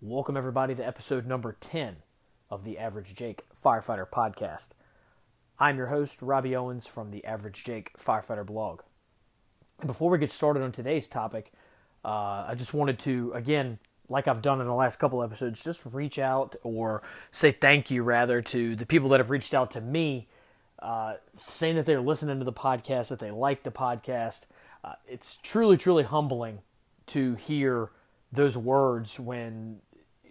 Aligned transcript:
Welcome, 0.00 0.36
everybody, 0.36 0.76
to 0.76 0.86
episode 0.86 1.26
number 1.26 1.56
10 1.58 1.96
of 2.50 2.62
the 2.62 2.78
Average 2.78 3.16
Jake 3.16 3.42
Firefighter 3.64 4.08
Podcast. 4.08 4.68
I'm 5.58 5.76
your 5.76 5.88
host, 5.88 6.22
Robbie 6.22 6.54
Owens 6.54 6.86
from 6.86 7.10
the 7.10 7.24
Average 7.24 7.64
Jake 7.64 7.90
Firefighter 7.98 8.46
blog. 8.46 8.82
Before 9.84 10.08
we 10.08 10.18
get 10.18 10.30
started 10.30 10.62
on 10.62 10.70
today's 10.70 11.08
topic, 11.08 11.52
uh, 12.04 12.44
I 12.46 12.54
just 12.56 12.72
wanted 12.72 13.00
to, 13.00 13.32
again, 13.34 13.80
like 14.08 14.28
I've 14.28 14.40
done 14.40 14.60
in 14.60 14.68
the 14.68 14.74
last 14.74 15.00
couple 15.00 15.20
episodes, 15.20 15.64
just 15.64 15.82
reach 15.84 16.20
out 16.20 16.54
or 16.62 17.02
say 17.32 17.50
thank 17.50 17.90
you, 17.90 18.04
rather, 18.04 18.40
to 18.40 18.76
the 18.76 18.86
people 18.86 19.08
that 19.08 19.18
have 19.18 19.30
reached 19.30 19.52
out 19.52 19.72
to 19.72 19.80
me, 19.80 20.28
uh, 20.78 21.14
saying 21.48 21.74
that 21.74 21.86
they're 21.86 22.00
listening 22.00 22.38
to 22.38 22.44
the 22.44 22.52
podcast, 22.52 23.08
that 23.08 23.18
they 23.18 23.32
like 23.32 23.64
the 23.64 23.72
podcast. 23.72 24.42
Uh, 24.84 24.92
it's 25.08 25.38
truly, 25.42 25.76
truly 25.76 26.04
humbling 26.04 26.60
to 27.06 27.34
hear 27.34 27.90
those 28.30 28.56
words 28.56 29.18
when 29.18 29.80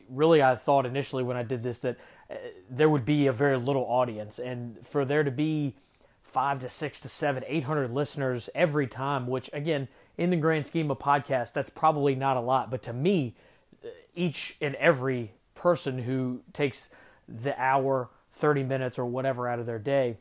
really 0.09 0.41
I 0.41 0.55
thought 0.55 0.85
initially 0.85 1.23
when 1.23 1.37
I 1.37 1.43
did 1.43 1.63
this 1.63 1.79
that 1.79 1.97
uh, 2.29 2.35
there 2.69 2.89
would 2.89 3.05
be 3.05 3.27
a 3.27 3.33
very 3.33 3.57
little 3.57 3.83
audience, 3.83 4.39
and 4.39 4.77
for 4.85 5.05
there 5.05 5.23
to 5.23 5.31
be 5.31 5.75
five 6.23 6.59
to 6.59 6.69
six 6.69 6.99
to 7.01 7.09
seven, 7.09 7.43
eight 7.47 7.63
hundred 7.63 7.91
listeners 7.91 8.49
every 8.53 8.87
time, 8.87 9.27
which 9.27 9.49
again, 9.53 9.87
in 10.17 10.29
the 10.29 10.35
grand 10.35 10.65
scheme 10.65 10.91
of 10.91 10.99
podcasts, 10.99 11.53
that's 11.53 11.69
probably 11.69 12.15
not 12.15 12.37
a 12.37 12.41
lot, 12.41 12.69
but 12.69 12.81
to 12.83 12.93
me, 12.93 13.35
uh, 13.83 13.89
each 14.15 14.57
and 14.61 14.75
every 14.75 15.31
person 15.55 15.99
who 15.99 16.41
takes 16.53 16.89
the 17.27 17.59
hour, 17.61 18.09
thirty 18.33 18.63
minutes, 18.63 18.99
or 18.99 19.05
whatever 19.05 19.47
out 19.47 19.59
of 19.59 19.65
their 19.65 19.79
day 19.79 20.17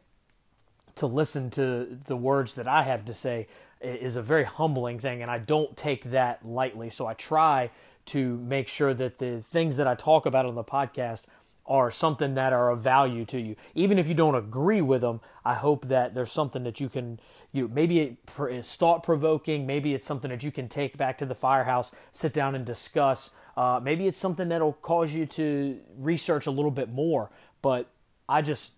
to 0.94 1.06
listen 1.06 1.50
to 1.50 1.98
the 2.06 2.16
words 2.16 2.54
that 2.54 2.66
I 2.66 2.82
have 2.82 3.04
to 3.04 3.14
say 3.14 3.48
is 3.82 4.16
a 4.16 4.22
very 4.22 4.44
humbling 4.44 4.98
thing, 4.98 5.20
and 5.20 5.30
I 5.30 5.38
don't 5.38 5.76
take 5.76 6.04
that 6.10 6.46
lightly. 6.46 6.88
So 6.88 7.06
I 7.06 7.14
try 7.14 7.70
to 8.06 8.36
make 8.38 8.68
sure 8.68 8.94
that 8.94 9.18
the 9.18 9.42
things 9.42 9.76
that 9.76 9.86
I 9.86 9.94
talk 9.94 10.26
about 10.26 10.46
on 10.46 10.54
the 10.54 10.64
podcast 10.64 11.24
are 11.66 11.90
something 11.90 12.34
that 12.34 12.52
are 12.52 12.70
of 12.70 12.80
value 12.80 13.24
to 13.24 13.40
you. 13.40 13.56
Even 13.74 13.98
if 13.98 14.06
you 14.06 14.14
don't 14.14 14.36
agree 14.36 14.80
with 14.80 15.00
them, 15.00 15.20
I 15.44 15.54
hope 15.54 15.86
that 15.86 16.14
there's 16.14 16.30
something 16.30 16.62
that 16.64 16.80
you 16.80 16.88
can, 16.88 17.18
you 17.52 17.68
maybe 17.68 18.00
it 18.00 18.16
is 18.50 18.74
thought 18.76 19.02
provoking, 19.02 19.66
maybe 19.66 19.94
it's 19.94 20.06
something 20.06 20.30
that 20.30 20.42
you 20.42 20.52
can 20.52 20.68
take 20.68 20.96
back 20.96 21.18
to 21.18 21.26
the 21.26 21.34
firehouse, 21.34 21.90
sit 22.12 22.32
down 22.32 22.54
and 22.54 22.64
discuss. 22.64 23.30
Uh, 23.56 23.80
maybe 23.82 24.06
it's 24.06 24.18
something 24.18 24.48
that'll 24.48 24.74
cause 24.74 25.12
you 25.12 25.26
to 25.26 25.80
research 25.98 26.46
a 26.46 26.50
little 26.50 26.70
bit 26.70 26.88
more. 26.88 27.30
But 27.62 27.88
I 28.28 28.42
just 28.42 28.74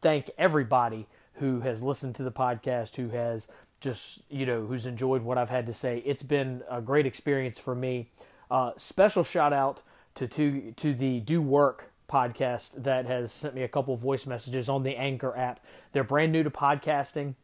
thank 0.00 0.30
everybody 0.36 1.06
who 1.34 1.60
has 1.60 1.82
listened 1.82 2.16
to 2.16 2.24
the 2.24 2.32
podcast, 2.32 2.96
who 2.96 3.10
has 3.10 3.48
just, 3.80 4.22
you 4.28 4.44
know, 4.44 4.66
who's 4.66 4.86
enjoyed 4.86 5.22
what 5.22 5.38
I've 5.38 5.50
had 5.50 5.66
to 5.66 5.72
say. 5.72 6.02
It's 6.04 6.22
been 6.22 6.62
a 6.68 6.80
great 6.80 7.06
experience 7.06 7.58
for 7.58 7.76
me. 7.76 8.10
Uh, 8.50 8.72
special 8.76 9.22
shout 9.22 9.52
out 9.52 9.82
to, 10.14 10.26
to 10.26 10.72
to 10.72 10.94
the 10.94 11.20
Do 11.20 11.40
Work 11.40 11.90
podcast 12.08 12.82
that 12.82 13.06
has 13.06 13.30
sent 13.30 13.54
me 13.54 13.62
a 13.62 13.68
couple 13.68 13.96
voice 13.96 14.26
messages 14.26 14.68
on 14.68 14.82
the 14.82 14.96
Anchor 14.96 15.36
app. 15.36 15.60
They're 15.92 16.04
brand 16.04 16.32
new 16.32 16.42
to 16.42 16.50
podcasting. 16.50 17.34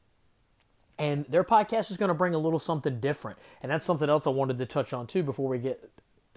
And 0.98 1.24
their 1.28 1.44
podcast 1.44 1.90
is 1.90 1.96
going 1.96 2.08
to 2.08 2.14
bring 2.14 2.34
a 2.34 2.38
little 2.38 2.60
something 2.60 3.00
different. 3.00 3.38
And 3.62 3.70
that's 3.70 3.84
something 3.84 4.08
else 4.08 4.26
I 4.26 4.30
wanted 4.30 4.58
to 4.58 4.66
touch 4.66 4.92
on 4.92 5.06
too 5.06 5.22
before 5.22 5.48
we 5.48 5.58
get 5.58 5.90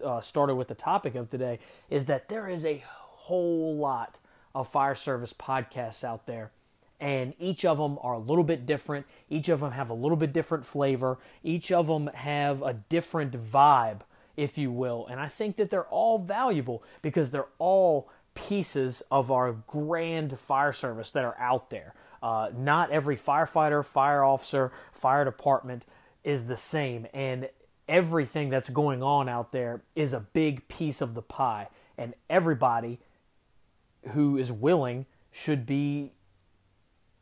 uh, 0.04 0.20
started 0.20 0.56
with 0.56 0.68
the 0.68 0.76
topic 0.76 1.16
of 1.16 1.30
today 1.30 1.60
is 1.90 2.08
that 2.08 2.28
there 2.28 2.48
is 2.48 2.66
a 2.66 2.84
whole 2.86 3.76
lot 3.78 4.20
of 4.54 4.68
fire 4.68 4.96
service 4.96 5.34
podcasts 5.34 6.04
out 6.04 6.26
there 6.26 6.52
and 7.00 7.34
each 7.40 7.64
of 7.66 7.78
them 7.78 7.98
are 8.02 8.14
a 8.14 8.20
little 8.20 8.44
bit 8.44 8.66
different. 8.66 9.06
Each 9.30 9.50
of 9.50 9.60
them 9.60 9.72
have 9.72 9.90
a 9.90 9.94
little 9.94 10.18
bit 10.18 10.34
different 10.34 10.66
flavor. 10.66 11.20
Each 11.44 11.72
of 11.72 11.88
them 11.88 12.08
have 12.08 12.64
a 12.64 12.74
different 12.74 13.34
vibe 13.34 14.02
if 14.38 14.58
you 14.58 14.72
will. 14.72 15.08
And 15.08 15.20
I 15.20 15.28
think 15.28 15.58
that 15.58 15.70
they're 15.70 15.86
all 15.86 16.20
valuable 16.20 16.84
because 17.02 17.32
they're 17.32 17.48
all 17.58 18.10
pieces 18.36 19.02
of 19.10 19.32
our 19.32 19.52
grand 19.52 20.40
fire 20.40 20.72
service 20.72 21.12
that 21.12 21.26
are 21.26 21.38
out 21.40 21.72
there. 21.72 21.96
Uh, 22.22 22.50
not 22.56 22.92
every 22.92 23.18
firefighter, 23.18 23.84
fire 23.84 24.24
officer, 24.24 24.72
fire 24.92 25.26
department 25.26 25.86
is 26.24 26.46
the 26.46 26.58
same. 26.58 27.08
And 27.14 27.50
everything 27.90 28.50
that's 28.50 28.70
going 28.70 29.02
on 29.02 29.28
out 29.28 29.52
there 29.52 29.82
is 29.96 30.14
a 30.14 30.20
big 30.20 30.68
piece 30.68 31.02
of 31.02 31.16
the 31.16 31.22
pie. 31.22 31.68
And 31.98 32.14
everybody 32.30 33.00
who 34.10 34.38
is 34.38 34.52
willing 34.52 35.08
should 35.32 35.66
be 35.66 36.12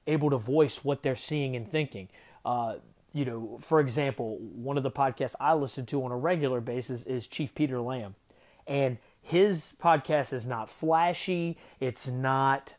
able 0.05 0.29
to 0.29 0.37
voice 0.37 0.83
what 0.83 1.01
they're 1.01 1.15
seeing 1.15 1.55
and 1.55 1.67
thinking. 1.67 2.09
Uh, 2.43 2.75
you 3.15 3.23
know, 3.23 3.57
for 3.61 3.79
example, 3.79 4.37
one 4.39 4.75
of 4.75 4.83
the 4.83 4.91
podcasts 4.91 5.35
I 5.39 5.53
listen 5.53 5.85
to 5.85 6.03
on 6.03 6.11
a 6.11 6.17
regular 6.17 6.59
basis 6.59 7.05
is 7.05 7.27
Chief 7.27 7.55
Peter 7.55 7.79
Lamb. 7.79 8.15
And 8.67 8.97
his 9.21 9.73
podcast 9.81 10.33
is 10.33 10.45
not 10.45 10.69
flashy, 10.69 11.57
it's 11.79 12.09
not 12.09 12.73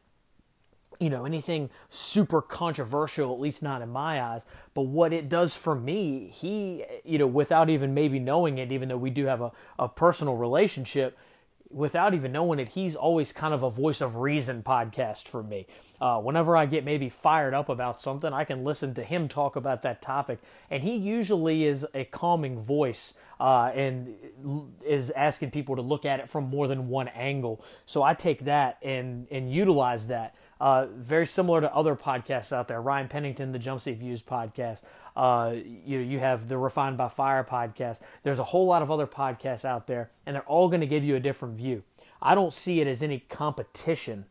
you 0.98 1.10
know 1.10 1.26
anything 1.26 1.68
super 1.90 2.40
controversial 2.40 3.30
at 3.30 3.38
least 3.38 3.62
not 3.62 3.82
in 3.82 3.88
my 3.90 4.22
eyes 4.22 4.46
but 4.72 4.80
what 4.80 5.12
it 5.12 5.28
does 5.28 5.54
for 5.54 5.74
me 5.74 6.32
he 6.32 6.86
you 7.04 7.18
know 7.18 7.26
without 7.26 7.68
even 7.68 7.92
maybe 7.92 8.18
knowing 8.18 8.56
it 8.56 8.72
even 8.72 8.88
though 8.88 8.96
we 8.96 9.10
do 9.10 9.26
have 9.26 9.42
a, 9.42 9.52
a 9.78 9.86
personal 9.86 10.36
relationship 10.36 11.18
without 11.70 12.14
even 12.14 12.32
knowing 12.32 12.58
it, 12.58 12.68
he's 12.68 12.94
always 12.94 13.32
kind 13.32 13.52
of 13.52 13.62
a 13.62 13.70
voice 13.70 14.00
of 14.00 14.16
reason 14.16 14.62
podcast 14.62 15.28
for 15.28 15.42
me. 15.42 15.66
Uh, 16.00 16.20
whenever 16.20 16.56
I 16.56 16.66
get 16.66 16.84
maybe 16.84 17.08
fired 17.08 17.54
up 17.54 17.68
about 17.68 18.00
something, 18.00 18.32
I 18.32 18.44
can 18.44 18.64
listen 18.64 18.94
to 18.94 19.02
him 19.02 19.28
talk 19.28 19.56
about 19.56 19.82
that 19.82 20.02
topic, 20.02 20.38
and 20.70 20.82
he 20.82 20.96
usually 20.96 21.64
is 21.64 21.86
a 21.94 22.04
calming 22.04 22.60
voice 22.60 23.14
uh, 23.40 23.70
and 23.74 24.14
is 24.84 25.10
asking 25.10 25.50
people 25.50 25.76
to 25.76 25.82
look 25.82 26.04
at 26.04 26.20
it 26.20 26.28
from 26.28 26.44
more 26.44 26.68
than 26.68 26.88
one 26.88 27.08
angle. 27.08 27.64
So 27.86 28.02
I 28.02 28.14
take 28.14 28.44
that 28.44 28.78
and 28.82 29.26
and 29.30 29.52
utilize 29.52 30.08
that. 30.08 30.34
Uh, 30.58 30.86
very 30.86 31.26
similar 31.26 31.60
to 31.60 31.74
other 31.74 31.94
podcasts 31.94 32.52
out 32.52 32.68
there. 32.68 32.80
Ryan 32.80 33.08
Pennington, 33.08 33.52
the 33.52 33.58
Jump 33.58 33.80
Seat 33.80 33.98
Views 33.98 34.22
podcast. 34.22 34.82
Uh, 35.16 35.54
you 35.54 35.98
know, 35.98 36.04
you 36.04 36.18
have 36.18 36.48
the 36.48 36.58
Refined 36.58 36.98
by 36.98 37.08
Fire 37.08 37.42
podcast. 37.42 38.00
There's 38.22 38.38
a 38.38 38.44
whole 38.44 38.66
lot 38.66 38.82
of 38.82 38.90
other 38.90 39.06
podcasts 39.06 39.64
out 39.64 39.86
there, 39.86 40.10
and 40.26 40.36
they're 40.36 40.42
all 40.42 40.68
going 40.68 40.82
to 40.82 40.86
give 40.86 41.02
you 41.02 41.16
a 41.16 41.20
different 41.20 41.56
view. 41.56 41.82
I 42.20 42.34
don't 42.34 42.52
see 42.52 42.80
it 42.80 42.86
as 42.86 43.02
any 43.02 43.20
competition. 43.20 44.26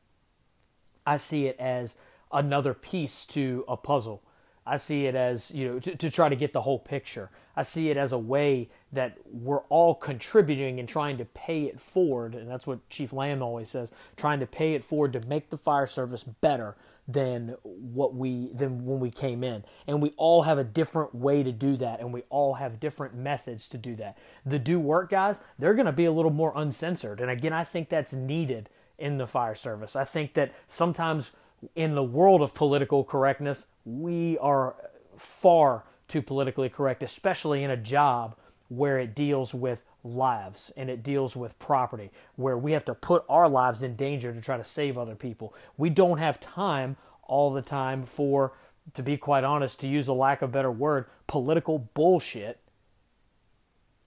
I 1.06 1.18
see 1.18 1.48
it 1.48 1.58
as 1.60 1.98
another 2.32 2.74
piece 2.74 3.26
to 3.28 3.66
a 3.68 3.78
puzzle. 3.78 4.22
I 4.68 4.78
see 4.78 5.06
it 5.06 5.16
as, 5.16 5.52
you 5.52 5.68
know, 5.68 5.80
to, 5.80 5.96
to, 5.96 6.10
try 6.10 6.28
to 6.28 6.36
get 6.36 6.54
the 6.54 6.62
whole 6.62 6.80
picture. 6.80 7.30
I 7.56 7.62
see 7.62 7.92
it 7.92 7.98
as 7.98 8.12
a 8.12 8.18
way 8.18 8.70
that 8.92 9.18
we're 9.32 9.62
all 9.70 9.94
contributing 9.94 10.80
and 10.80 10.90
trying 10.90 11.18
to 11.20 11.26
pay 11.26 11.64
it 11.66 11.80
forward. 11.80 12.34
And 12.34 12.50
that's 12.50 12.66
what 12.66 12.90
Chief 12.90 13.14
Lamb 13.14 13.44
always 13.44 13.70
says 13.70 13.92
trying 14.18 14.40
to 14.40 14.48
pay 14.48 14.74
it 14.74 14.84
forward 14.84 15.14
to 15.14 15.22
make 15.28 15.52
the 15.52 15.58
fire 15.58 15.86
service 15.86 16.24
better 16.24 16.76
than 17.08 17.56
what 17.64 18.16
we 18.16 18.50
than 18.54 18.86
when 18.86 19.00
we 19.00 19.12
came 19.12 19.44
in. 19.44 19.64
And 19.86 20.02
we 20.02 20.14
all 20.18 20.44
have 20.44 20.58
a 20.58 20.64
different 20.64 21.14
way 21.14 21.44
to 21.44 21.52
do 21.52 21.76
that 21.78 22.00
and 22.00 22.12
we 22.12 22.24
all 22.30 22.56
have 22.56 22.80
different 22.80 23.16
methods 23.16 23.68
to 23.70 23.78
do 23.78 23.96
that. 23.98 24.18
The 24.46 24.60
do 24.60 24.80
work 24.80 25.12
guys 25.12 25.42
they're 25.60 25.76
going 25.76 25.86
to 25.86 25.92
be 25.92 26.06
a 26.06 26.12
little 26.12 26.32
more 26.32 26.54
uncensored. 26.56 27.20
And 27.20 27.30
again 27.30 27.54
i 27.54 27.64
think 27.64 27.90
that's 27.90 28.14
needed 28.14 28.70
in 28.98 29.18
the 29.18 29.28
fire 29.28 29.56
service. 29.56 29.96
I 29.96 30.06
think 30.06 30.34
that 30.34 30.54
sometimes 30.68 31.32
in 31.76 31.96
the 31.96 32.04
world 32.04 32.42
of 32.42 32.54
political 32.54 33.04
correctness, 33.04 33.68
we 33.86 34.38
are 34.40 34.76
far 35.18 35.84
too 36.08 36.22
politically 36.22 36.70
correct, 36.70 37.04
especially 37.04 37.64
in 37.64 37.72
a 37.72 37.78
job 37.78 38.36
where 38.70 39.00
it 39.00 39.16
deals 39.16 39.54
with 39.54 39.84
lives 40.06 40.72
and 40.78 40.90
it 40.90 41.04
deals 41.04 41.36
with 41.36 41.58
property, 41.60 42.12
where 42.36 42.58
we 42.58 42.72
have 42.74 42.86
to 42.86 42.94
put 42.94 43.26
our 43.28 43.50
lives 43.50 43.84
in 43.84 43.96
danger 43.96 44.32
to 44.32 44.40
try 44.40 44.56
to 44.56 44.64
save 44.64 44.98
other 44.98 45.16
people. 45.16 45.54
We 45.78 45.90
don't 45.90 46.20
have 46.20 46.40
time 46.40 46.96
all 47.24 47.52
the 47.52 47.62
time 47.62 48.06
for, 48.06 48.54
to 48.94 49.02
be 49.02 49.18
quite 49.18 49.44
honest, 49.44 49.80
to 49.80 49.88
use 49.88 50.08
a 50.08 50.14
lack 50.14 50.42
of 50.42 50.52
better 50.52 50.72
word, 50.72 51.08
political 51.28 51.80
bullshit 51.80 52.60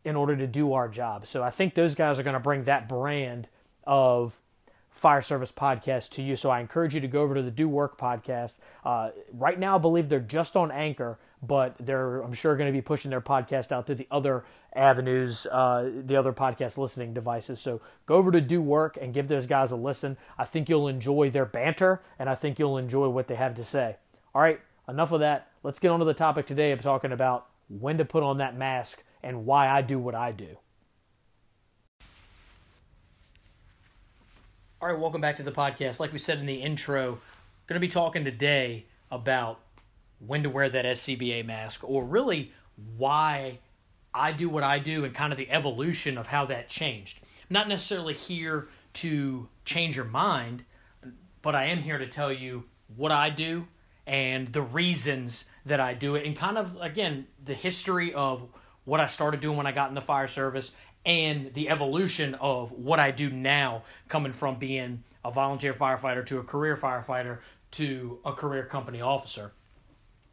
in 0.05 0.17
order 0.17 0.37
to 0.37 0.47
do 0.47 0.73
our 0.73 0.89
job. 0.89 1.27
So 1.27 1.43
I 1.43 1.51
think 1.51 1.75
those 1.75 1.95
guys 1.95 2.19
are 2.19 2.23
going 2.23 2.35
to 2.35 2.41
bring 2.41 2.65
that 2.65 2.89
brand 2.89 3.49
of 3.85 4.41
fire 4.91 5.23
service 5.23 5.53
podcast 5.53 6.11
to 6.11 6.23
you. 6.23 6.37
So 6.37 6.51
I 6.51 6.61
encourage 6.61 6.95
you 6.95 7.01
to 7.01 7.09
go 7.09 7.23
over 7.23 7.35
to 7.35 7.43
the 7.43 7.51
Do 7.51 7.69
Work 7.69 7.99
podcast. 7.99 8.57
Uh, 8.85 9.11
right 9.33 9.59
now, 9.59 9.77
I 9.77 9.79
believe 9.79 10.09
they're 10.09 10.21
just 10.21 10.57
on 10.57 10.71
Anchor, 10.71 11.19
but 11.43 11.77
they're 11.79 12.21
I'm 12.21 12.33
sure 12.33 12.57
going 12.57 12.73
to 12.73 12.77
be 12.77 12.83
pushing 12.83 13.11
their 13.11 13.21
podcast 13.21 13.73
out 13.73 13.87
to 13.87 13.95
the 13.95 14.07
other 14.11 14.45
avenues, 14.75 15.47
uh, 15.47 15.91
the 16.05 16.17
other 16.17 16.33
podcast 16.33 16.79
listening 16.79 17.15
devices. 17.15 17.61
So 17.61 17.81
go 18.07 18.17
over 18.17 18.31
to 18.33 18.41
Do 18.41 18.61
Work 18.61 18.99
and 19.01 19.15
give 19.15 19.29
those 19.29 19.47
guys 19.47 19.71
a 19.71 19.77
listen. 19.77 20.17
I 20.37 20.45
think 20.45 20.69
you'll 20.69 20.89
enjoy 20.89 21.31
their 21.31 21.47
banter, 21.47 22.03
and 22.19 22.29
I 22.29 22.35
think 22.35 22.59
you'll 22.59 22.79
enjoy 22.79 23.09
what 23.09 23.29
they 23.29 23.37
have 23.37 23.55
to 23.57 23.65
say. 23.65 23.97
All 24.35 24.43
right, 24.43 24.61
enough 24.89 25.13
of 25.13 25.21
that. 25.21 25.49
Let's 25.63 25.79
get 25.79 25.91
on 25.91 25.99
to 26.01 26.05
the 26.05 26.15
topic 26.15 26.47
today 26.47 26.73
of 26.73 26.83
talking 26.83 27.13
about 27.13 27.47
when 27.69 27.99
to 27.99 28.05
put 28.05 28.23
on 28.23 28.39
that 28.39 28.57
mask 28.57 29.03
and 29.23 29.45
why 29.45 29.69
I 29.69 29.83
do 29.83 29.99
what 29.99 30.15
I 30.15 30.33
do. 30.33 30.57
All 34.81 34.89
right, 34.89 34.99
welcome 34.99 35.21
back 35.21 35.37
to 35.37 35.43
the 35.43 35.51
podcast. 35.51 35.99
Like 35.99 36.13
we 36.13 36.19
said 36.19 36.39
in 36.39 36.47
the 36.47 36.63
intro, 36.63 37.19
going 37.67 37.75
to 37.75 37.81
be 37.81 37.89
talking 37.89 38.25
today 38.25 38.87
about 39.11 39.61
when 40.19 40.43
to 40.43 40.51
wear 40.51 40.69
that 40.69 40.85
SCBA 40.85 41.45
mask, 41.45 41.83
or 41.85 42.05
really 42.05 42.53
why 42.97 43.59
I 44.13 44.33
do 44.33 44.49
what 44.49 44.63
I 44.65 44.79
do 44.79 45.05
and 45.05 45.15
kind 45.15 45.33
of 45.33 45.39
the 45.39 45.51
evolution 45.51 46.19
of 46.19 46.27
how 46.27 46.47
that 46.47 46.69
changed. 46.69 47.21
not 47.51 47.69
necessarily 47.69 48.15
here 48.15 48.69
to 48.93 49.49
change 49.65 49.97
your 49.97 50.05
mind, 50.05 50.65
but 51.43 51.55
I 51.55 51.67
am 51.67 51.79
here 51.79 51.99
to 51.99 52.07
tell 52.07 52.33
you 52.33 52.65
what 52.97 53.13
I 53.13 53.31
do 53.31 53.67
and 54.07 54.49
the 54.49 54.63
reasons 54.63 55.45
that 55.67 55.81
I 55.81 55.95
do 55.95 56.15
it, 56.15 56.25
and 56.27 56.35
kind 56.35 56.57
of, 56.57 56.77
again, 56.81 57.27
the 57.45 57.55
history 57.55 58.15
of 58.15 58.49
what 58.85 59.01
I 59.01 59.07
started 59.07 59.41
doing 59.41 59.57
when 59.57 59.67
I 59.67 59.73
got 59.73 59.91
in 59.91 59.95
the 59.95 60.01
fire 60.01 60.27
service 60.27 60.75
and 61.05 61.53
the 61.53 61.69
evolution 61.69 62.35
of 62.35 62.73
what 62.73 62.99
I 62.99 63.11
do 63.11 63.29
now, 63.29 63.83
coming 64.09 64.33
from 64.33 64.59
being 64.59 65.05
a 65.25 65.31
volunteer 65.31 65.75
firefighter 65.75 66.25
to 66.27 66.39
a 66.39 66.43
career 66.43 66.75
firefighter 66.75 67.41
to 67.73 68.19
a 68.25 68.33
career 68.33 68.65
company 68.65 69.03
officer. 69.03 69.53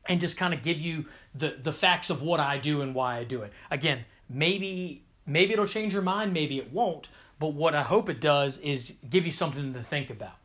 And 0.08 0.20
just 0.20 0.38
kind 0.38 0.54
of 0.54 0.62
give 0.62 0.80
you 0.80 1.06
the, 1.34 1.56
the 1.62 1.72
facts 1.72 2.10
of 2.10 2.22
what 2.22 2.40
I 2.40 2.58
do 2.58 2.82
and 2.82 2.94
why 2.94 3.18
I 3.18 3.24
do 3.24 3.42
it. 3.42 3.52
Again, 3.72 4.06
maybe 4.30 5.04
maybe 5.26 5.54
it'll 5.54 5.68
change 5.68 5.94
your 5.94 6.02
mind, 6.02 6.34
maybe 6.34 6.58
it 6.58 6.72
won't, 6.72 7.10
but 7.40 7.54
what 7.54 7.76
I 7.76 7.82
hope 7.82 8.10
it 8.10 8.22
does 8.22 8.60
is 8.60 8.96
give 9.10 9.26
you 9.26 9.32
something 9.32 9.74
to 9.74 9.82
think 9.82 10.10
about. 10.10 10.38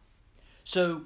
So 0.65 1.03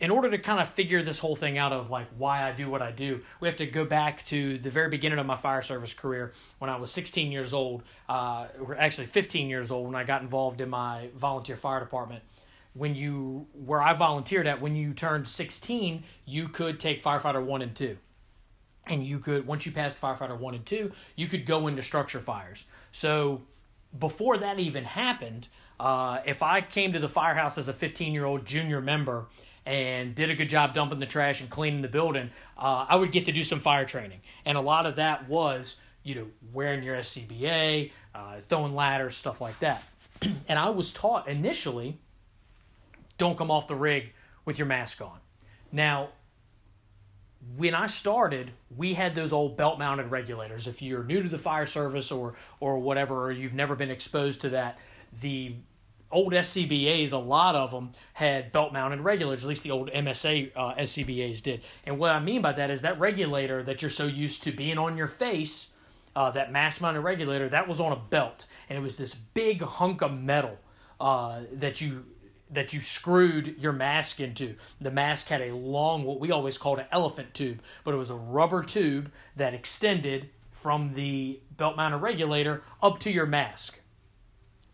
in 0.00 0.10
order 0.10 0.30
to 0.30 0.38
kind 0.38 0.60
of 0.60 0.68
figure 0.68 1.02
this 1.02 1.18
whole 1.18 1.36
thing 1.36 1.56
out 1.56 1.72
of 1.72 1.90
like 1.90 2.08
why 2.18 2.48
I 2.48 2.52
do 2.52 2.68
what 2.68 2.82
I 2.82 2.90
do, 2.90 3.22
we 3.40 3.48
have 3.48 3.56
to 3.58 3.66
go 3.66 3.84
back 3.84 4.24
to 4.26 4.58
the 4.58 4.70
very 4.70 4.88
beginning 4.88 5.18
of 5.18 5.26
my 5.26 5.36
fire 5.36 5.62
service 5.62 5.94
career 5.94 6.32
when 6.58 6.70
I 6.70 6.76
was 6.76 6.90
16 6.90 7.30
years 7.30 7.54
old, 7.54 7.82
uh, 8.08 8.48
or 8.60 8.76
actually 8.76 9.06
15 9.06 9.48
years 9.48 9.70
old 9.70 9.86
when 9.86 9.94
I 9.94 10.04
got 10.04 10.22
involved 10.22 10.60
in 10.60 10.68
my 10.68 11.08
volunteer 11.14 11.56
fire 11.56 11.80
department. 11.80 12.22
When 12.74 12.94
you, 12.94 13.46
where 13.52 13.80
I 13.80 13.94
volunteered 13.94 14.46
at, 14.46 14.60
when 14.60 14.74
you 14.74 14.92
turned 14.92 15.28
16, 15.28 16.02
you 16.26 16.48
could 16.48 16.80
take 16.80 17.02
firefighter 17.02 17.44
one 17.44 17.62
and 17.62 17.74
two. 17.74 17.96
And 18.88 19.04
you 19.04 19.18
could, 19.18 19.46
once 19.46 19.64
you 19.64 19.72
passed 19.72 20.00
firefighter 20.00 20.38
one 20.38 20.54
and 20.54 20.66
two, 20.66 20.92
you 21.16 21.26
could 21.26 21.46
go 21.46 21.68
into 21.68 21.82
structure 21.82 22.20
fires. 22.20 22.66
So 22.92 23.42
before 23.98 24.38
that 24.38 24.58
even 24.58 24.84
happened, 24.84 25.48
uh, 25.80 26.20
if 26.24 26.42
I 26.42 26.60
came 26.60 26.92
to 26.92 26.98
the 26.98 27.08
firehouse 27.08 27.58
as 27.58 27.68
a 27.68 27.72
15 27.72 28.12
year 28.12 28.24
old 28.24 28.44
junior 28.44 28.80
member 28.80 29.26
and 29.66 30.14
did 30.14 30.30
a 30.30 30.34
good 30.34 30.48
job 30.48 30.74
dumping 30.74 30.98
the 30.98 31.06
trash 31.06 31.40
and 31.40 31.48
cleaning 31.48 31.82
the 31.82 31.88
building, 31.88 32.30
uh, 32.58 32.86
I 32.88 32.96
would 32.96 33.12
get 33.12 33.24
to 33.26 33.32
do 33.32 33.42
some 33.42 33.60
fire 33.60 33.84
training. 33.84 34.20
And 34.44 34.58
a 34.58 34.60
lot 34.60 34.86
of 34.86 34.96
that 34.96 35.28
was, 35.28 35.76
you 36.02 36.14
know, 36.14 36.26
wearing 36.52 36.82
your 36.82 36.96
SCBA, 36.96 37.90
uh, 38.14 38.40
throwing 38.42 38.74
ladders, 38.74 39.16
stuff 39.16 39.40
like 39.40 39.58
that. 39.60 39.86
and 40.48 40.58
I 40.58 40.70
was 40.70 40.92
taught 40.92 41.28
initially 41.28 41.98
don't 43.18 43.38
come 43.38 43.50
off 43.50 43.68
the 43.68 43.74
rig 43.74 44.12
with 44.44 44.58
your 44.58 44.66
mask 44.66 45.00
on. 45.00 45.18
Now, 45.72 46.10
when 47.56 47.74
I 47.74 47.86
started, 47.86 48.52
we 48.74 48.94
had 48.94 49.14
those 49.14 49.32
old 49.32 49.56
belt 49.56 49.78
mounted 49.78 50.06
regulators. 50.06 50.66
If 50.66 50.80
you're 50.82 51.04
new 51.04 51.22
to 51.22 51.28
the 51.28 51.38
fire 51.38 51.66
service 51.66 52.10
or 52.10 52.34
or 52.60 52.78
whatever, 52.78 53.24
or 53.24 53.32
you've 53.32 53.54
never 53.54 53.74
been 53.74 53.90
exposed 53.90 54.40
to 54.42 54.50
that, 54.50 54.78
the 55.20 55.56
old 56.10 56.32
SCBAs, 56.32 57.12
a 57.12 57.18
lot 57.18 57.54
of 57.56 57.72
them 57.72 57.92
had 58.14 58.52
belt 58.52 58.72
mounted 58.72 59.00
regulators, 59.00 59.44
at 59.44 59.48
least 59.48 59.64
the 59.64 59.70
old 59.72 59.90
MSA 59.90 60.52
uh, 60.54 60.74
SCBAs 60.74 61.42
did. 61.42 61.62
And 61.84 61.98
what 61.98 62.12
I 62.12 62.20
mean 62.20 62.40
by 62.40 62.52
that 62.52 62.70
is 62.70 62.82
that 62.82 62.98
regulator 63.00 63.62
that 63.64 63.82
you're 63.82 63.90
so 63.90 64.06
used 64.06 64.44
to 64.44 64.52
being 64.52 64.78
on 64.78 64.96
your 64.96 65.08
face, 65.08 65.72
uh, 66.14 66.30
that 66.30 66.52
mask 66.52 66.80
mounted 66.80 67.00
regulator, 67.00 67.48
that 67.48 67.66
was 67.66 67.80
on 67.80 67.90
a 67.90 67.96
belt. 67.96 68.46
And 68.68 68.78
it 68.78 68.80
was 68.80 68.96
this 68.96 69.12
big 69.12 69.60
hunk 69.60 70.02
of 70.02 70.16
metal 70.16 70.58
uh, 71.00 71.40
that 71.52 71.80
you 71.80 72.06
that 72.50 72.72
you 72.72 72.80
screwed 72.80 73.56
your 73.58 73.72
mask 73.72 74.20
into. 74.20 74.56
The 74.80 74.90
mask 74.90 75.28
had 75.28 75.40
a 75.40 75.54
long, 75.54 76.04
what 76.04 76.20
we 76.20 76.30
always 76.30 76.58
called 76.58 76.78
an 76.78 76.86
elephant 76.92 77.34
tube, 77.34 77.60
but 77.82 77.94
it 77.94 77.98
was 77.98 78.10
a 78.10 78.14
rubber 78.14 78.62
tube 78.62 79.10
that 79.36 79.54
extended 79.54 80.30
from 80.52 80.94
the 80.94 81.40
belt 81.56 81.76
mounted 81.76 81.98
regulator 81.98 82.62
up 82.82 82.98
to 83.00 83.10
your 83.10 83.26
mask 83.26 83.80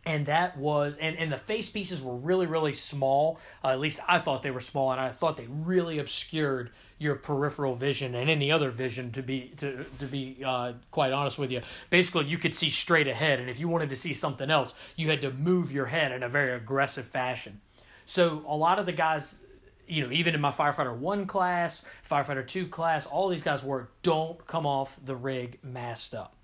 and 0.06 0.26
that 0.26 0.56
was 0.56 0.96
and, 0.96 1.16
and 1.16 1.30
the 1.30 1.36
face 1.36 1.68
pieces 1.68 2.02
were 2.02 2.16
really 2.16 2.46
really 2.46 2.72
small. 2.72 3.38
Uh, 3.62 3.68
at 3.68 3.80
least 3.80 4.00
i 4.08 4.18
thought 4.18 4.42
they 4.42 4.50
were 4.50 4.60
small 4.60 4.92
and 4.92 5.00
i 5.00 5.08
thought 5.08 5.36
they 5.36 5.46
really 5.46 5.98
obscured 5.98 6.70
your 6.98 7.14
peripheral 7.14 7.74
vision 7.74 8.14
and 8.14 8.28
any 8.28 8.50
other 8.50 8.70
vision 8.70 9.10
to 9.12 9.22
be 9.22 9.52
to, 9.56 9.84
to 9.98 10.06
be 10.06 10.36
uh, 10.44 10.72
quite 10.90 11.12
honest 11.12 11.38
with 11.38 11.50
you. 11.50 11.60
Basically 11.88 12.26
you 12.26 12.38
could 12.38 12.54
see 12.54 12.70
straight 12.70 13.08
ahead 13.08 13.40
and 13.40 13.50
if 13.50 13.58
you 13.58 13.68
wanted 13.68 13.88
to 13.90 13.96
see 13.96 14.12
something 14.12 14.50
else 14.50 14.74
you 14.96 15.08
had 15.08 15.20
to 15.20 15.30
move 15.32 15.72
your 15.72 15.86
head 15.86 16.12
in 16.12 16.22
a 16.22 16.28
very 16.28 16.52
aggressive 16.52 17.06
fashion. 17.06 17.60
So 18.06 18.42
a 18.46 18.56
lot 18.56 18.78
of 18.78 18.86
the 18.86 18.92
guys 18.92 19.40
you 19.86 20.06
know 20.06 20.12
even 20.12 20.34
in 20.34 20.40
my 20.40 20.50
firefighter 20.50 20.96
1 20.96 21.26
class 21.26 21.84
firefighter 22.02 22.46
2 22.46 22.68
class 22.68 23.06
all 23.06 23.28
these 23.28 23.42
guys 23.42 23.62
were 23.62 23.88
don't 24.02 24.46
come 24.46 24.64
off 24.66 24.98
the 25.04 25.16
rig 25.16 25.58
masked 25.62 26.14
up. 26.14 26.36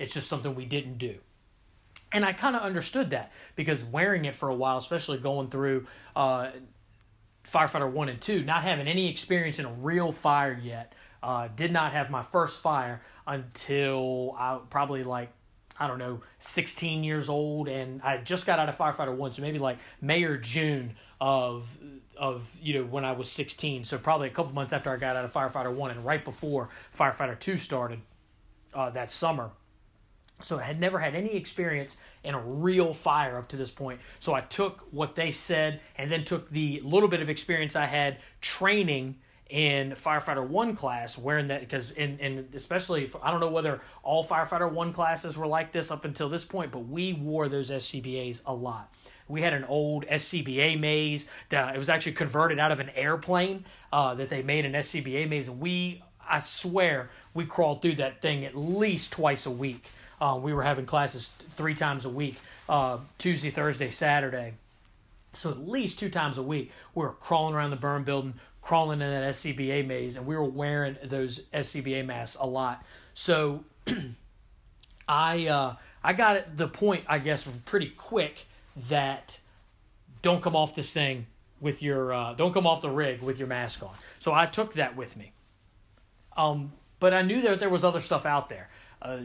It's 0.00 0.14
just 0.14 0.28
something 0.28 0.54
we 0.54 0.64
didn't 0.64 0.98
do 0.98 1.18
and 2.12 2.24
I 2.24 2.32
kind 2.32 2.56
of 2.56 2.62
understood 2.62 3.10
that 3.10 3.32
because 3.56 3.84
wearing 3.84 4.24
it 4.24 4.34
for 4.34 4.48
a 4.48 4.54
while, 4.54 4.78
especially 4.78 5.18
going 5.18 5.48
through 5.48 5.86
uh, 6.16 6.50
firefighter 7.46 7.90
one 7.90 8.08
and 8.08 8.20
two, 8.20 8.42
not 8.42 8.62
having 8.62 8.88
any 8.88 9.08
experience 9.08 9.58
in 9.58 9.66
a 9.66 9.72
real 9.72 10.12
fire 10.12 10.58
yet, 10.62 10.94
uh, 11.22 11.48
did 11.54 11.72
not 11.72 11.92
have 11.92 12.10
my 12.10 12.22
first 12.22 12.60
fire 12.60 13.02
until 13.26 14.34
I 14.38 14.58
probably 14.70 15.04
like 15.04 15.32
I 15.80 15.86
don't 15.86 15.98
know, 15.98 16.20
16 16.40 17.04
years 17.04 17.28
old, 17.28 17.68
and 17.68 18.02
I 18.02 18.18
just 18.18 18.46
got 18.46 18.58
out 18.58 18.68
of 18.68 18.76
firefighter 18.76 19.14
one, 19.14 19.30
so 19.32 19.42
maybe 19.42 19.60
like 19.60 19.78
May 20.00 20.24
or 20.24 20.36
June 20.36 20.94
of 21.20 21.78
of 22.16 22.58
you 22.60 22.74
know 22.74 22.84
when 22.84 23.04
I 23.04 23.12
was 23.12 23.30
16. 23.30 23.84
So 23.84 23.96
probably 23.96 24.26
a 24.26 24.32
couple 24.32 24.52
months 24.52 24.72
after 24.72 24.90
I 24.90 24.96
got 24.96 25.14
out 25.14 25.24
of 25.24 25.32
firefighter 25.32 25.72
one, 25.72 25.90
and 25.90 26.04
right 26.04 26.24
before 26.24 26.68
firefighter 26.92 27.38
two 27.38 27.56
started 27.56 28.00
uh, 28.74 28.90
that 28.90 29.10
summer. 29.10 29.50
So 30.40 30.58
I 30.58 30.62
had 30.62 30.80
never 30.80 30.98
had 30.98 31.14
any 31.14 31.34
experience 31.34 31.96
in 32.22 32.34
a 32.34 32.40
real 32.40 32.94
fire 32.94 33.38
up 33.38 33.48
to 33.48 33.56
this 33.56 33.70
point. 33.70 34.00
So 34.18 34.34
I 34.34 34.40
took 34.40 34.86
what 34.92 35.14
they 35.14 35.32
said 35.32 35.80
and 35.96 36.10
then 36.10 36.24
took 36.24 36.48
the 36.48 36.80
little 36.84 37.08
bit 37.08 37.20
of 37.20 37.28
experience 37.28 37.74
I 37.74 37.86
had 37.86 38.18
training 38.40 39.16
in 39.48 39.92
firefighter 39.92 40.46
one 40.46 40.76
class 40.76 41.16
wearing 41.16 41.48
that 41.48 41.60
because 41.60 41.90
in, 41.92 42.18
in 42.18 42.48
especially 42.52 43.10
I 43.22 43.30
don't 43.30 43.40
know 43.40 43.50
whether 43.50 43.80
all 44.02 44.22
firefighter 44.22 44.70
one 44.70 44.92
classes 44.92 45.38
were 45.38 45.46
like 45.46 45.72
this 45.72 45.90
up 45.90 46.04
until 46.04 46.28
this 46.28 46.44
point, 46.44 46.70
but 46.70 46.80
we 46.80 47.14
wore 47.14 47.48
those 47.48 47.70
SCBAs 47.70 48.42
a 48.46 48.52
lot. 48.52 48.92
We 49.26 49.42
had 49.42 49.52
an 49.52 49.64
old 49.64 50.06
SCBA 50.06 50.78
maze. 50.78 51.28
That, 51.50 51.74
it 51.74 51.78
was 51.78 51.88
actually 51.88 52.12
converted 52.12 52.58
out 52.58 52.72
of 52.72 52.80
an 52.80 52.90
airplane 52.90 53.64
uh, 53.92 54.14
that 54.14 54.30
they 54.30 54.42
made 54.42 54.64
an 54.64 54.72
SCBA 54.72 55.28
maze, 55.28 55.48
and 55.48 55.60
we 55.60 56.02
I 56.28 56.40
swear 56.40 57.10
we 57.32 57.46
crawled 57.46 57.82
through 57.82 57.96
that 57.96 58.20
thing 58.20 58.44
at 58.44 58.56
least 58.56 59.12
twice 59.12 59.46
a 59.46 59.50
week. 59.50 59.90
Um, 60.20 60.42
we 60.42 60.52
were 60.52 60.62
having 60.62 60.86
classes 60.86 61.30
three 61.50 61.74
times 61.74 62.04
a 62.04 62.08
week 62.08 62.36
uh, 62.68 62.98
Tuesday, 63.18 63.50
Thursday, 63.50 63.90
Saturday. 63.90 64.54
So 65.32 65.50
at 65.50 65.58
least 65.58 65.98
two 65.98 66.08
times 66.08 66.38
a 66.38 66.42
week, 66.42 66.72
we 66.94 67.02
were 67.02 67.12
crawling 67.12 67.54
around 67.54 67.70
the 67.70 67.76
burn 67.76 68.02
building, 68.02 68.34
crawling 68.62 69.00
in 69.00 69.10
that 69.10 69.22
SCBA 69.34 69.86
maze, 69.86 70.16
and 70.16 70.26
we 70.26 70.36
were 70.36 70.44
wearing 70.44 70.96
those 71.04 71.40
SCBA 71.52 72.04
masks 72.04 72.36
a 72.40 72.46
lot. 72.46 72.84
So 73.14 73.64
I 75.08 75.46
uh, 75.46 75.76
I 76.02 76.12
got 76.12 76.36
at 76.36 76.56
the 76.56 76.68
point, 76.68 77.04
I 77.06 77.18
guess, 77.18 77.48
pretty 77.64 77.90
quick 77.90 78.46
that 78.88 79.38
don't 80.22 80.42
come 80.42 80.56
off 80.56 80.74
this 80.74 80.92
thing 80.92 81.26
with 81.60 81.82
your 81.82 82.12
uh, 82.12 82.34
don't 82.34 82.52
come 82.52 82.66
off 82.66 82.80
the 82.80 82.90
rig 82.90 83.22
with 83.22 83.38
your 83.38 83.48
mask 83.48 83.82
on. 83.82 83.94
So 84.18 84.32
I 84.32 84.46
took 84.46 84.74
that 84.74 84.96
with 84.96 85.16
me. 85.16 85.32
Um, 86.36 86.72
but 87.00 87.14
I 87.14 87.22
knew 87.22 87.42
that 87.42 87.60
there 87.60 87.68
was 87.68 87.84
other 87.84 88.00
stuff 88.00 88.26
out 88.26 88.48
there. 88.48 88.68
Uh, 89.00 89.18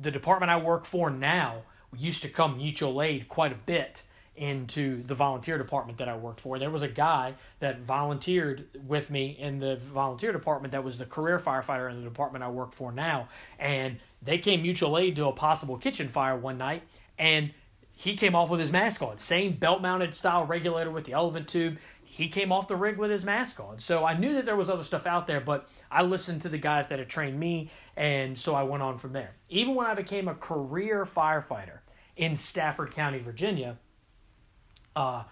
the 0.00 0.10
department 0.10 0.50
I 0.50 0.56
work 0.56 0.84
for 0.84 1.10
now 1.10 1.62
used 1.96 2.22
to 2.22 2.28
come 2.28 2.56
mutual 2.56 3.02
aid 3.02 3.28
quite 3.28 3.52
a 3.52 3.56
bit 3.56 4.02
into 4.36 5.02
the 5.02 5.14
volunteer 5.14 5.58
department 5.58 5.98
that 5.98 6.08
I 6.08 6.16
worked 6.16 6.40
for. 6.40 6.58
There 6.58 6.70
was 6.70 6.82
a 6.82 6.88
guy 6.88 7.34
that 7.58 7.80
volunteered 7.80 8.68
with 8.86 9.10
me 9.10 9.36
in 9.38 9.58
the 9.58 9.76
volunteer 9.76 10.32
department 10.32 10.72
that 10.72 10.82
was 10.82 10.96
the 10.96 11.04
career 11.04 11.38
firefighter 11.38 11.90
in 11.90 11.98
the 11.98 12.08
department 12.08 12.42
I 12.42 12.48
work 12.48 12.72
for 12.72 12.90
now. 12.90 13.28
And 13.58 13.98
they 14.22 14.38
came 14.38 14.62
mutual 14.62 14.96
aid 14.96 15.16
to 15.16 15.26
a 15.26 15.32
possible 15.32 15.76
kitchen 15.76 16.08
fire 16.08 16.36
one 16.36 16.56
night 16.56 16.84
and 17.18 17.52
he 17.92 18.14
came 18.14 18.34
off 18.34 18.48
with 18.48 18.60
his 18.60 18.72
mask 18.72 19.02
on. 19.02 19.18
Same 19.18 19.52
belt 19.52 19.82
mounted 19.82 20.14
style 20.14 20.46
regulator 20.46 20.90
with 20.90 21.04
the 21.04 21.12
elephant 21.12 21.46
tube 21.46 21.78
he 22.20 22.28
came 22.28 22.52
off 22.52 22.68
the 22.68 22.76
rig 22.76 22.98
with 22.98 23.10
his 23.10 23.24
mask 23.24 23.60
on. 23.60 23.78
So 23.78 24.04
I 24.04 24.16
knew 24.16 24.34
that 24.34 24.44
there 24.44 24.54
was 24.54 24.68
other 24.68 24.82
stuff 24.82 25.06
out 25.06 25.26
there, 25.26 25.40
but 25.40 25.66
I 25.90 26.02
listened 26.02 26.42
to 26.42 26.50
the 26.50 26.58
guys 26.58 26.86
that 26.88 26.98
had 26.98 27.08
trained 27.08 27.40
me, 27.40 27.70
and 27.96 28.36
so 28.36 28.54
I 28.54 28.62
went 28.62 28.82
on 28.82 28.98
from 28.98 29.14
there. 29.14 29.32
Even 29.48 29.74
when 29.74 29.86
I 29.86 29.94
became 29.94 30.28
a 30.28 30.34
career 30.34 31.06
firefighter 31.06 31.78
in 32.16 32.36
Stafford 32.36 32.90
County, 32.90 33.20
Virginia, 33.20 33.78
uh, 34.94 35.24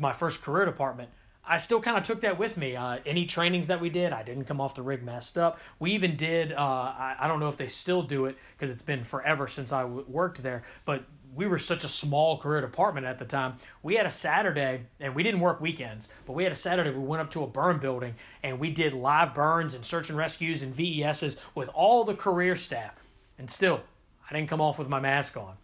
my 0.00 0.14
first 0.14 0.40
career 0.40 0.64
department, 0.64 1.10
I 1.44 1.58
still 1.58 1.80
kind 1.80 1.98
of 1.98 2.04
took 2.04 2.22
that 2.22 2.38
with 2.38 2.56
me. 2.56 2.74
Uh, 2.74 3.00
any 3.04 3.26
trainings 3.26 3.66
that 3.66 3.82
we 3.82 3.90
did, 3.90 4.14
I 4.14 4.22
didn't 4.22 4.44
come 4.44 4.62
off 4.62 4.74
the 4.74 4.82
rig 4.82 5.02
messed 5.02 5.36
up. 5.36 5.58
We 5.78 5.92
even 5.92 6.16
did, 6.16 6.52
uh, 6.52 6.56
I, 6.56 7.16
I, 7.18 7.28
don't 7.28 7.40
know 7.40 7.48
if 7.48 7.56
they 7.58 7.68
still 7.68 8.02
do 8.02 8.26
it 8.26 8.36
because 8.52 8.70
it's 8.70 8.82
been 8.82 9.04
forever 9.04 9.46
since 9.46 9.72
I 9.72 9.82
w- 9.82 10.06
worked 10.08 10.42
there, 10.42 10.62
but 10.84 11.04
we 11.34 11.46
were 11.46 11.58
such 11.58 11.84
a 11.84 11.88
small 11.88 12.38
career 12.38 12.60
department 12.60 13.06
at 13.06 13.18
the 13.18 13.24
time. 13.24 13.54
We 13.82 13.94
had 13.94 14.06
a 14.06 14.10
Saturday, 14.10 14.86
and 14.98 15.14
we 15.14 15.22
didn't 15.22 15.40
work 15.40 15.60
weekends, 15.60 16.08
but 16.26 16.32
we 16.32 16.42
had 16.42 16.52
a 16.52 16.56
Saturday. 16.56 16.90
We 16.90 16.98
went 16.98 17.20
up 17.20 17.30
to 17.32 17.42
a 17.42 17.46
burn 17.46 17.78
building 17.78 18.14
and 18.42 18.58
we 18.58 18.70
did 18.70 18.94
live 18.94 19.34
burns 19.34 19.74
and 19.74 19.84
search 19.84 20.10
and 20.10 20.18
rescues 20.18 20.62
and 20.62 20.74
VESs 20.74 21.38
with 21.54 21.68
all 21.74 22.04
the 22.04 22.14
career 22.14 22.56
staff. 22.56 23.02
And 23.38 23.50
still, 23.50 23.80
I 24.28 24.34
didn't 24.34 24.48
come 24.48 24.60
off 24.60 24.78
with 24.78 24.88
my 24.88 25.00
mask 25.00 25.36
on. 25.36 25.54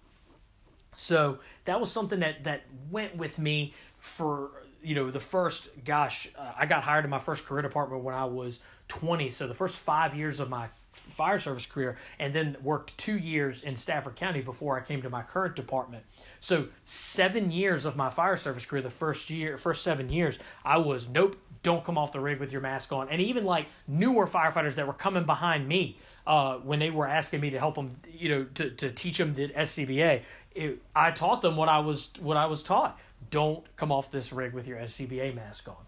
So 0.96 1.38
that 1.66 1.78
was 1.78 1.92
something 1.92 2.20
that 2.20 2.44
that 2.44 2.62
went 2.90 3.16
with 3.16 3.38
me 3.38 3.74
for 3.98 4.50
you 4.82 4.94
know 4.94 5.10
the 5.10 5.20
first 5.20 5.68
gosh 5.84 6.28
uh, 6.38 6.52
I 6.56 6.66
got 6.66 6.84
hired 6.84 7.04
in 7.04 7.10
my 7.10 7.18
first 7.18 7.44
career 7.44 7.60
department 7.60 8.02
when 8.02 8.14
I 8.14 8.24
was 8.24 8.60
20 8.88 9.30
so 9.30 9.46
the 9.46 9.54
first 9.54 9.78
5 9.78 10.14
years 10.14 10.38
of 10.38 10.48
my 10.48 10.68
fire 10.96 11.38
service 11.38 11.66
career 11.66 11.96
and 12.18 12.32
then 12.32 12.56
worked 12.62 12.96
2 12.98 13.18
years 13.18 13.62
in 13.62 13.76
Stafford 13.76 14.16
County 14.16 14.40
before 14.40 14.78
I 14.78 14.82
came 14.82 15.02
to 15.02 15.10
my 15.10 15.22
current 15.22 15.56
department 15.56 16.04
so 16.40 16.66
7 16.84 17.50
years 17.50 17.84
of 17.84 17.96
my 17.96 18.10
fire 18.10 18.36
service 18.36 18.66
career 18.66 18.82
the 18.82 18.90
first 18.90 19.30
year 19.30 19.56
first 19.56 19.82
7 19.82 20.08
years 20.08 20.38
I 20.64 20.78
was 20.78 21.08
nope 21.08 21.36
don't 21.62 21.84
come 21.84 21.98
off 21.98 22.12
the 22.12 22.20
rig 22.20 22.38
with 22.38 22.52
your 22.52 22.60
mask 22.60 22.92
on 22.92 23.08
and 23.08 23.20
even 23.20 23.44
like 23.44 23.66
newer 23.86 24.26
firefighters 24.26 24.74
that 24.76 24.86
were 24.86 24.92
coming 24.92 25.24
behind 25.24 25.66
me 25.68 25.96
uh, 26.26 26.56
when 26.58 26.78
they 26.78 26.90
were 26.90 27.06
asking 27.06 27.40
me 27.40 27.50
to 27.50 27.58
help 27.58 27.76
them, 27.76 27.96
you 28.10 28.28
know, 28.28 28.44
to, 28.54 28.70
to 28.70 28.90
teach 28.90 29.18
them 29.18 29.34
the 29.34 29.48
SCBA, 29.48 30.22
it, 30.54 30.82
I 30.94 31.12
taught 31.12 31.42
them 31.42 31.56
what 31.56 31.68
I 31.68 31.78
was 31.78 32.12
what 32.20 32.36
I 32.36 32.46
was 32.46 32.62
taught. 32.62 32.98
Don't 33.30 33.64
come 33.76 33.92
off 33.92 34.10
this 34.10 34.32
rig 34.32 34.52
with 34.52 34.66
your 34.66 34.78
SCBA 34.78 35.34
mask 35.34 35.68
on. 35.68 35.85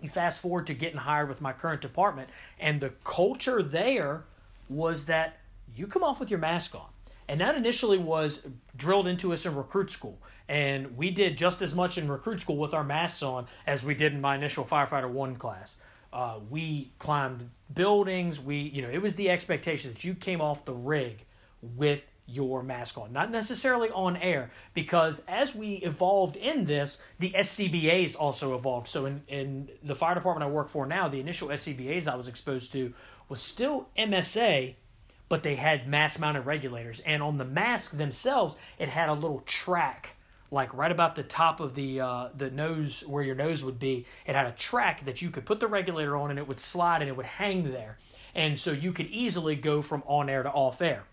You 0.00 0.08
fast 0.08 0.42
forward 0.42 0.66
to 0.66 0.74
getting 0.74 0.98
hired 0.98 1.28
with 1.28 1.40
my 1.40 1.52
current 1.52 1.80
department, 1.80 2.28
and 2.60 2.80
the 2.80 2.90
culture 3.04 3.62
there 3.62 4.24
was 4.68 5.06
that 5.06 5.38
you 5.74 5.86
come 5.86 6.02
off 6.02 6.20
with 6.20 6.30
your 6.30 6.38
mask 6.38 6.74
on. 6.74 6.88
And 7.28 7.40
that 7.40 7.56
initially 7.56 7.98
was 7.98 8.46
drilled 8.76 9.06
into 9.06 9.32
us 9.32 9.46
in 9.46 9.54
recruit 9.54 9.90
school. 9.90 10.18
And 10.48 10.96
we 10.96 11.10
did 11.10 11.36
just 11.36 11.60
as 11.60 11.74
much 11.74 11.98
in 11.98 12.08
recruit 12.08 12.40
school 12.40 12.56
with 12.56 12.72
our 12.72 12.84
masks 12.84 13.22
on 13.22 13.46
as 13.66 13.84
we 13.84 13.94
did 13.94 14.12
in 14.12 14.20
my 14.20 14.36
initial 14.36 14.64
firefighter 14.64 15.10
one 15.10 15.34
class. 15.34 15.76
Uh, 16.12 16.38
we 16.48 16.92
climbed 16.98 17.50
buildings. 17.74 18.40
We, 18.40 18.56
you 18.56 18.82
know, 18.82 18.88
it 18.88 19.02
was 19.02 19.14
the 19.14 19.28
expectation 19.28 19.92
that 19.92 20.04
you 20.04 20.14
came 20.14 20.40
off 20.40 20.64
the 20.64 20.72
rig 20.72 21.24
with 21.62 22.10
your 22.26 22.62
mask 22.62 22.98
on, 22.98 23.12
not 23.12 23.30
necessarily 23.30 23.90
on 23.90 24.16
air, 24.16 24.50
because 24.74 25.24
as 25.28 25.54
we 25.54 25.74
evolved 25.76 26.36
in 26.36 26.64
this, 26.64 26.98
the 27.18 27.30
SCBAs 27.30 28.16
also 28.18 28.54
evolved. 28.54 28.88
So 28.88 29.06
in, 29.06 29.22
in 29.28 29.68
the 29.82 29.94
fire 29.94 30.14
department 30.14 30.48
I 30.48 30.52
work 30.52 30.68
for 30.68 30.86
now, 30.86 31.08
the 31.08 31.20
initial 31.20 31.48
SCBAs 31.48 32.10
I 32.10 32.16
was 32.16 32.28
exposed 32.28 32.72
to 32.72 32.92
was 33.28 33.40
still 33.40 33.88
MSA, 33.96 34.74
but 35.28 35.42
they 35.42 35.56
had 35.56 35.88
mask 35.88 36.18
mounted 36.18 36.42
regulators. 36.42 37.00
And 37.00 37.22
on 37.22 37.38
the 37.38 37.44
mask 37.44 37.96
themselves, 37.96 38.56
it 38.78 38.88
had 38.88 39.08
a 39.08 39.14
little 39.14 39.40
track 39.40 40.16
like 40.50 40.72
right 40.74 40.92
about 40.92 41.16
the 41.16 41.22
top 41.22 41.58
of 41.60 41.74
the 41.74 42.00
uh, 42.00 42.28
the 42.36 42.50
nose 42.50 43.00
where 43.06 43.22
your 43.22 43.34
nose 43.34 43.64
would 43.64 43.78
be. 43.78 44.06
It 44.26 44.34
had 44.34 44.46
a 44.46 44.52
track 44.52 45.04
that 45.04 45.20
you 45.20 45.30
could 45.30 45.44
put 45.44 45.60
the 45.60 45.66
regulator 45.66 46.16
on, 46.16 46.30
and 46.30 46.38
it 46.38 46.46
would 46.46 46.60
slide 46.60 47.02
and 47.02 47.08
it 47.08 47.16
would 47.16 47.26
hang 47.26 47.72
there, 47.72 47.98
and 48.34 48.58
so 48.58 48.70
you 48.70 48.92
could 48.92 49.06
easily 49.08 49.56
go 49.56 49.82
from 49.82 50.02
on 50.06 50.28
air 50.28 50.44
to 50.44 50.50
off 50.50 50.80
air. 50.80 51.04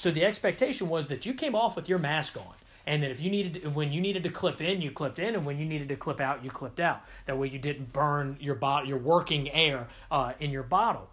So 0.00 0.10
the 0.10 0.24
expectation 0.24 0.88
was 0.88 1.08
that 1.08 1.26
you 1.26 1.34
came 1.34 1.54
off 1.54 1.76
with 1.76 1.86
your 1.86 1.98
mask 1.98 2.38
on, 2.38 2.54
and 2.86 3.02
that 3.02 3.10
if 3.10 3.20
you 3.20 3.30
needed 3.30 3.62
to, 3.62 3.68
when 3.68 3.92
you 3.92 4.00
needed 4.00 4.22
to 4.22 4.30
clip 4.30 4.62
in, 4.62 4.80
you 4.80 4.90
clipped 4.90 5.18
in, 5.18 5.34
and 5.34 5.44
when 5.44 5.58
you 5.58 5.66
needed 5.66 5.90
to 5.90 5.96
clip 5.96 6.22
out, 6.22 6.42
you 6.42 6.48
clipped 6.48 6.80
out. 6.80 7.02
That 7.26 7.36
way 7.36 7.48
you 7.48 7.58
didn't 7.58 7.92
burn 7.92 8.38
your 8.40 8.54
bot 8.54 8.86
your 8.86 8.96
working 8.96 9.50
air 9.50 9.88
uh, 10.10 10.32
in 10.40 10.52
your 10.52 10.62
bottle. 10.62 11.10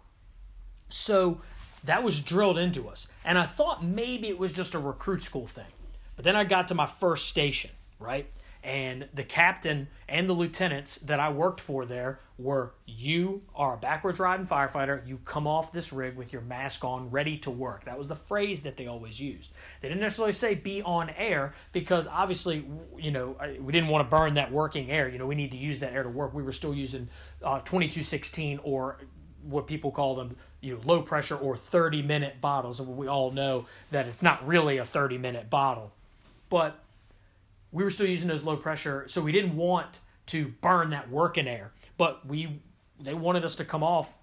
So 0.88 1.42
that 1.84 2.02
was 2.02 2.22
drilled 2.22 2.56
into 2.56 2.88
us, 2.88 3.08
and 3.26 3.36
I 3.36 3.44
thought 3.44 3.84
maybe 3.84 4.28
it 4.28 4.38
was 4.38 4.52
just 4.52 4.74
a 4.74 4.78
recruit 4.78 5.22
school 5.22 5.46
thing. 5.46 5.70
But 6.16 6.24
then 6.24 6.34
I 6.34 6.44
got 6.44 6.68
to 6.68 6.74
my 6.74 6.86
first 6.86 7.28
station, 7.28 7.72
right? 8.00 8.26
And 8.64 9.08
the 9.14 9.22
captain 9.22 9.88
and 10.08 10.28
the 10.28 10.32
lieutenants 10.32 10.98
that 10.98 11.20
I 11.20 11.30
worked 11.30 11.60
for 11.60 11.86
there 11.86 12.18
were 12.38 12.72
you 12.86 13.42
are 13.54 13.74
a 13.74 13.76
backwards 13.76 14.18
riding 14.18 14.46
firefighter. 14.46 15.06
You 15.06 15.18
come 15.24 15.46
off 15.46 15.72
this 15.72 15.92
rig 15.92 16.16
with 16.16 16.32
your 16.32 16.42
mask 16.42 16.84
on, 16.84 17.10
ready 17.10 17.38
to 17.38 17.50
work. 17.50 17.84
That 17.84 17.96
was 17.96 18.08
the 18.08 18.16
phrase 18.16 18.62
that 18.62 18.76
they 18.76 18.86
always 18.86 19.20
used. 19.20 19.52
They 19.80 19.88
didn't 19.88 20.00
necessarily 20.00 20.32
say 20.32 20.54
be 20.54 20.82
on 20.82 21.10
air 21.10 21.52
because 21.72 22.06
obviously, 22.06 22.66
you 22.98 23.10
know, 23.10 23.36
we 23.60 23.72
didn't 23.72 23.88
want 23.88 24.08
to 24.08 24.16
burn 24.16 24.34
that 24.34 24.50
working 24.50 24.90
air. 24.90 25.08
You 25.08 25.18
know, 25.18 25.26
we 25.26 25.34
need 25.34 25.52
to 25.52 25.58
use 25.58 25.78
that 25.78 25.92
air 25.92 26.02
to 26.02 26.08
work. 26.08 26.34
We 26.34 26.42
were 26.42 26.52
still 26.52 26.74
using 26.74 27.08
uh, 27.42 27.60
2216 27.60 28.60
or 28.64 28.98
what 29.44 29.66
people 29.66 29.92
call 29.92 30.16
them, 30.16 30.36
you 30.60 30.74
know, 30.74 30.80
low 30.84 31.02
pressure 31.02 31.36
or 31.36 31.56
30 31.56 32.02
minute 32.02 32.40
bottles. 32.40 32.80
And 32.80 32.96
we 32.96 33.06
all 33.06 33.30
know 33.30 33.66
that 33.92 34.06
it's 34.06 34.22
not 34.22 34.46
really 34.46 34.78
a 34.78 34.84
30 34.84 35.16
minute 35.18 35.48
bottle 35.48 35.92
but 36.48 36.78
we 37.72 37.84
were 37.84 37.90
still 37.90 38.06
using 38.06 38.28
those 38.28 38.44
low 38.44 38.56
pressure, 38.56 39.04
so 39.06 39.20
we 39.20 39.32
didn't 39.32 39.56
want 39.56 40.00
to 40.26 40.48
burn 40.60 40.90
that 40.90 41.10
working 41.10 41.48
air. 41.48 41.72
But 41.96 42.26
we 42.26 42.60
they 43.00 43.14
wanted 43.14 43.44
us 43.44 43.56
to 43.56 43.64
come 43.64 43.82
off 43.82 44.18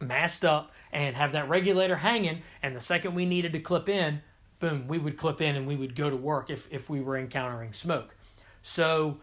masked 0.00 0.44
up 0.44 0.72
and 0.92 1.14
have 1.16 1.32
that 1.32 1.48
regulator 1.48 1.96
hanging, 1.96 2.42
and 2.62 2.74
the 2.74 2.80
second 2.80 3.14
we 3.14 3.26
needed 3.26 3.52
to 3.52 3.60
clip 3.60 3.88
in, 3.88 4.20
boom, 4.58 4.86
we 4.88 4.98
would 4.98 5.16
clip 5.16 5.40
in 5.40 5.56
and 5.56 5.66
we 5.66 5.76
would 5.76 5.94
go 5.94 6.10
to 6.10 6.16
work 6.16 6.50
if 6.50 6.68
if 6.72 6.88
we 6.88 7.00
were 7.00 7.16
encountering 7.16 7.72
smoke. 7.72 8.14
So 8.62 9.18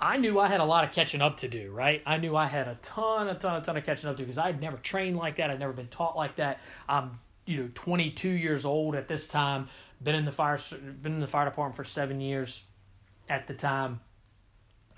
I 0.00 0.16
knew 0.16 0.38
I 0.38 0.48
had 0.48 0.60
a 0.60 0.64
lot 0.64 0.84
of 0.84 0.92
catching 0.92 1.22
up 1.22 1.38
to 1.38 1.48
do, 1.48 1.70
right? 1.72 2.02
I 2.04 2.18
knew 2.18 2.36
I 2.36 2.46
had 2.46 2.68
a 2.68 2.76
ton, 2.82 3.28
a 3.28 3.34
ton, 3.34 3.56
a 3.56 3.64
ton 3.64 3.76
of 3.76 3.84
catching 3.84 4.10
up 4.10 4.16
to 4.16 4.22
because 4.22 4.38
I'd 4.38 4.60
never 4.60 4.76
trained 4.76 5.16
like 5.16 5.36
that. 5.36 5.50
I'd 5.50 5.60
never 5.60 5.72
been 5.72 5.88
taught 5.88 6.16
like 6.16 6.36
that. 6.36 6.60
I'm, 6.88 7.18
you 7.46 7.62
know, 7.62 7.70
22 7.74 8.28
years 8.28 8.64
old 8.64 8.94
at 8.94 9.08
this 9.08 9.26
time, 9.26 9.68
been 10.02 10.14
in 10.14 10.24
the 10.24 10.30
fire 10.30 10.58
been 11.02 11.14
in 11.14 11.20
the 11.20 11.26
fire 11.26 11.44
department 11.44 11.76
for 11.76 11.84
seven 11.84 12.20
years 12.20 12.64
at 13.28 13.46
the 13.46 13.54
time. 13.54 14.00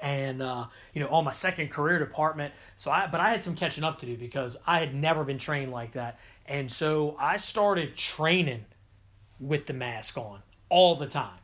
And 0.01 0.43
uh, 0.43 0.67
you 0.93 1.01
know 1.01 1.09
on 1.09 1.25
my 1.25 1.33
second 1.33 1.71
career 1.71 1.99
department 1.99 2.53
so 2.77 2.91
i 2.91 3.07
but 3.07 3.19
i 3.19 3.31
had 3.31 3.43
some 3.43 3.57
catching 3.57 3.83
up 3.83 3.99
to 4.01 4.07
do 4.07 4.15
because 4.15 4.59
i 4.67 4.79
had 4.79 4.95
never 4.95 5.25
been 5.25 5.39
trained 5.39 5.73
like 5.73 5.93
that. 5.93 6.19
And 6.45 6.71
so 6.71 7.17
i 7.19 7.39
started 7.39 7.97
training 7.97 8.67
with 9.41 9.67
the 9.67 9.73
mask 9.73 10.19
on 10.19 10.43
all 10.69 10.97
the 10.97 11.07
time. 11.07 11.39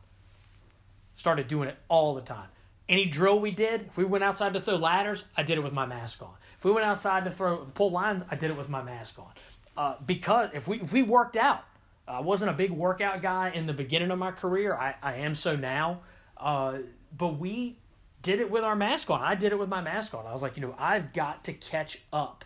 Started 1.15 1.47
doing 1.47 1.67
it 1.67 1.77
all 1.87 2.13
the 2.13 2.21
time. 2.21 2.47
Any 2.87 3.05
drill 3.05 3.39
we 3.39 3.49
did 3.49 3.87
if 3.87 3.97
we 3.97 4.05
went 4.05 4.23
outside 4.23 4.53
to 4.53 4.59
throw 4.59 4.75
ladders 4.75 5.25
i 5.35 5.41
did 5.41 5.57
it 5.57 5.63
with 5.63 5.73
my 5.73 5.87
mask 5.87 6.21
on. 6.21 6.35
If 6.59 6.63
we 6.63 6.71
went 6.71 6.85
outside 6.85 7.25
to 7.25 7.31
throw 7.31 7.65
pull 7.73 7.89
lines 7.89 8.23
i 8.29 8.35
did 8.35 8.51
it 8.51 8.57
with 8.57 8.69
my 8.69 8.83
mask 8.83 9.17
on. 9.17 9.31
Uh, 9.75 9.95
because 10.05 10.51
if 10.53 10.67
we 10.67 10.79
if 10.79 10.93
we 10.93 11.01
worked 11.01 11.35
out 11.35 11.65
I 12.07 12.21
wasn't 12.21 12.51
a 12.51 12.53
big 12.53 12.71
workout 12.71 13.21
guy 13.21 13.51
in 13.51 13.65
the 13.65 13.73
beginning 13.73 14.11
of 14.11 14.19
my 14.19 14.31
career. 14.31 14.75
I, 14.75 14.95
I 15.01 15.15
am 15.15 15.35
so 15.35 15.55
now. 15.55 16.01
Uh, 16.43 16.79
but 17.17 17.39
we 17.39 17.77
did 18.21 18.39
it 18.41 18.51
with 18.51 18.63
our 18.63 18.75
mask 18.75 19.09
on. 19.09 19.21
I 19.21 19.33
did 19.33 19.53
it 19.53 19.57
with 19.57 19.69
my 19.69 19.81
mask 19.81 20.13
on. 20.13 20.27
I 20.27 20.33
was 20.33 20.43
like, 20.43 20.57
you 20.57 20.61
know, 20.61 20.75
I've 20.77 21.13
got 21.13 21.45
to 21.45 21.53
catch 21.53 21.99
up 22.11 22.43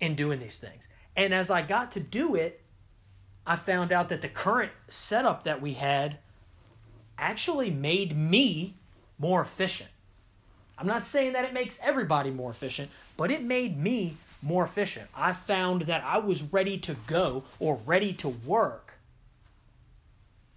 in 0.00 0.14
doing 0.14 0.38
these 0.38 0.58
things. 0.58 0.88
And 1.16 1.32
as 1.32 1.50
I 1.50 1.62
got 1.62 1.92
to 1.92 2.00
do 2.00 2.34
it, 2.34 2.60
I 3.46 3.56
found 3.56 3.90
out 3.90 4.10
that 4.10 4.20
the 4.20 4.28
current 4.28 4.70
setup 4.86 5.44
that 5.44 5.62
we 5.62 5.74
had 5.74 6.18
actually 7.18 7.70
made 7.70 8.16
me 8.16 8.74
more 9.18 9.40
efficient. 9.40 9.90
I'm 10.78 10.86
not 10.86 11.04
saying 11.04 11.32
that 11.32 11.44
it 11.44 11.52
makes 11.52 11.80
everybody 11.82 12.30
more 12.30 12.50
efficient, 12.50 12.90
but 13.16 13.30
it 13.30 13.42
made 13.42 13.78
me 13.78 14.16
more 14.42 14.64
efficient. 14.64 15.08
I 15.14 15.32
found 15.32 15.82
that 15.82 16.02
I 16.04 16.18
was 16.18 16.42
ready 16.42 16.76
to 16.78 16.96
go 17.06 17.44
or 17.58 17.80
ready 17.86 18.12
to 18.14 18.28
work 18.28 18.98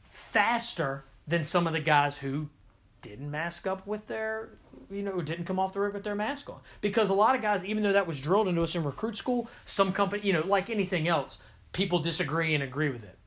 faster 0.10 1.04
than 1.28 1.44
some 1.44 1.68
of 1.68 1.74
the 1.74 1.80
guys 1.80 2.18
who 2.18 2.50
didn't 3.02 3.30
mask 3.30 3.68
up 3.68 3.86
with 3.86 4.08
their 4.08 4.50
you 4.90 5.04
know 5.04 5.22
didn't 5.22 5.46
come 5.46 5.60
off 5.60 5.74
the 5.74 5.80
rig 5.80 5.94
with 5.94 6.04
their 6.04 6.16
mask 6.16 6.50
on 6.50 6.60
because 6.82 7.10
a 7.10 7.14
lot 7.14 7.36
of 7.36 7.42
guys 7.42 7.64
even 7.66 7.84
though 7.84 7.94
that 7.94 8.08
was 8.08 8.20
drilled 8.22 8.48
into 8.48 8.62
us 8.62 8.76
in 8.76 8.84
recruit 8.84 9.16
school 9.16 9.50
some 9.64 9.92
company 9.92 10.26
you 10.26 10.34
know 10.34 10.44
like 10.46 10.70
anything 10.70 11.08
else 11.08 11.40
people 11.72 12.00
disagree 12.00 12.54
and 12.54 12.64
agree 12.64 12.90
with 12.90 13.04
it 13.04 13.18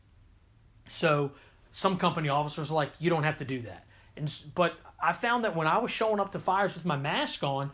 so 0.88 1.32
some 1.70 1.96
company 1.96 2.28
officers 2.28 2.70
are 2.70 2.74
like 2.74 2.92
you 2.98 3.10
don't 3.10 3.24
have 3.24 3.38
to 3.38 3.44
do 3.44 3.60
that 3.60 3.84
and 4.16 4.44
but 4.54 4.74
i 5.00 5.12
found 5.12 5.44
that 5.44 5.54
when 5.54 5.66
i 5.66 5.78
was 5.78 5.90
showing 5.90 6.18
up 6.18 6.32
to 6.32 6.38
fires 6.38 6.74
with 6.74 6.84
my 6.84 6.96
mask 6.96 7.42
on 7.42 7.70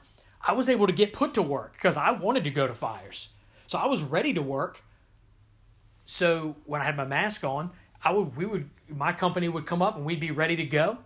I 0.47 0.53
was 0.53 0.69
able 0.69 0.87
to 0.87 0.93
get 0.93 1.13
put 1.13 1.35
to 1.35 1.43
work 1.43 1.73
because 1.73 1.97
I 1.97 2.11
wanted 2.13 2.45
to 2.45 2.51
go 2.51 2.67
to 2.67 2.75
fires. 2.75 3.31
So 3.67 3.79
I 3.79 3.87
was 3.87 4.03
ready 4.03 4.35
to 4.35 4.43
work. 4.43 4.83
So 6.05 6.57
when 6.67 6.83
I 6.83 6.85
had 6.85 6.97
my 6.97 7.07
mask 7.07 7.45
on, 7.45 7.71
I 8.03 8.13
would 8.13 8.37
we 8.37 8.45
would 8.45 8.69
my 8.97 9.13
company 9.13 9.49
would 9.49 9.67
come 9.67 9.83
up 9.83 9.97
and 9.97 10.05
we'd 10.05 10.21
be 10.21 10.31
ready 10.31 10.57
to 10.57 10.65
go. 10.65 10.99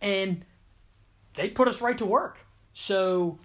And 0.00 0.44
they'd 1.34 1.54
put 1.54 1.68
us 1.68 1.80
right 1.80 1.96
to 1.98 2.06
work. 2.06 2.38
So 2.72 3.38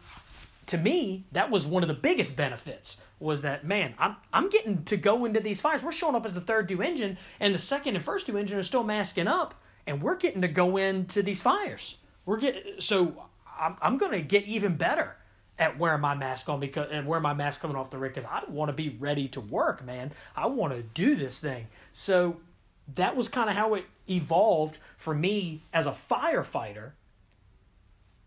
to 0.67 0.77
me, 0.77 1.25
that 1.31 1.49
was 1.49 1.65
one 1.65 1.83
of 1.83 1.87
the 1.87 1.95
biggest 1.95 2.35
benefits 2.35 2.97
was 3.19 3.43
that 3.43 3.65
man, 3.65 3.93
I'm 3.99 4.15
I'm 4.33 4.49
getting 4.49 4.83
to 4.85 4.97
go 4.97 5.25
into 5.25 5.39
these 5.39 5.61
fires. 5.61 5.83
We're 5.83 5.91
showing 5.91 6.15
up 6.15 6.25
as 6.25 6.33
the 6.33 6.41
third 6.41 6.67
due 6.67 6.81
engine, 6.81 7.17
and 7.39 7.53
the 7.53 7.59
second 7.59 7.95
and 7.95 8.03
first 8.03 8.25
due 8.25 8.37
engine 8.37 8.57
are 8.57 8.63
still 8.63 8.83
masking 8.83 9.27
up, 9.27 9.53
and 9.85 10.01
we're 10.01 10.17
getting 10.17 10.41
to 10.41 10.47
go 10.47 10.77
into 10.77 11.21
these 11.21 11.41
fires. 11.41 11.97
We're 12.25 12.39
getting 12.39 12.79
so 12.79 13.27
I'm, 13.59 13.77
I'm 13.81 13.99
to 13.99 14.21
get 14.21 14.45
even 14.45 14.75
better 14.75 15.17
at 15.59 15.77
wearing 15.77 16.01
my 16.01 16.15
mask 16.15 16.49
on 16.49 16.59
because 16.59 16.89
and 16.91 17.05
wearing 17.05 17.21
my 17.23 17.33
mask 17.33 17.61
coming 17.61 17.77
off 17.77 17.91
the 17.91 17.97
rig 17.97 18.13
because 18.13 18.29
I 18.29 18.43
want 18.49 18.69
to 18.69 18.73
be 18.73 18.97
ready 18.99 19.27
to 19.29 19.39
work, 19.39 19.85
man. 19.85 20.11
I 20.35 20.47
want 20.47 20.73
to 20.73 20.81
do 20.81 21.15
this 21.15 21.39
thing. 21.39 21.67
So 21.93 22.37
that 22.95 23.15
was 23.15 23.27
kind 23.27 23.49
of 23.49 23.55
how 23.55 23.73
it 23.73 23.85
evolved 24.09 24.79
for 24.97 25.13
me 25.13 25.63
as 25.73 25.85
a 25.85 25.91
firefighter, 25.91 26.91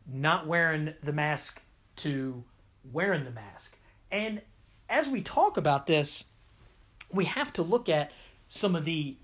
not 0.07 0.47
wearing 0.47 0.95
the 1.03 1.13
mask 1.13 1.63
to 1.97 2.45
wearing 2.93 3.25
the 3.25 3.31
mask. 3.31 3.79
And 4.11 4.43
as 4.89 5.09
we 5.09 5.21
talk 5.21 5.57
about 5.57 5.87
this, 5.87 6.25
we 7.11 7.25
have 7.25 7.53
to 7.55 7.63
look 7.63 7.89
at 7.89 8.13
some 8.49 8.77
of 8.77 8.85
the 8.85 9.17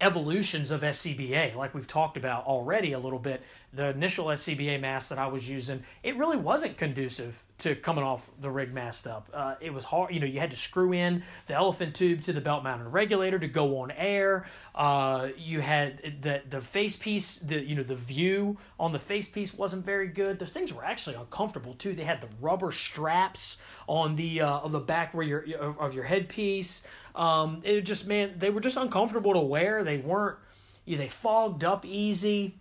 evolutions 0.00 0.70
of 0.70 0.82
SCBA, 0.82 1.54
like 1.54 1.74
we've 1.74 1.86
talked 1.86 2.16
about 2.16 2.44
already 2.46 2.92
a 2.92 2.98
little 2.98 3.18
bit. 3.18 3.42
The 3.74 3.88
initial 3.88 4.26
SCBA 4.26 4.80
mask 4.80 5.08
that 5.08 5.18
I 5.18 5.26
was 5.26 5.48
using, 5.48 5.82
it 6.02 6.16
really 6.16 6.36
wasn't 6.36 6.76
conducive 6.76 7.44
to 7.58 7.74
coming 7.74 8.04
off 8.04 8.30
the 8.40 8.50
rig 8.50 8.72
masked 8.72 9.06
up. 9.06 9.28
Uh, 9.32 9.54
it 9.60 9.72
was 9.72 9.84
hard, 9.84 10.14
you 10.14 10.20
know, 10.20 10.26
you 10.26 10.40
had 10.40 10.50
to 10.50 10.56
screw 10.56 10.92
in 10.92 11.22
the 11.46 11.54
elephant 11.54 11.94
tube 11.94 12.22
to 12.22 12.32
the 12.32 12.40
belt 12.40 12.62
mounted 12.62 12.88
regulator 12.88 13.38
to 13.38 13.48
go 13.48 13.80
on 13.80 13.90
air. 13.90 14.44
Uh, 14.74 15.28
you 15.36 15.60
had 15.60 16.20
the 16.20 16.42
the 16.48 16.60
face 16.60 16.96
piece, 16.96 17.36
the 17.38 17.60
you 17.60 17.74
know 17.74 17.82
the 17.82 17.94
view 17.94 18.56
on 18.78 18.92
the 18.92 18.98
face 18.98 19.28
piece 19.28 19.54
wasn't 19.54 19.84
very 19.84 20.08
good. 20.08 20.38
Those 20.38 20.52
things 20.52 20.72
were 20.72 20.84
actually 20.84 21.16
uncomfortable 21.16 21.74
too. 21.74 21.94
They 21.94 22.04
had 22.04 22.20
the 22.20 22.28
rubber 22.40 22.72
straps 22.72 23.56
on 23.86 24.16
the 24.16 24.40
uh, 24.40 24.58
on 24.60 24.72
the 24.72 24.80
back 24.80 25.14
where 25.14 25.26
your 25.26 25.44
of 25.78 25.94
your 25.94 26.04
headpiece. 26.04 26.82
Um, 27.14 27.60
it 27.64 27.82
just 27.82 28.06
man, 28.06 28.34
they 28.38 28.50
were 28.50 28.60
just 28.60 28.76
uncomfortable 28.76 29.34
to 29.34 29.40
wear. 29.40 29.84
They 29.84 29.98
weren't. 29.98 30.38
You 30.84 30.96
know, 30.96 31.02
they 31.02 31.08
fogged 31.08 31.64
up 31.64 31.86
easy. 31.86 32.56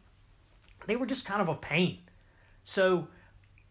They 0.87 0.95
were 0.95 1.05
just 1.05 1.25
kind 1.25 1.41
of 1.41 1.47
a 1.47 1.55
pain. 1.55 1.99
So 2.63 3.07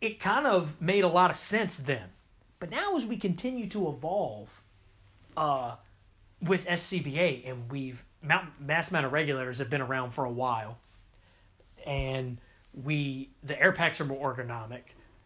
it 0.00 0.20
kind 0.20 0.46
of 0.46 0.80
made 0.80 1.04
a 1.04 1.08
lot 1.08 1.30
of 1.30 1.36
sense 1.36 1.78
then. 1.78 2.10
But 2.58 2.70
now 2.70 2.96
as 2.96 3.06
we 3.06 3.16
continue 3.16 3.66
to 3.68 3.88
evolve 3.88 4.60
uh, 5.36 5.76
with 6.40 6.66
SCBA 6.66 7.48
and 7.48 7.70
we've 7.70 8.04
mass 8.60 8.90
amount 8.90 9.06
of 9.06 9.12
regulators 9.12 9.58
have 9.58 9.68
been 9.68 9.80
around 9.80 10.12
for 10.12 10.24
a 10.24 10.30
while 10.30 10.78
and 11.84 12.38
we 12.84 13.30
the 13.42 13.60
air 13.60 13.72
packs 13.72 14.00
are 14.00 14.04
more 14.04 14.32
ergonomic 14.32 14.82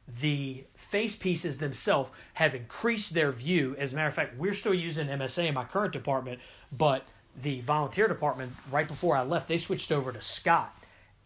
the 0.09 0.65
face 0.77 1.17
pieces 1.17 1.59
themselves 1.59 2.11
have 2.35 2.55
increased 2.55 3.15
their 3.15 3.33
view. 3.33 3.75
As 3.79 3.93
a 3.93 3.97
matter 3.97 4.09
of 4.09 4.15
fact, 4.15 4.37
we're 4.37 4.55
still 4.55 4.75
using 4.75 5.09
MSA 5.09 5.49
in 5.49 5.55
my 5.55 5.65
current 5.65 5.93
department, 5.93 6.41
but 6.71 7.05
the 7.41 7.61
volunteer 7.61 8.07
department, 8.07 8.53
right 8.71 8.87
before 8.87 9.17
I 9.17 9.23
left, 9.25 9.49
they 9.49 9.59
switched 9.59 9.91
over 9.91 10.13
to 10.13 10.21
Scott. 10.21 10.75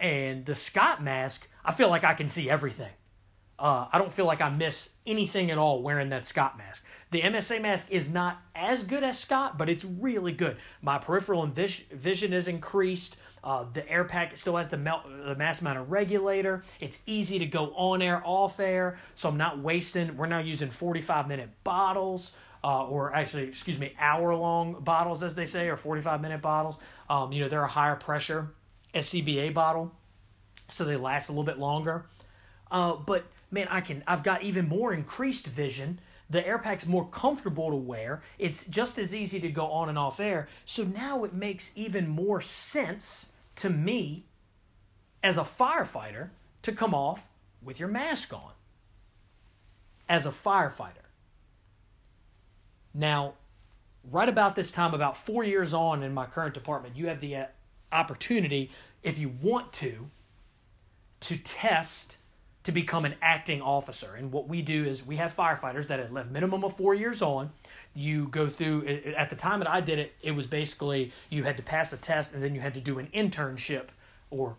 And 0.01 0.47
the 0.47 0.55
Scott 0.55 1.03
mask, 1.03 1.47
I 1.65 1.73
feel 1.73 1.91
like 1.91 2.05
I 2.05 2.15
can 2.15 2.27
see 2.27 2.49
everything. 2.49 2.91
Uh, 3.59 3.87
I 3.93 3.99
don't 3.99 4.11
feel 4.11 4.25
like 4.25 4.41
I 4.41 4.49
miss 4.49 4.95
anything 5.07 5.51
at 5.51 5.59
all 5.59 5.83
wearing 5.83 6.09
that 6.09 6.25
Scott 6.25 6.57
mask. 6.57 6.87
The 7.11 7.21
MSA 7.21 7.61
mask 7.61 7.91
is 7.91 8.09
not 8.09 8.41
as 8.55 8.83
good 8.83 9.05
as 9.05 9.19
Scott, 9.19 9.59
but 9.59 9.69
it's 9.69 9.85
really 9.85 10.33
good. 10.33 10.57
My 10.81 10.97
peripheral 10.97 11.43
and 11.43 11.55
vision 11.55 12.33
is 12.33 12.49
increased. 12.49 13.19
Uh, 13.45 13.67
the 13.71 13.87
air 13.91 14.05
pack 14.05 14.39
still 14.39 14.57
has 14.57 14.69
the, 14.69 14.79
the 14.79 15.35
mask 15.37 15.61
mounted 15.63 15.83
regulator. 15.83 16.63
It's 16.81 17.01
easy 17.05 17.39
to 17.39 17.47
go 17.47 17.75
on 17.75 18.01
air, 18.01 18.23
off 18.25 18.59
air, 18.61 18.97
so 19.15 19.29
I'm 19.29 19.37
not 19.37 19.59
wasting. 19.59 20.17
We're 20.17 20.27
now 20.27 20.39
using 20.39 20.71
45 20.71 21.29
minute 21.29 21.51
bottles. 21.63 22.33
Uh, 22.63 22.87
or 22.87 23.15
actually, 23.15 23.45
excuse 23.45 23.79
me, 23.79 23.95
hour 23.99 24.35
long 24.35 24.75
bottles, 24.85 25.23
as 25.23 25.35
they 25.35 25.47
say, 25.47 25.69
or 25.69 25.77
45 25.77 26.21
minute 26.21 26.43
bottles. 26.43 26.79
Um, 27.09 27.33
you 27.33 27.43
know, 27.43 27.49
they're 27.49 27.63
a 27.63 27.69
higher 27.69 27.97
pressure 27.97 28.51
SCBA 28.95 29.55
bottle, 29.55 29.93
so 30.69 30.85
they 30.85 30.97
last 30.97 31.29
a 31.29 31.33
little 31.33 31.45
bit 31.45 31.59
longer. 31.59 32.07
Uh, 32.71 32.95
but 32.95 33.25
man, 33.51 33.69
I 33.71 33.81
can 33.81 34.03
I've 34.07 34.23
got 34.23 34.43
even 34.43 34.69
more 34.69 34.93
increased 34.93 35.47
vision. 35.47 36.01
The 36.29 36.47
air 36.47 36.59
pack's 36.59 36.87
more 36.87 37.09
comfortable 37.09 37.71
to 37.71 37.77
wear. 37.77 38.21
It's 38.39 38.65
just 38.67 38.99
as 38.99 39.15
easy 39.15 39.41
to 39.41 39.49
go 39.49 39.67
on 39.67 39.89
and 39.89 39.99
off 39.99 40.21
air. 40.21 40.47
So 40.65 40.85
now 40.85 41.25
it 41.25 41.35
makes 41.35 41.73
even 41.75 42.09
more 42.09 42.41
sense 42.41 43.33
to 43.57 43.69
me 43.69 44.27
as 45.23 45.37
a 45.37 45.43
firefighter 45.43 46.31
to 46.63 46.73
come 46.73 46.95
off 46.95 47.31
with 47.63 47.81
your 47.81 47.89
mask 47.89 48.33
on. 48.33 48.53
As 50.09 50.25
a 50.25 50.31
firefighter. 50.31 51.11
Now, 52.95 53.35
right 54.09 54.29
about 54.29 54.55
this 54.55 54.71
time, 54.71 54.95
about 54.95 55.17
four 55.17 55.45
years 55.45 55.75
on 55.75 56.03
in 56.03 56.15
my 56.15 56.27
current 56.27 56.55
department, 56.55 56.97
you 56.97 57.07
have 57.09 57.21
the 57.21 57.37
uh, 57.37 57.47
opportunity, 57.93 58.71
if 59.03 59.19
you 59.19 59.33
want 59.41 59.73
to, 59.75 60.11
to 61.21 61.37
test 61.37 62.19
to 62.63 62.73
become 62.73 63.05
an 63.05 63.15
acting 63.23 63.63
officer. 63.63 64.15
And 64.15 64.31
what 64.31 64.47
we 64.49 64.61
do 64.61 64.85
is 64.85 65.07
we 65.07 65.17
have 65.17 65.35
firefighters 65.35 65.87
that 65.87 65.99
have 65.99 66.13
left 66.13 66.31
minimum 66.31 66.63
of 66.63 66.77
four 66.77 66.95
years 66.95 67.23
on. 67.23 67.51
You 67.95 68.29
go 68.29 68.49
through, 68.49 68.87
at 69.17 69.31
the 69.31 69.37
time 69.37 69.61
that 69.61 69.71
I 69.71 69.81
did 69.81 69.99
it, 69.99 70.13
it 70.23 70.33
was 70.33 70.47
basically 70.47 71.13
you 71.31 71.43
had 71.45 71.57
to 71.57 71.63
pass 71.63 71.93
a 71.93 71.97
test 71.97 72.35
and 72.35 72.43
then 72.43 72.55
you 72.55 72.61
had 72.61 72.75
to 72.75 72.81
do 72.81 72.99
an 72.99 73.09
internship 73.15 73.89
or 74.31 74.57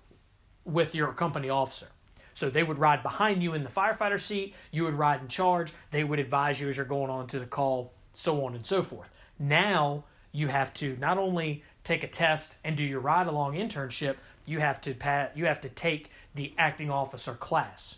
with 0.66 0.96
your 0.96 1.14
company 1.14 1.50
officer. 1.50 1.88
So 2.34 2.50
they 2.50 2.64
would 2.64 2.80
ride 2.80 3.04
behind 3.04 3.44
you 3.44 3.54
in 3.54 3.64
the 3.64 3.70
firefighter 3.70 4.20
seat, 4.20 4.56
you 4.72 4.84
would 4.86 4.96
ride 4.96 5.22
in 5.22 5.28
charge, 5.28 5.74
they 5.92 6.04
would 6.04 6.20
advise 6.20 6.60
you 6.60 6.70
as 6.70 6.78
you're 6.78 6.86
going 6.86 7.10
on 7.12 7.28
to 7.28 7.40
the 7.40 7.46
call, 7.46 7.94
so 8.14 8.46
on 8.46 8.56
and 8.56 8.66
so 8.66 8.82
forth. 8.82 9.12
Now 9.38 10.06
you 10.32 10.48
have 10.48 10.74
to 10.76 10.98
not 11.00 11.18
only 11.18 11.64
take 11.84 12.04
a 12.04 12.08
test 12.08 12.58
and 12.64 12.78
do 12.78 12.84
your 12.84 13.00
ride 13.00 13.28
along 13.28 13.56
internship, 13.56 14.16
you 14.46 14.60
have 14.60 14.82
to 14.82 14.94
pat, 14.94 15.36
you 15.36 15.46
have 15.46 15.62
to 15.62 15.70
take 15.70 16.12
the 16.36 16.54
acting 16.58 16.90
officer 16.90 17.34
class 17.34 17.98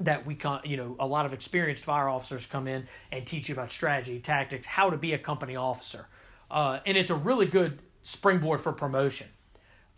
that 0.00 0.26
we 0.26 0.34
can 0.34 0.58
you 0.64 0.76
know 0.76 0.96
a 0.98 1.06
lot 1.06 1.24
of 1.24 1.32
experienced 1.32 1.84
fire 1.84 2.08
officers 2.08 2.46
come 2.46 2.66
in 2.66 2.86
and 3.12 3.26
teach 3.26 3.48
you 3.48 3.54
about 3.54 3.70
strategy 3.70 4.18
tactics 4.18 4.66
how 4.66 4.90
to 4.90 4.96
be 4.96 5.12
a 5.12 5.18
company 5.18 5.56
officer. 5.56 6.06
Uh, 6.50 6.80
and 6.84 6.96
it's 6.96 7.10
a 7.10 7.14
really 7.14 7.46
good 7.46 7.80
springboard 8.02 8.60
for 8.60 8.72
promotion. 8.72 9.28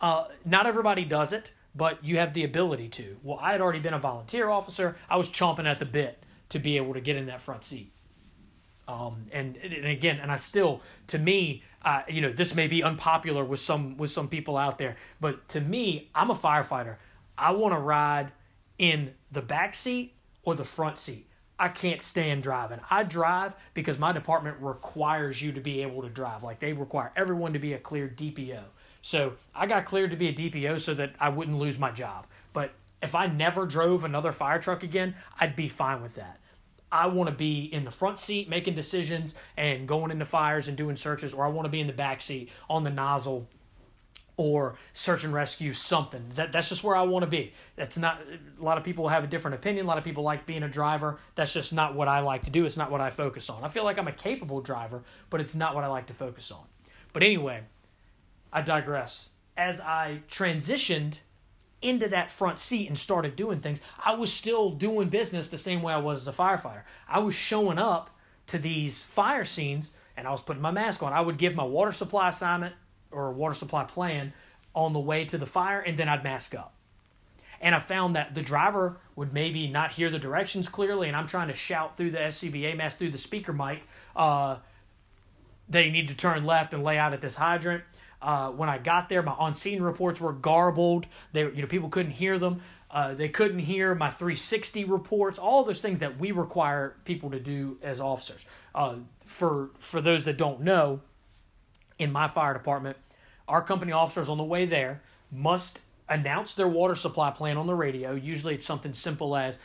Uh, 0.00 0.24
not 0.44 0.66
everybody 0.66 1.04
does 1.04 1.32
it 1.32 1.52
but 1.74 2.02
you 2.02 2.16
have 2.16 2.32
the 2.32 2.42
ability 2.44 2.88
to. 2.88 3.16
Well 3.22 3.38
i 3.40 3.52
had 3.52 3.60
already 3.60 3.80
been 3.80 3.94
a 3.94 3.98
volunteer 3.98 4.48
officer. 4.48 4.96
I 5.08 5.16
was 5.16 5.28
chomping 5.28 5.66
at 5.66 5.78
the 5.78 5.84
bit 5.86 6.22
to 6.50 6.58
be 6.58 6.76
able 6.76 6.94
to 6.94 7.00
get 7.00 7.16
in 7.16 7.26
that 7.26 7.40
front 7.40 7.64
seat 7.64 7.92
um, 8.88 9.26
and, 9.32 9.56
and 9.56 9.86
again 9.86 10.18
and 10.20 10.30
i 10.30 10.36
still 10.36 10.80
to 11.06 11.18
me 11.18 11.62
uh, 11.84 12.02
you 12.08 12.20
know 12.20 12.32
this 12.32 12.54
may 12.54 12.66
be 12.66 12.82
unpopular 12.82 13.44
with 13.44 13.60
some 13.60 13.96
with 13.96 14.10
some 14.10 14.28
people 14.28 14.56
out 14.56 14.78
there 14.78 14.96
but 15.20 15.46
to 15.48 15.60
me 15.60 16.08
i'm 16.14 16.30
a 16.30 16.34
firefighter 16.34 16.96
I 17.38 17.52
want 17.52 17.74
to 17.74 17.78
ride 17.78 18.32
in 18.78 19.14
the 19.30 19.42
back 19.42 19.74
seat 19.74 20.14
or 20.42 20.54
the 20.54 20.64
front 20.64 20.98
seat. 20.98 21.28
I 21.58 21.68
can't 21.68 22.02
stand 22.02 22.42
driving. 22.42 22.80
I 22.90 23.02
drive 23.02 23.56
because 23.72 23.98
my 23.98 24.12
department 24.12 24.58
requires 24.60 25.40
you 25.40 25.52
to 25.52 25.60
be 25.60 25.82
able 25.82 26.02
to 26.02 26.08
drive. 26.08 26.42
Like 26.42 26.60
they 26.60 26.72
require 26.72 27.12
everyone 27.16 27.54
to 27.54 27.58
be 27.58 27.72
a 27.72 27.78
cleared 27.78 28.16
DPO. 28.16 28.62
So 29.00 29.34
I 29.54 29.66
got 29.66 29.86
cleared 29.86 30.10
to 30.10 30.16
be 30.16 30.28
a 30.28 30.34
DPO 30.34 30.80
so 30.80 30.92
that 30.94 31.14
I 31.18 31.30
wouldn't 31.30 31.58
lose 31.58 31.78
my 31.78 31.90
job. 31.90 32.26
But 32.52 32.72
if 33.02 33.14
I 33.14 33.26
never 33.26 33.64
drove 33.64 34.04
another 34.04 34.32
fire 34.32 34.58
truck 34.58 34.82
again, 34.82 35.14
I'd 35.40 35.56
be 35.56 35.68
fine 35.68 36.02
with 36.02 36.16
that. 36.16 36.40
I 36.90 37.08
want 37.08 37.28
to 37.28 37.34
be 37.34 37.64
in 37.64 37.84
the 37.84 37.90
front 37.90 38.18
seat 38.18 38.48
making 38.48 38.74
decisions 38.74 39.34
and 39.56 39.88
going 39.88 40.10
into 40.10 40.24
fires 40.24 40.68
and 40.68 40.76
doing 40.76 40.96
searches, 40.96 41.34
or 41.34 41.44
I 41.44 41.48
want 41.48 41.66
to 41.66 41.70
be 41.70 41.80
in 41.80 41.86
the 41.86 41.92
back 41.92 42.20
seat 42.20 42.50
on 42.70 42.84
the 42.84 42.90
nozzle 42.90 43.48
or 44.36 44.74
search 44.92 45.24
and 45.24 45.32
rescue 45.32 45.72
something. 45.72 46.22
That 46.34 46.52
that's 46.52 46.68
just 46.68 46.84
where 46.84 46.94
I 46.94 47.02
want 47.02 47.24
to 47.24 47.30
be. 47.30 47.52
That's 47.74 47.96
not 47.96 48.20
a 48.58 48.62
lot 48.62 48.78
of 48.78 48.84
people 48.84 49.08
have 49.08 49.24
a 49.24 49.26
different 49.26 49.54
opinion. 49.54 49.86
A 49.86 49.88
lot 49.88 49.98
of 49.98 50.04
people 50.04 50.22
like 50.22 50.46
being 50.46 50.62
a 50.62 50.68
driver. 50.68 51.18
That's 51.34 51.52
just 51.52 51.72
not 51.72 51.94
what 51.94 52.08
I 52.08 52.20
like 52.20 52.44
to 52.44 52.50
do. 52.50 52.66
It's 52.66 52.76
not 52.76 52.90
what 52.90 53.00
I 53.00 53.10
focus 53.10 53.48
on. 53.48 53.64
I 53.64 53.68
feel 53.68 53.84
like 53.84 53.98
I'm 53.98 54.08
a 54.08 54.12
capable 54.12 54.60
driver, 54.60 55.02
but 55.30 55.40
it's 55.40 55.54
not 55.54 55.74
what 55.74 55.84
I 55.84 55.88
like 55.88 56.06
to 56.08 56.14
focus 56.14 56.50
on. 56.50 56.64
But 57.12 57.22
anyway, 57.22 57.62
I 58.52 58.62
digress. 58.62 59.30
As 59.56 59.80
I 59.80 60.20
transitioned 60.28 61.20
into 61.86 62.08
that 62.08 62.30
front 62.30 62.58
seat 62.58 62.88
and 62.88 62.96
started 62.96 63.36
doing 63.36 63.60
things, 63.60 63.80
I 64.04 64.14
was 64.14 64.32
still 64.32 64.70
doing 64.70 65.08
business 65.08 65.48
the 65.48 65.58
same 65.58 65.82
way 65.82 65.92
I 65.92 65.98
was 65.98 66.26
as 66.26 66.34
a 66.34 66.36
firefighter. 66.36 66.82
I 67.08 67.20
was 67.20 67.34
showing 67.34 67.78
up 67.78 68.10
to 68.48 68.58
these 68.58 69.02
fire 69.02 69.44
scenes 69.44 69.92
and 70.16 70.26
I 70.26 70.30
was 70.30 70.40
putting 70.40 70.62
my 70.62 70.70
mask 70.70 71.02
on. 71.02 71.12
I 71.12 71.20
would 71.20 71.38
give 71.38 71.54
my 71.54 71.64
water 71.64 71.92
supply 71.92 72.28
assignment 72.28 72.74
or 73.10 73.32
water 73.32 73.54
supply 73.54 73.84
plan 73.84 74.32
on 74.74 74.92
the 74.92 75.00
way 75.00 75.24
to 75.24 75.38
the 75.38 75.46
fire, 75.46 75.80
and 75.80 75.96
then 75.96 76.08
I'd 76.08 76.22
mask 76.22 76.54
up. 76.54 76.74
And 77.60 77.74
I 77.74 77.78
found 77.78 78.14
that 78.14 78.34
the 78.34 78.42
driver 78.42 78.98
would 79.14 79.32
maybe 79.32 79.66
not 79.66 79.92
hear 79.92 80.10
the 80.10 80.18
directions 80.18 80.68
clearly, 80.68 81.08
and 81.08 81.16
I'm 81.16 81.26
trying 81.26 81.48
to 81.48 81.54
shout 81.54 81.96
through 81.96 82.10
the 82.10 82.18
SCBA 82.18 82.76
mask 82.76 82.98
through 82.98 83.10
the 83.10 83.18
speaker 83.18 83.54
mic 83.54 83.82
uh, 84.14 84.58
that 85.70 85.84
you 85.84 85.90
need 85.90 86.08
to 86.08 86.14
turn 86.14 86.44
left 86.44 86.74
and 86.74 86.84
lay 86.84 86.98
out 86.98 87.14
at 87.14 87.22
this 87.22 87.36
hydrant. 87.36 87.84
Uh, 88.26 88.50
when 88.50 88.68
I 88.68 88.78
got 88.78 89.08
there, 89.08 89.22
my 89.22 89.32
on-scene 89.32 89.80
reports 89.80 90.20
were 90.20 90.32
garbled. 90.32 91.06
They, 91.32 91.42
you 91.42 91.62
know, 91.62 91.68
people 91.68 91.88
couldn't 91.88 92.10
hear 92.10 92.40
them. 92.40 92.60
Uh, 92.90 93.14
they 93.14 93.28
couldn't 93.28 93.60
hear 93.60 93.94
my 93.94 94.10
360 94.10 94.84
reports. 94.84 95.38
All 95.38 95.62
those 95.62 95.80
things 95.80 96.00
that 96.00 96.18
we 96.18 96.32
require 96.32 96.96
people 97.04 97.30
to 97.30 97.38
do 97.38 97.78
as 97.82 98.00
officers. 98.00 98.44
Uh, 98.74 98.96
for 99.24 99.70
for 99.78 100.00
those 100.00 100.24
that 100.24 100.36
don't 100.36 100.60
know, 100.60 101.00
in 101.98 102.10
my 102.10 102.26
fire 102.26 102.52
department, 102.52 102.96
our 103.46 103.62
company 103.62 103.92
officers 103.92 104.28
on 104.28 104.38
the 104.38 104.44
way 104.44 104.66
there 104.66 105.02
must 105.30 105.80
announce 106.08 106.54
their 106.54 106.68
water 106.68 106.96
supply 106.96 107.30
plan 107.30 107.56
on 107.56 107.68
the 107.68 107.74
radio. 107.74 108.12
Usually 108.14 108.54
it's 108.54 108.66
something 108.66 108.92
simple 108.92 109.36
as 109.36 109.58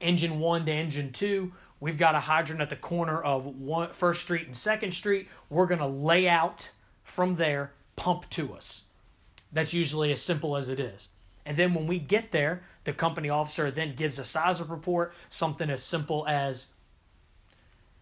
engine 0.00 0.38
one 0.38 0.64
to 0.64 0.72
engine 0.72 1.12
two. 1.12 1.52
We've 1.78 1.98
got 1.98 2.14
a 2.14 2.20
hydrant 2.20 2.62
at 2.62 2.70
the 2.70 2.76
corner 2.76 3.20
of 3.22 3.44
one, 3.46 3.92
First 3.92 4.22
Street 4.22 4.46
and 4.46 4.56
Second 4.56 4.92
Street. 4.92 5.28
We're 5.50 5.66
going 5.66 5.80
to 5.80 5.86
lay 5.86 6.26
out 6.26 6.70
from 7.04 7.36
there, 7.36 7.72
pump 7.98 8.30
to 8.30 8.54
us. 8.54 8.84
That's 9.52 9.74
usually 9.74 10.12
as 10.12 10.22
simple 10.22 10.56
as 10.56 10.68
it 10.68 10.80
is. 10.80 11.08
And 11.44 11.56
then 11.56 11.74
when 11.74 11.86
we 11.86 11.98
get 11.98 12.30
there, 12.30 12.62
the 12.84 12.92
company 12.92 13.28
officer 13.28 13.70
then 13.70 13.94
gives 13.94 14.18
a 14.18 14.24
size 14.24 14.60
of 14.60 14.70
report, 14.70 15.12
something 15.28 15.68
as 15.68 15.82
simple 15.82 16.26
as 16.26 16.68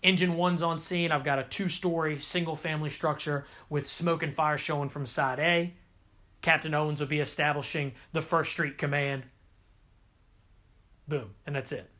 Engine 0.02 0.36
one's 0.36 0.62
on 0.62 0.78
scene. 0.78 1.10
I've 1.10 1.24
got 1.24 1.40
a 1.40 1.42
two 1.42 1.68
story 1.68 2.20
single 2.20 2.54
family 2.54 2.90
structure 2.90 3.44
with 3.68 3.88
smoke 3.88 4.22
and 4.22 4.32
fire 4.32 4.58
showing 4.58 4.88
from 4.88 5.06
side 5.06 5.40
A. 5.40 5.74
Captain 6.42 6.74
Owens 6.74 7.00
will 7.00 7.08
be 7.08 7.18
establishing 7.18 7.92
the 8.12 8.20
First 8.20 8.52
Street 8.52 8.78
Command. 8.78 9.24
Boom, 11.08 11.34
and 11.46 11.56
that's 11.56 11.72
it. 11.72 11.90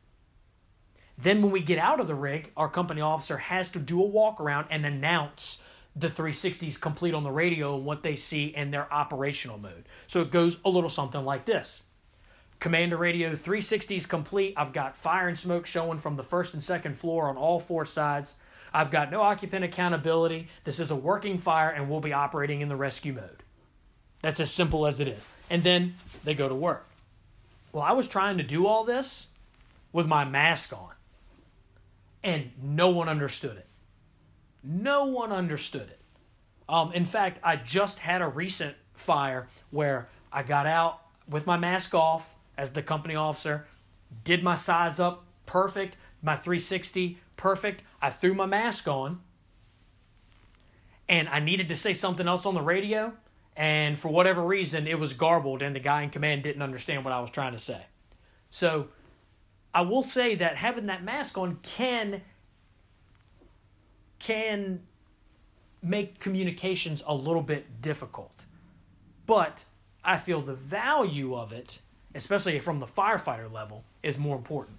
Then, 1.17 1.41
when 1.41 1.51
we 1.51 1.59
get 1.59 1.79
out 1.79 1.99
of 1.99 2.07
the 2.07 2.15
rig, 2.15 2.51
our 2.55 2.69
company 2.69 3.01
officer 3.01 3.37
has 3.37 3.71
to 3.71 3.79
do 3.79 4.01
a 4.01 4.05
walk 4.05 4.39
around 4.39 4.67
and 4.69 4.85
announce 4.85 5.61
the 5.97 6.07
360s 6.07 6.79
complete 6.79 7.13
on 7.13 7.23
the 7.23 7.31
radio 7.31 7.75
and 7.75 7.85
what 7.85 8.03
they 8.03 8.15
see 8.15 8.45
in 8.47 8.71
their 8.71 8.91
operational 8.93 9.57
mode. 9.57 9.85
So 10.05 10.21
it 10.21 10.31
goes 10.31 10.59
a 10.63 10.69
little 10.69 10.89
something 10.89 11.23
like 11.23 11.45
this 11.45 11.83
Commander 12.59 12.97
Radio 12.97 13.31
360s 13.31 14.07
complete. 14.07 14.53
I've 14.57 14.73
got 14.73 14.97
fire 14.97 15.27
and 15.27 15.37
smoke 15.37 15.65
showing 15.65 15.99
from 15.99 16.15
the 16.15 16.23
first 16.23 16.53
and 16.53 16.63
second 16.63 16.97
floor 16.97 17.29
on 17.29 17.37
all 17.37 17.59
four 17.59 17.85
sides. 17.85 18.35
I've 18.73 18.91
got 18.91 19.11
no 19.11 19.21
occupant 19.21 19.63
accountability. 19.63 20.47
This 20.63 20.79
is 20.79 20.91
a 20.91 20.95
working 20.95 21.37
fire 21.37 21.69
and 21.69 21.89
we'll 21.89 21.99
be 21.99 22.13
operating 22.13 22.61
in 22.61 22.67
the 22.67 22.75
rescue 22.75 23.13
mode. 23.13 23.43
That's 24.21 24.39
as 24.39 24.51
simple 24.51 24.87
as 24.87 24.99
it 24.99 25.07
is. 25.07 25.27
And 25.49 25.63
then 25.63 25.95
they 26.23 26.33
go 26.33 26.49
to 26.49 26.55
work. 26.55 26.87
Well, 27.71 27.83
I 27.83 27.91
was 27.91 28.07
trying 28.07 28.37
to 28.37 28.43
do 28.43 28.65
all 28.65 28.83
this 28.83 29.27
with 29.93 30.07
my 30.07 30.25
mask 30.25 30.73
on, 30.73 30.91
and 32.23 32.51
no 32.61 32.89
one 32.89 33.07
understood 33.07 33.57
it. 33.57 33.66
No 34.69 35.05
one 35.05 35.31
understood 35.31 35.89
it. 35.89 35.99
Um, 36.67 36.91
in 36.91 37.05
fact, 37.05 37.39
I 37.41 37.55
just 37.55 37.99
had 37.99 38.21
a 38.21 38.27
recent 38.27 38.75
fire 38.93 39.47
where 39.71 40.09
I 40.29 40.43
got 40.43 40.65
out 40.65 40.99
with 41.29 41.47
my 41.47 41.55
mask 41.55 41.95
off 41.95 42.35
as 42.57 42.71
the 42.71 42.81
company 42.81 43.15
officer, 43.15 43.65
did 44.25 44.43
my 44.43 44.55
size 44.55 44.99
up 44.99 45.25
perfect, 45.45 45.95
my 46.21 46.35
360 46.35 47.17
perfect. 47.37 47.83
I 48.01 48.09
threw 48.09 48.33
my 48.33 48.45
mask 48.45 48.89
on, 48.89 49.21
and 51.07 51.29
I 51.29 51.39
needed 51.39 51.69
to 51.69 51.75
say 51.77 51.93
something 51.93 52.27
else 52.27 52.45
on 52.45 52.53
the 52.53 52.61
radio, 52.61 53.13
and 53.55 53.97
for 53.97 54.09
whatever 54.09 54.43
reason, 54.43 54.85
it 54.85 54.99
was 54.99 55.13
garbled, 55.13 55.61
and 55.61 55.73
the 55.73 55.79
guy 55.79 56.01
in 56.01 56.09
command 56.09 56.43
didn't 56.43 56.61
understand 56.61 57.05
what 57.05 57.13
I 57.13 57.21
was 57.21 57.29
trying 57.29 57.53
to 57.53 57.59
say. 57.59 57.85
So, 58.49 58.89
I 59.73 59.81
will 59.81 60.03
say 60.03 60.35
that 60.35 60.57
having 60.57 60.87
that 60.87 61.03
mask 61.03 61.37
on 61.37 61.59
can 61.61 62.21
can 64.19 64.81
make 65.81 66.19
communications 66.19 67.03
a 67.05 67.13
little 67.13 67.41
bit 67.41 67.81
difficult. 67.81 68.45
But 69.25 69.65
I 70.03 70.17
feel 70.17 70.41
the 70.41 70.53
value 70.53 71.35
of 71.35 71.51
it, 71.51 71.81
especially 72.15 72.59
from 72.59 72.79
the 72.79 72.85
firefighter 72.85 73.51
level, 73.51 73.83
is 74.01 74.17
more 74.17 74.35
important. 74.35 74.77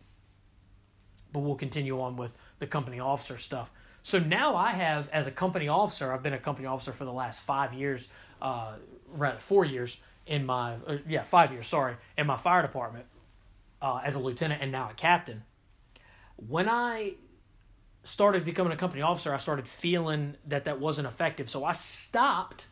But 1.32 1.40
we'll 1.40 1.56
continue 1.56 2.00
on 2.00 2.16
with 2.16 2.34
the 2.58 2.66
company 2.66 2.98
officer 2.98 3.36
stuff. 3.36 3.70
So 4.02 4.18
now 4.18 4.56
I 4.56 4.72
have, 4.72 5.10
as 5.10 5.26
a 5.26 5.30
company 5.30 5.68
officer, 5.68 6.12
I've 6.12 6.22
been 6.22 6.32
a 6.32 6.38
company 6.38 6.66
officer 6.66 6.92
for 6.92 7.04
the 7.04 7.12
last 7.12 7.42
five 7.42 7.74
years, 7.74 8.08
uh, 8.40 8.74
rather 9.12 9.38
four 9.38 9.64
years 9.64 10.00
in 10.26 10.46
my, 10.46 10.74
uh, 10.86 10.96
yeah, 11.06 11.22
five 11.22 11.52
years, 11.52 11.66
sorry, 11.66 11.96
in 12.16 12.26
my 12.26 12.36
fire 12.36 12.62
department 12.62 13.04
uh, 13.82 14.00
as 14.04 14.14
a 14.14 14.18
lieutenant 14.18 14.62
and 14.62 14.72
now 14.72 14.90
a 14.90 14.94
captain. 14.94 15.42
When 16.36 16.68
I 16.68 17.14
started 18.08 18.44
becoming 18.44 18.72
a 18.72 18.76
company 18.76 19.02
officer, 19.02 19.34
I 19.34 19.36
started 19.36 19.68
feeling 19.68 20.36
that 20.46 20.64
that 20.64 20.80
wasn't 20.80 21.06
effective. 21.06 21.48
So 21.48 21.64
I 21.64 21.72
stopped 21.72 22.68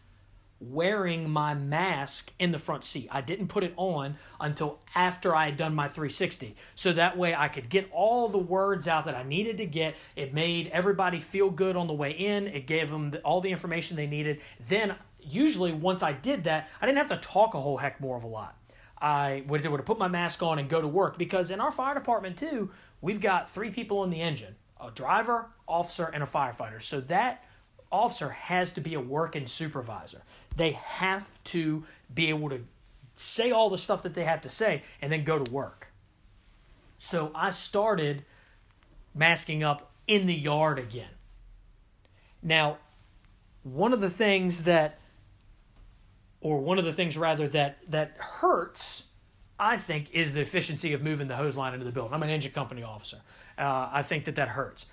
wearing 0.59 1.29
my 1.29 1.53
mask 1.53 2.33
in 2.39 2.51
the 2.51 2.59
front 2.59 2.83
seat. 2.83 3.09
I 3.13 3.21
didn't 3.21 3.49
put 3.49 3.63
it 3.63 3.75
on 3.77 4.17
until 4.41 4.79
after 4.95 5.37
I 5.37 5.45
had 5.47 5.59
done 5.59 5.75
my 5.75 5.89
360. 5.89 6.57
So 6.75 6.95
that 6.95 7.19
way 7.19 7.35
I 7.35 7.49
could 7.49 7.69
get 7.69 7.91
all 7.93 8.29
the 8.29 8.39
words 8.39 8.89
out 8.89 9.05
that 9.05 9.15
I 9.15 9.23
needed 9.23 9.59
to 9.59 9.67
get. 9.67 9.97
It 10.17 10.33
made 10.33 10.69
everybody 10.69 11.21
feel 11.21 11.51
good 11.51 11.77
on 11.77 11.87
the 11.87 11.93
way 11.93 12.13
in, 12.13 12.47
it 12.47 12.67
gave 12.67 12.91
them 12.91 13.15
all 13.23 13.43
the 13.43 13.51
information 13.51 13.99
they 13.99 14.07
needed. 14.07 14.41
Then, 14.67 14.95
usually, 15.21 15.73
once 15.73 16.03
I 16.03 16.13
did 16.13 16.45
that, 16.45 16.71
I 16.81 16.87
didn't 16.87 16.99
have 16.99 17.09
to 17.09 17.19
talk 17.19 17.53
a 17.53 17.61
whole 17.61 17.77
heck 17.77 18.01
more 18.01 18.17
of 18.17 18.25
a 18.25 18.29
lot. 18.29 18.57
I 18.99 19.45
would, 19.47 19.67
would 19.67 19.81
have 19.81 19.85
put 19.85 19.99
my 19.99 20.09
mask 20.09 20.43
on 20.43 20.59
and 20.59 20.71
go 20.71 20.81
to 20.81 20.89
work 20.89 21.19
because 21.19 21.51
in 21.51 21.61
our 21.61 21.71
fire 21.71 21.95
department, 21.95 22.39
too, 22.39 22.71
we've 23.03 23.21
got 23.21 23.51
three 23.51 23.71
people 23.71 24.03
in 24.05 24.09
the 24.09 24.23
engine 24.23 24.57
a 24.81 24.91
driver, 24.91 25.47
officer, 25.67 26.07
and 26.07 26.23
a 26.23 26.27
firefighter. 26.27 26.83
So 26.83 27.01
that 27.03 27.45
officer 27.91 28.31
has 28.31 28.73
to 28.73 28.81
be 28.81 28.95
a 28.95 29.01
working 29.01 29.47
supervisor. 29.47 30.23
They 30.57 30.73
have 30.73 31.43
to 31.45 31.85
be 32.13 32.29
able 32.29 32.51
to 32.51 32.61
say 33.15 33.51
all 33.51 33.71
the 33.71 33.79
stuff 33.79 34.03
that 34.03 34.15
they 34.15 34.25
have 34.25 34.43
to 34.43 34.49
say 34.49 34.83
and 35.01 35.11
then 35.11 35.25
go 35.25 35.43
to 35.43 35.51
work. 35.51 35.93
So 36.99 37.31
I 37.35 37.51
started 37.51 38.25
masking 39.15 39.63
up 39.63 39.91
in 40.07 40.27
the 40.27 40.35
yard 40.35 40.79
again. 40.79 41.11
Now, 42.43 42.79
one 43.63 43.93
of 43.93 44.01
the 44.01 44.11
things 44.11 44.65
that 44.65 44.99
or 46.41 46.59
one 46.59 46.79
of 46.79 46.85
the 46.85 46.93
things 46.93 47.19
rather 47.19 47.49
that 47.49 47.79
that 47.89 48.17
hurts 48.19 49.06
I 49.59 49.77
think 49.77 50.13
is 50.13 50.35
the 50.35 50.41
efficiency 50.41 50.93
of 50.93 51.03
moving 51.03 51.29
the 51.29 51.37
hose 51.37 51.57
line 51.57 51.73
into 51.73 51.85
the 51.85 51.93
building. 51.93 52.13
I'm 52.13 52.23
an 52.23 52.31
engine 52.31 52.53
company 52.53 52.83
officer. 52.83 53.19
Uh, 53.59 53.89
I 53.91 54.03
think 54.03 54.27
that 54.27 54.35
that 54.37 54.49
hurts. 54.49 54.87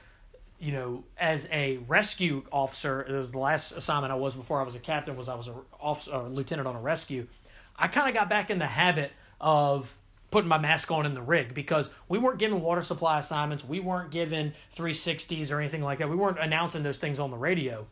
You 0.60 0.72
know, 0.72 1.04
as 1.18 1.48
a 1.52 1.78
rescue 1.88 2.44
officer, 2.52 3.06
the 3.30 3.38
last 3.38 3.74
assignment 3.74 4.14
I 4.14 4.16
was 4.16 4.36
before 4.36 4.62
I 4.62 4.64
was 4.64 4.76
a 4.76 4.80
captain 4.80 5.18
was 5.18 5.28
I 5.28 5.36
was 5.36 5.50
a 5.50 5.56
officer, 5.80 6.14
a 6.14 6.30
lieutenant 6.30 6.68
on 6.68 6.76
a 6.76 6.82
rescue. 6.82 7.28
I 7.76 7.88
kind 7.88 8.08
of 8.08 8.14
got 8.14 8.30
back 8.30 8.50
in 8.50 8.60
the 8.60 8.68
habit 8.68 9.12
of 9.42 9.98
putting 10.32 10.48
my 10.48 10.58
mask 10.58 10.90
on 10.90 11.06
in 11.06 11.14
the 11.14 11.22
rig 11.22 11.54
because 11.54 11.90
we 12.08 12.18
weren't 12.18 12.40
given 12.40 12.62
water 12.62 12.82
supply 12.82 13.20
assignments, 13.20 13.64
we 13.64 13.80
weren't 13.80 14.10
given 14.10 14.54
360s 14.74 15.52
or 15.52 15.60
anything 15.60 15.82
like 15.82 16.00
that. 16.00 16.10
We 16.10 16.16
weren't 16.16 16.40
announcing 16.40 16.82
those 16.82 16.98
things 16.98 17.20
on 17.20 17.30
the 17.30 17.38
radio. 17.38 17.86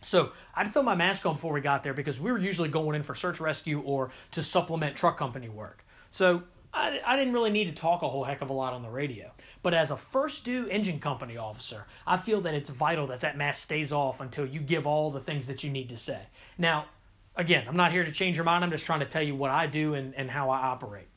So 0.00 0.32
I'd 0.54 0.68
throw 0.68 0.82
my 0.82 0.94
mask 0.94 1.26
on 1.26 1.34
before 1.34 1.52
we 1.52 1.60
got 1.60 1.82
there 1.82 1.94
because 1.94 2.20
we 2.20 2.30
were 2.30 2.38
usually 2.38 2.68
going 2.68 2.94
in 2.94 3.02
for 3.02 3.14
search 3.14 3.40
rescue 3.40 3.80
or 3.80 4.10
to 4.32 4.42
supplement 4.42 4.96
truck 4.96 5.16
company 5.16 5.48
work. 5.48 5.84
So 6.10 6.44
I, 6.72 7.00
I 7.04 7.16
didn't 7.16 7.32
really 7.32 7.50
need 7.50 7.64
to 7.64 7.72
talk 7.72 8.02
a 8.02 8.08
whole 8.08 8.24
heck 8.24 8.40
of 8.40 8.50
a 8.50 8.52
lot 8.52 8.72
on 8.72 8.82
the 8.82 8.90
radio. 8.90 9.30
But 9.62 9.74
as 9.74 9.90
a 9.90 9.96
first 9.96 10.44
due 10.44 10.68
engine 10.68 11.00
company 11.00 11.36
officer, 11.36 11.86
I 12.06 12.16
feel 12.16 12.40
that 12.42 12.54
it's 12.54 12.68
vital 12.68 13.06
that 13.08 13.20
that 13.20 13.36
mask 13.36 13.62
stays 13.62 13.92
off 13.92 14.20
until 14.20 14.46
you 14.46 14.60
give 14.60 14.86
all 14.86 15.10
the 15.10 15.20
things 15.20 15.46
that 15.48 15.64
you 15.64 15.70
need 15.70 15.88
to 15.88 15.96
say. 15.96 16.20
Now, 16.56 16.86
again, 17.34 17.64
I'm 17.66 17.76
not 17.76 17.92
here 17.92 18.04
to 18.04 18.12
change 18.12 18.36
your 18.36 18.44
mind. 18.44 18.64
I'm 18.64 18.70
just 18.70 18.84
trying 18.84 19.00
to 19.00 19.06
tell 19.06 19.22
you 19.22 19.34
what 19.34 19.50
I 19.50 19.66
do 19.66 19.94
and, 19.94 20.14
and 20.14 20.30
how 20.30 20.50
I 20.50 20.58
operate. 20.58 21.08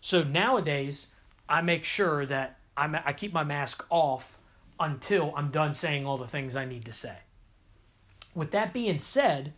So 0.00 0.22
nowadays, 0.22 1.08
I 1.48 1.60
make 1.62 1.84
sure 1.84 2.24
that 2.26 2.58
I'm, 2.76 2.94
I 2.94 3.12
keep 3.12 3.32
my 3.32 3.44
mask 3.44 3.84
off 3.90 4.38
until 4.80 5.32
I'm 5.36 5.50
done 5.50 5.74
saying 5.74 6.06
all 6.06 6.16
the 6.16 6.26
things 6.26 6.56
I 6.56 6.64
need 6.64 6.84
to 6.86 6.92
say. 6.92 7.16
With 8.34 8.50
that 8.52 8.72
being 8.72 8.98
said, 8.98 9.52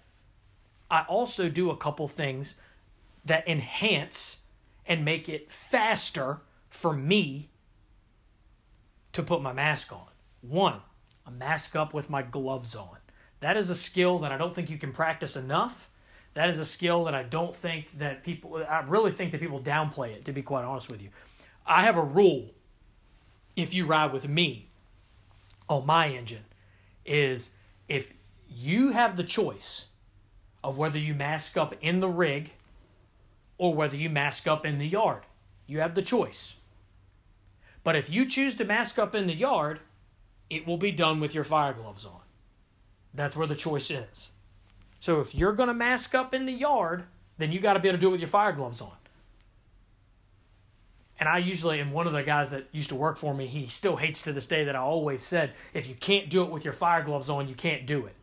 I 0.91 1.03
also 1.03 1.49
do 1.49 1.71
a 1.71 1.77
couple 1.77 2.09
things 2.09 2.57
that 3.25 3.49
enhance 3.49 4.43
and 4.87 5.05
make 5.05 5.29
it 5.29 5.51
faster 5.51 6.41
for 6.69 6.93
me 6.93 7.51
to 9.13 9.23
put 9.23 9.41
my 9.41 9.53
mask 9.53 9.93
on. 9.93 10.07
One, 10.43 10.81
a 11.27 11.31
mask 11.31 11.77
up 11.77 11.95
with 11.95 12.11
my 12.11 12.23
gloves 12.23 12.75
on. 12.77 12.99
That 13.41 13.57
is 13.57 13.71
a 13.71 13.75
skill 13.75 14.19
that 14.21 14.33
I 14.33 14.37
don't 14.37 14.55
think 14.55 14.71
you 14.71 14.79
can 14.79 14.93
practice 14.93 15.37
enough. 15.37 15.91
That 16.35 16.49
is 16.49 16.59
a 16.59 16.65
skill 16.65 17.05
that 17.05 17.15
I 17.15 17.23
don't 17.23 17.55
think 17.55 17.99
that 17.99 18.25
people, 18.25 18.65
I 18.69 18.81
really 18.81 19.13
think 19.13 19.33
that 19.33 19.41
people 19.41 19.61
downplay 19.61 20.11
it, 20.11 20.25
to 20.25 20.33
be 20.33 20.43
quite 20.43 20.65
honest 20.65 20.91
with 20.91 21.01
you. 21.01 21.11
I 21.67 21.83
have 21.83 21.97
a 21.97 22.03
rule 22.03 22.51
if 23.57 23.73
you 23.73 23.87
ride 23.87 24.13
with 24.13 24.27
me 24.27 24.69
on 25.69 25.87
my 25.87 26.09
engine 26.09 26.45
is 27.07 27.51
if 27.89 28.14
you 28.55 28.93
have 28.93 29.17
the 29.17 29.25
choice 29.25 29.87
of 30.63 30.79
whether 30.79 30.99
you 30.99 31.15
mask 31.15 31.57
up 31.57 31.75
in 31.81 32.01
the 32.01 32.09
rig 32.09 32.53
or 33.59 33.75
whether 33.75 33.97
you 33.97 34.09
mask 34.09 34.47
up 34.47 34.65
in 34.65 34.79
the 34.79 34.87
yard. 34.87 35.23
You 35.67 35.81
have 35.81 35.95
the 35.95 36.03
choice. 36.03 36.57
But 37.83 37.97
if 37.97 38.09
you 38.09 38.25
choose 38.25 38.55
to 38.57 38.65
mask 38.65 38.99
up 38.99 39.15
in 39.15 39.27
the 39.27 39.35
yard, 39.35 39.81
it 40.49 40.67
will 40.67 40.79
be 40.79 40.93
done 40.93 41.21
with 41.21 41.35
your 41.35 41.45
fire 41.45 41.73
gloves 41.73 42.07
on. 42.07 42.21
That's 43.13 43.37
where 43.37 43.47
the 43.47 43.55
choice 43.55 43.91
is. 43.91 44.31
So 45.01 45.21
if 45.21 45.35
you're 45.35 45.53
going 45.53 45.69
to 45.69 45.75
mask 45.75 46.15
up 46.15 46.33
in 46.33 46.47
the 46.47 46.53
yard, 46.53 47.05
then 47.39 47.53
you 47.53 47.61
got 47.61 47.75
to 47.75 47.81
be 47.81 47.89
able 47.89 47.99
to 47.99 48.01
do 48.01 48.09
it 48.09 48.13
with 48.13 48.21
your 48.21 48.29
fire 48.29 48.53
gloves 48.53 48.81
on. 48.81 48.93
And 51.21 51.29
I 51.29 51.39
usually, 51.39 51.79
and 51.79 51.93
one 51.93 52.07
of 52.07 52.13
the 52.13 52.23
guys 52.23 52.51
that 52.51 52.67
used 52.73 52.89
to 52.89 52.97
work 52.97 53.17
for 53.17 53.35
me, 53.35 53.47
he 53.47 53.67
still 53.67 53.97
hates 53.97 54.23
to 54.23 54.33
this 54.33 54.47
day 54.47 54.65
that 54.65 54.75
I 54.75 54.81
always 54.81 55.23
said, 55.23 55.53
if 55.73 55.89
you 55.89 55.95
can't 55.95 56.29
do 56.29 56.43
it 56.43 56.51
with 56.51 56.65
your 56.65 56.73
fire 56.73 57.03
gloves 57.03 57.29
on, 57.29 57.49
you 57.49 57.55
can't 57.55 57.87
do 57.87 58.07
it. 58.07 58.15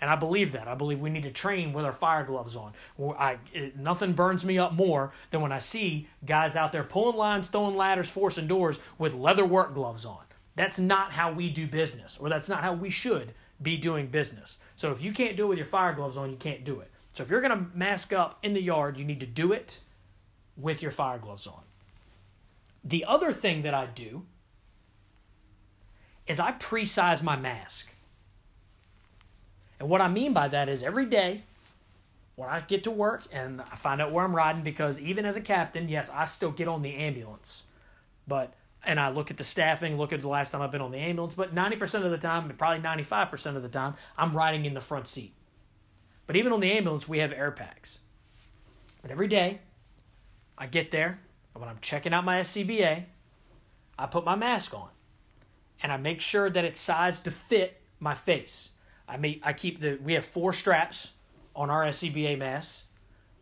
And 0.00 0.10
I 0.10 0.16
believe 0.16 0.52
that. 0.52 0.66
I 0.66 0.74
believe 0.74 1.00
we 1.00 1.10
need 1.10 1.24
to 1.24 1.30
train 1.30 1.72
with 1.72 1.84
our 1.84 1.92
fire 1.92 2.24
gloves 2.24 2.56
on. 2.56 2.72
I, 3.18 3.38
it, 3.52 3.76
nothing 3.76 4.14
burns 4.14 4.44
me 4.44 4.58
up 4.58 4.72
more 4.72 5.12
than 5.30 5.42
when 5.42 5.52
I 5.52 5.58
see 5.58 6.08
guys 6.24 6.56
out 6.56 6.72
there 6.72 6.84
pulling 6.84 7.16
lines, 7.16 7.48
throwing 7.50 7.76
ladders, 7.76 8.10
forcing 8.10 8.46
doors 8.46 8.78
with 8.98 9.14
leather 9.14 9.44
work 9.44 9.74
gloves 9.74 10.06
on. 10.06 10.22
That's 10.56 10.78
not 10.78 11.12
how 11.12 11.32
we 11.32 11.50
do 11.50 11.66
business, 11.66 12.18
or 12.18 12.28
that's 12.28 12.48
not 12.48 12.62
how 12.62 12.72
we 12.72 12.90
should 12.90 13.34
be 13.60 13.76
doing 13.76 14.06
business. 14.06 14.58
So 14.74 14.90
if 14.90 15.02
you 15.02 15.12
can't 15.12 15.36
do 15.36 15.44
it 15.44 15.48
with 15.48 15.58
your 15.58 15.66
fire 15.66 15.92
gloves 15.92 16.16
on, 16.16 16.30
you 16.30 16.36
can't 16.36 16.64
do 16.64 16.80
it. 16.80 16.90
So 17.12 17.22
if 17.22 17.30
you're 17.30 17.40
going 17.42 17.56
to 17.56 17.66
mask 17.76 18.12
up 18.12 18.38
in 18.42 18.54
the 18.54 18.62
yard, 18.62 18.96
you 18.96 19.04
need 19.04 19.20
to 19.20 19.26
do 19.26 19.52
it 19.52 19.80
with 20.56 20.80
your 20.82 20.90
fire 20.90 21.18
gloves 21.18 21.46
on. 21.46 21.62
The 22.82 23.04
other 23.04 23.32
thing 23.32 23.62
that 23.62 23.74
I 23.74 23.86
do 23.86 24.24
is 26.26 26.40
I 26.40 26.52
pre 26.52 26.84
size 26.84 27.22
my 27.22 27.36
mask. 27.36 27.89
And 29.80 29.88
what 29.88 30.00
I 30.00 30.08
mean 30.08 30.32
by 30.32 30.46
that 30.48 30.68
is 30.68 30.82
every 30.82 31.06
day 31.06 31.42
when 32.36 32.48
I 32.48 32.60
get 32.60 32.84
to 32.84 32.90
work 32.90 33.24
and 33.32 33.60
I 33.60 33.76
find 33.76 34.00
out 34.00 34.12
where 34.12 34.24
I'm 34.24 34.36
riding, 34.36 34.62
because 34.62 35.00
even 35.00 35.24
as 35.24 35.36
a 35.36 35.40
captain, 35.40 35.88
yes, 35.88 36.10
I 36.14 36.24
still 36.24 36.52
get 36.52 36.68
on 36.68 36.82
the 36.82 36.94
ambulance. 36.94 37.64
But 38.28 38.54
and 38.84 38.98
I 38.98 39.10
look 39.10 39.30
at 39.30 39.36
the 39.36 39.44
staffing, 39.44 39.98
look 39.98 40.12
at 40.12 40.20
the 40.20 40.28
last 40.28 40.52
time 40.52 40.62
I've 40.62 40.70
been 40.70 40.80
on 40.80 40.90
the 40.90 40.98
ambulance, 40.98 41.34
but 41.34 41.54
90% 41.54 42.04
of 42.04 42.10
the 42.10 42.18
time, 42.18 42.48
probably 42.56 42.82
95% 42.82 43.56
of 43.56 43.62
the 43.62 43.68
time, 43.68 43.94
I'm 44.16 44.34
riding 44.34 44.64
in 44.64 44.72
the 44.72 44.80
front 44.80 45.06
seat. 45.06 45.34
But 46.26 46.36
even 46.36 46.52
on 46.52 46.60
the 46.60 46.72
ambulance, 46.72 47.08
we 47.08 47.18
have 47.18 47.32
air 47.32 47.50
packs. 47.50 47.98
But 49.02 49.10
every 49.10 49.28
day, 49.28 49.58
I 50.56 50.66
get 50.66 50.90
there, 50.92 51.18
and 51.52 51.60
when 51.60 51.68
I'm 51.68 51.78
checking 51.82 52.14
out 52.14 52.24
my 52.24 52.40
SCBA, 52.40 53.04
I 53.98 54.06
put 54.06 54.24
my 54.24 54.36
mask 54.36 54.72
on. 54.72 54.88
And 55.82 55.92
I 55.92 55.96
make 55.96 56.20
sure 56.20 56.48
that 56.48 56.64
it's 56.64 56.80
sized 56.80 57.24
to 57.24 57.30
fit 57.30 57.80
my 57.98 58.14
face. 58.14 58.70
I 59.10 59.16
mean, 59.16 59.40
I 59.42 59.52
keep 59.52 59.80
the 59.80 59.98
we 60.02 60.12
have 60.14 60.24
four 60.24 60.52
straps 60.52 61.12
on 61.56 61.68
our 61.68 61.84
SCBA 61.84 62.38
masks, 62.38 62.84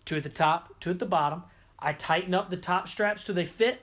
two 0.05 0.17
at 0.17 0.23
the 0.23 0.29
top, 0.31 0.81
two 0.81 0.91
at 0.91 0.99
the 0.99 1.07
bottom. 1.07 1.45
I 1.79 1.93
tighten 1.93 2.35
up 2.35 2.49
the 2.51 2.57
top 2.57 2.89
straps 2.89 3.23
till 3.23 3.35
they 3.35 3.45
fit. 3.45 3.83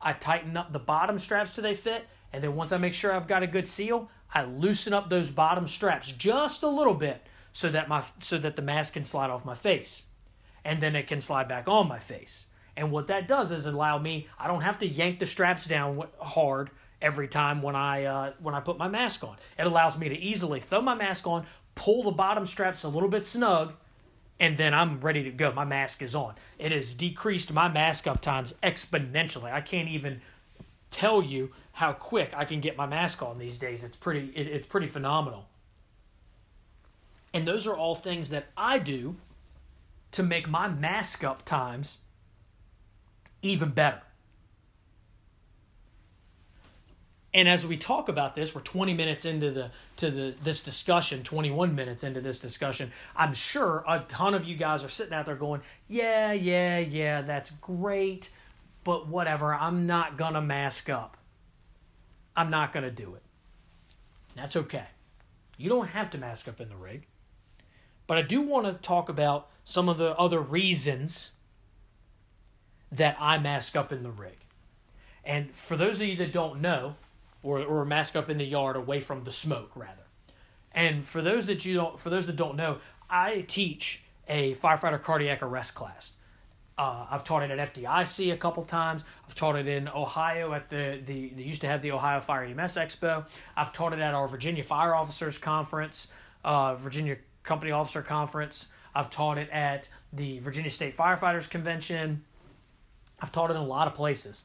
I 0.00 0.12
tighten 0.12 0.56
up 0.56 0.72
the 0.72 0.78
bottom 0.78 1.18
straps 1.18 1.52
till 1.52 1.64
they 1.64 1.74
fit, 1.74 2.06
and 2.32 2.42
then 2.42 2.54
once 2.54 2.70
I 2.70 2.78
make 2.78 2.94
sure 2.94 3.12
I've 3.12 3.26
got 3.26 3.42
a 3.42 3.48
good 3.48 3.66
seal, 3.66 4.08
I 4.32 4.44
loosen 4.44 4.92
up 4.92 5.10
those 5.10 5.30
bottom 5.30 5.66
straps 5.66 6.12
just 6.12 6.62
a 6.62 6.68
little 6.68 6.94
bit 6.94 7.26
so 7.52 7.68
that 7.70 7.88
my 7.88 8.04
so 8.20 8.38
that 8.38 8.54
the 8.54 8.62
mask 8.62 8.92
can 8.92 9.04
slide 9.04 9.30
off 9.30 9.44
my 9.44 9.54
face. 9.54 10.02
And 10.64 10.80
then 10.80 10.94
it 10.96 11.06
can 11.06 11.20
slide 11.20 11.48
back 11.48 11.68
on 11.68 11.88
my 11.88 11.98
face. 11.98 12.46
And 12.76 12.92
what 12.92 13.06
that 13.06 13.26
does 13.26 13.50
is 13.50 13.66
allow 13.66 13.98
me 13.98 14.28
I 14.38 14.46
don't 14.46 14.60
have 14.60 14.78
to 14.78 14.86
yank 14.86 15.18
the 15.18 15.26
straps 15.26 15.66
down 15.66 16.06
hard 16.20 16.70
every 17.00 17.28
time 17.28 17.62
when 17.62 17.76
I 17.76 18.04
uh, 18.04 18.32
when 18.40 18.54
I 18.54 18.60
put 18.60 18.78
my 18.78 18.88
mask 18.88 19.24
on. 19.24 19.36
It 19.58 19.66
allows 19.66 19.98
me 19.98 20.08
to 20.08 20.16
easily 20.16 20.60
throw 20.60 20.80
my 20.80 20.94
mask 20.94 21.26
on, 21.26 21.46
pull 21.74 22.02
the 22.02 22.10
bottom 22.10 22.46
straps 22.46 22.84
a 22.84 22.88
little 22.88 23.08
bit 23.08 23.24
snug, 23.24 23.74
and 24.38 24.56
then 24.56 24.74
I'm 24.74 25.00
ready 25.00 25.22
to 25.24 25.30
go. 25.30 25.52
My 25.52 25.64
mask 25.64 26.02
is 26.02 26.14
on. 26.14 26.34
It 26.58 26.72
has 26.72 26.94
decreased 26.94 27.52
my 27.52 27.68
mask 27.68 28.06
up 28.06 28.20
times 28.20 28.54
exponentially. 28.62 29.52
I 29.52 29.60
can't 29.60 29.88
even 29.88 30.20
tell 30.90 31.22
you 31.22 31.52
how 31.72 31.92
quick 31.92 32.32
I 32.34 32.44
can 32.44 32.60
get 32.60 32.76
my 32.76 32.86
mask 32.86 33.22
on 33.22 33.38
these 33.38 33.58
days. 33.58 33.84
It's 33.84 33.96
pretty 33.96 34.32
it, 34.34 34.46
it's 34.46 34.66
pretty 34.66 34.88
phenomenal. 34.88 35.48
And 37.34 37.46
those 37.46 37.66
are 37.66 37.76
all 37.76 37.94
things 37.94 38.30
that 38.30 38.46
I 38.56 38.78
do 38.78 39.16
to 40.12 40.22
make 40.22 40.48
my 40.48 40.68
mask 40.68 41.22
up 41.22 41.44
times 41.44 41.98
even 43.42 43.70
better. 43.70 44.00
And 47.36 47.50
as 47.50 47.66
we 47.66 47.76
talk 47.76 48.08
about 48.08 48.34
this, 48.34 48.54
we're 48.54 48.62
20 48.62 48.94
minutes 48.94 49.26
into 49.26 49.50
the 49.50 49.70
to 49.96 50.10
the 50.10 50.34
this 50.42 50.62
discussion, 50.62 51.22
21 51.22 51.74
minutes 51.74 52.02
into 52.02 52.22
this 52.22 52.38
discussion. 52.38 52.92
I'm 53.14 53.34
sure 53.34 53.84
a 53.86 54.00
ton 54.08 54.32
of 54.32 54.46
you 54.46 54.56
guys 54.56 54.82
are 54.82 54.88
sitting 54.88 55.12
out 55.12 55.26
there 55.26 55.36
going, 55.36 55.60
"Yeah, 55.86 56.32
yeah, 56.32 56.78
yeah, 56.78 57.20
that's 57.20 57.50
great, 57.60 58.30
but 58.84 59.06
whatever. 59.06 59.54
I'm 59.54 59.86
not 59.86 60.16
to 60.32 60.40
mask 60.40 60.88
up. 60.88 61.18
I'm 62.34 62.48
not 62.48 62.72
to 62.84 62.90
do 62.90 63.14
it." 63.16 63.22
That's 64.34 64.56
okay. 64.56 64.86
You 65.58 65.68
don't 65.68 65.88
have 65.88 66.08
to 66.12 66.18
mask 66.18 66.48
up 66.48 66.58
in 66.58 66.70
the 66.70 66.76
rig. 66.76 67.06
But 68.06 68.16
I 68.16 68.22
do 68.22 68.40
want 68.40 68.64
to 68.64 68.72
talk 68.72 69.10
about 69.10 69.50
some 69.62 69.90
of 69.90 69.98
the 69.98 70.16
other 70.16 70.40
reasons 70.40 71.32
that 72.90 73.14
I 73.20 73.36
mask 73.36 73.76
up 73.76 73.92
in 73.92 74.02
the 74.02 74.10
rig. 74.10 74.38
And 75.22 75.54
for 75.54 75.76
those 75.76 76.00
of 76.00 76.06
you 76.06 76.16
that 76.16 76.32
don't 76.32 76.62
know, 76.62 76.96
or 77.46 77.62
or 77.62 77.84
mask 77.84 78.16
up 78.16 78.28
in 78.28 78.38
the 78.38 78.44
yard 78.44 78.76
away 78.76 79.00
from 79.00 79.24
the 79.24 79.30
smoke 79.30 79.70
rather. 79.74 80.02
And 80.72 81.04
for 81.04 81.22
those 81.22 81.46
that 81.46 81.64
you 81.64 81.74
don't 81.74 82.00
for 82.00 82.10
those 82.10 82.26
that 82.26 82.36
don't 82.36 82.56
know, 82.56 82.78
I 83.08 83.44
teach 83.46 84.02
a 84.28 84.52
firefighter 84.52 85.02
cardiac 85.02 85.42
arrest 85.42 85.74
class. 85.74 86.12
Uh, 86.76 87.06
I've 87.10 87.24
taught 87.24 87.42
it 87.42 87.50
at 87.50 87.72
FDIC 87.72 88.32
a 88.32 88.36
couple 88.36 88.62
times. 88.62 89.04
I've 89.26 89.34
taught 89.34 89.56
it 89.56 89.66
in 89.66 89.88
Ohio 89.88 90.52
at 90.52 90.68
the, 90.68 91.00
the 91.06 91.30
they 91.30 91.42
used 91.42 91.62
to 91.62 91.68
have 91.68 91.80
the 91.80 91.92
Ohio 91.92 92.20
Fire 92.20 92.44
EMS 92.44 92.76
Expo. 92.76 93.24
I've 93.56 93.72
taught 93.72 93.94
it 93.94 94.00
at 94.00 94.12
our 94.12 94.28
Virginia 94.28 94.62
Fire 94.62 94.94
Officers 94.94 95.38
Conference, 95.38 96.08
uh, 96.44 96.74
Virginia 96.74 97.16
Company 97.44 97.70
Officer 97.70 98.02
Conference. 98.02 98.66
I've 98.94 99.08
taught 99.08 99.38
it 99.38 99.48
at 99.50 99.88
the 100.12 100.40
Virginia 100.40 100.70
State 100.70 100.96
Firefighters 100.96 101.48
Convention. 101.48 102.24
I've 103.20 103.32
taught 103.32 103.50
it 103.50 103.54
in 103.54 103.60
a 103.60 103.64
lot 103.64 103.86
of 103.86 103.94
places. 103.94 104.44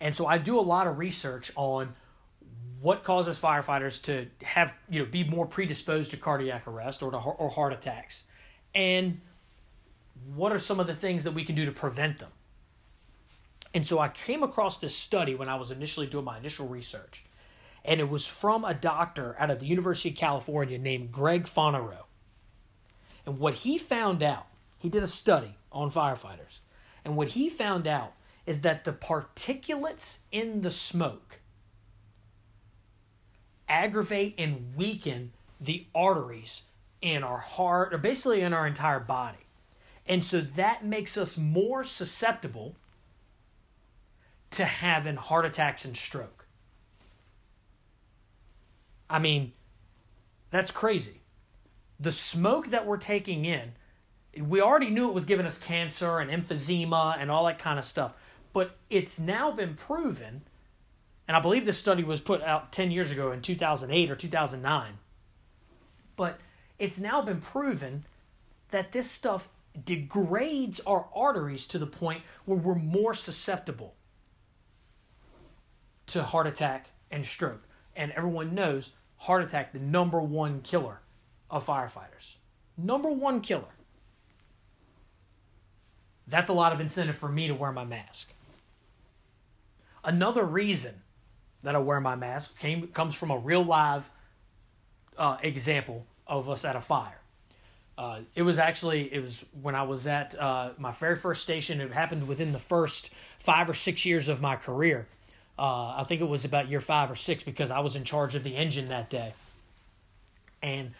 And 0.00 0.14
so 0.14 0.26
I 0.26 0.36
do 0.38 0.58
a 0.58 0.60
lot 0.60 0.86
of 0.86 0.98
research 0.98 1.52
on 1.56 1.94
what 2.80 3.04
causes 3.04 3.40
firefighters 3.40 4.02
to 4.04 4.26
have 4.42 4.74
you 4.88 5.00
know 5.00 5.06
be 5.06 5.24
more 5.24 5.46
predisposed 5.46 6.10
to 6.12 6.16
cardiac 6.16 6.66
arrest 6.66 7.02
or 7.02 7.10
to 7.10 7.16
or 7.16 7.50
heart 7.50 7.72
attacks? 7.72 8.24
And 8.74 9.20
what 10.34 10.52
are 10.52 10.58
some 10.58 10.80
of 10.80 10.86
the 10.86 10.94
things 10.94 11.24
that 11.24 11.32
we 11.32 11.44
can 11.44 11.54
do 11.54 11.64
to 11.66 11.72
prevent 11.72 12.18
them? 12.18 12.30
And 13.72 13.86
so 13.86 13.98
i 13.98 14.08
came 14.08 14.42
across 14.42 14.78
this 14.78 14.94
study 14.94 15.34
when 15.34 15.48
i 15.48 15.54
was 15.54 15.70
initially 15.70 16.06
doing 16.06 16.24
my 16.24 16.38
initial 16.38 16.66
research 16.66 17.24
and 17.84 18.00
it 18.00 18.08
was 18.08 18.26
from 18.26 18.64
a 18.64 18.74
doctor 18.74 19.36
out 19.38 19.50
of 19.50 19.60
the 19.60 19.66
university 19.66 20.10
of 20.10 20.16
california 20.16 20.78
named 20.78 21.12
greg 21.12 21.44
fonarow 21.44 22.04
and 23.24 23.38
what 23.38 23.54
he 23.54 23.78
found 23.78 24.22
out 24.22 24.46
he 24.78 24.88
did 24.88 25.02
a 25.02 25.06
study 25.06 25.56
on 25.70 25.90
firefighters 25.90 26.58
and 27.04 27.16
what 27.16 27.28
he 27.28 27.48
found 27.48 27.86
out 27.86 28.12
is 28.46 28.62
that 28.62 28.84
the 28.84 28.92
particulates 28.92 30.20
in 30.32 30.62
the 30.62 30.70
smoke 30.70 31.39
aggravate 33.70 34.34
and 34.36 34.74
weaken 34.76 35.32
the 35.60 35.86
arteries 35.94 36.62
in 37.00 37.22
our 37.22 37.38
heart 37.38 37.94
or 37.94 37.98
basically 37.98 38.42
in 38.42 38.52
our 38.52 38.66
entire 38.66 39.00
body. 39.00 39.38
And 40.06 40.24
so 40.24 40.40
that 40.40 40.84
makes 40.84 41.16
us 41.16 41.38
more 41.38 41.84
susceptible 41.84 42.74
to 44.50 44.64
having 44.64 45.16
heart 45.16 45.46
attacks 45.46 45.84
and 45.84 45.96
stroke. 45.96 46.46
I 49.08 49.18
mean, 49.18 49.52
that's 50.50 50.70
crazy. 50.70 51.20
The 51.98 52.10
smoke 52.10 52.68
that 52.70 52.86
we're 52.86 52.96
taking 52.96 53.44
in, 53.44 53.72
we 54.38 54.60
already 54.60 54.90
knew 54.90 55.08
it 55.08 55.14
was 55.14 55.24
giving 55.24 55.46
us 55.46 55.58
cancer 55.58 56.18
and 56.18 56.30
emphysema 56.30 57.16
and 57.18 57.30
all 57.30 57.46
that 57.46 57.58
kind 57.58 57.78
of 57.78 57.84
stuff, 57.84 58.14
but 58.52 58.76
it's 58.88 59.20
now 59.20 59.50
been 59.50 59.74
proven 59.74 60.42
and 61.30 61.36
I 61.36 61.40
believe 61.40 61.64
this 61.64 61.78
study 61.78 62.02
was 62.02 62.20
put 62.20 62.42
out 62.42 62.72
10 62.72 62.90
years 62.90 63.12
ago 63.12 63.30
in 63.30 63.40
2008 63.40 64.10
or 64.10 64.16
2009. 64.16 64.98
But 66.16 66.40
it's 66.76 66.98
now 66.98 67.22
been 67.22 67.40
proven 67.40 68.04
that 68.70 68.90
this 68.90 69.08
stuff 69.08 69.48
degrades 69.84 70.80
our 70.80 71.06
arteries 71.14 71.66
to 71.66 71.78
the 71.78 71.86
point 71.86 72.24
where 72.46 72.58
we're 72.58 72.74
more 72.74 73.14
susceptible 73.14 73.94
to 76.06 76.24
heart 76.24 76.48
attack 76.48 76.90
and 77.12 77.24
stroke. 77.24 77.62
And 77.94 78.10
everyone 78.10 78.52
knows 78.52 78.90
heart 79.18 79.44
attack, 79.44 79.72
the 79.72 79.78
number 79.78 80.20
one 80.20 80.62
killer 80.62 81.00
of 81.48 81.64
firefighters. 81.64 82.34
Number 82.76 83.08
one 83.08 83.40
killer. 83.40 83.76
That's 86.26 86.48
a 86.48 86.54
lot 86.54 86.72
of 86.72 86.80
incentive 86.80 87.16
for 87.16 87.28
me 87.28 87.46
to 87.46 87.54
wear 87.54 87.70
my 87.70 87.84
mask. 87.84 88.32
Another 90.02 90.44
reason 90.44 91.02
that 91.62 91.74
I 91.74 91.78
wear 91.78 92.00
my 92.00 92.16
mask 92.16 92.58
came 92.58 92.88
comes 92.88 93.14
from 93.14 93.30
a 93.30 93.38
real 93.38 93.64
live 93.64 94.10
uh, 95.18 95.36
example 95.42 96.06
of 96.26 96.48
us 96.48 96.64
at 96.64 96.76
a 96.76 96.80
fire. 96.80 97.20
Uh, 97.98 98.20
it 98.34 98.42
was 98.42 98.58
actually 98.58 99.12
it 99.12 99.20
was 99.20 99.44
when 99.60 99.74
I 99.74 99.82
was 99.82 100.06
at 100.06 100.38
uh, 100.38 100.70
my 100.78 100.92
very 100.92 101.16
first 101.16 101.42
station. 101.42 101.80
It 101.80 101.92
happened 101.92 102.26
within 102.26 102.52
the 102.52 102.58
first 102.58 103.10
five 103.38 103.68
or 103.68 103.74
six 103.74 104.06
years 104.06 104.28
of 104.28 104.40
my 104.40 104.56
career. 104.56 105.06
Uh, 105.58 105.94
I 105.98 106.04
think 106.04 106.22
it 106.22 106.28
was 106.28 106.46
about 106.46 106.70
year 106.70 106.80
five 106.80 107.10
or 107.10 107.16
six 107.16 107.42
because 107.42 107.70
I 107.70 107.80
was 107.80 107.96
in 107.96 108.04
charge 108.04 108.34
of 108.34 108.42
the 108.42 108.56
engine 108.56 108.88
that 108.88 109.10
day, 109.10 109.34
and 110.62 110.92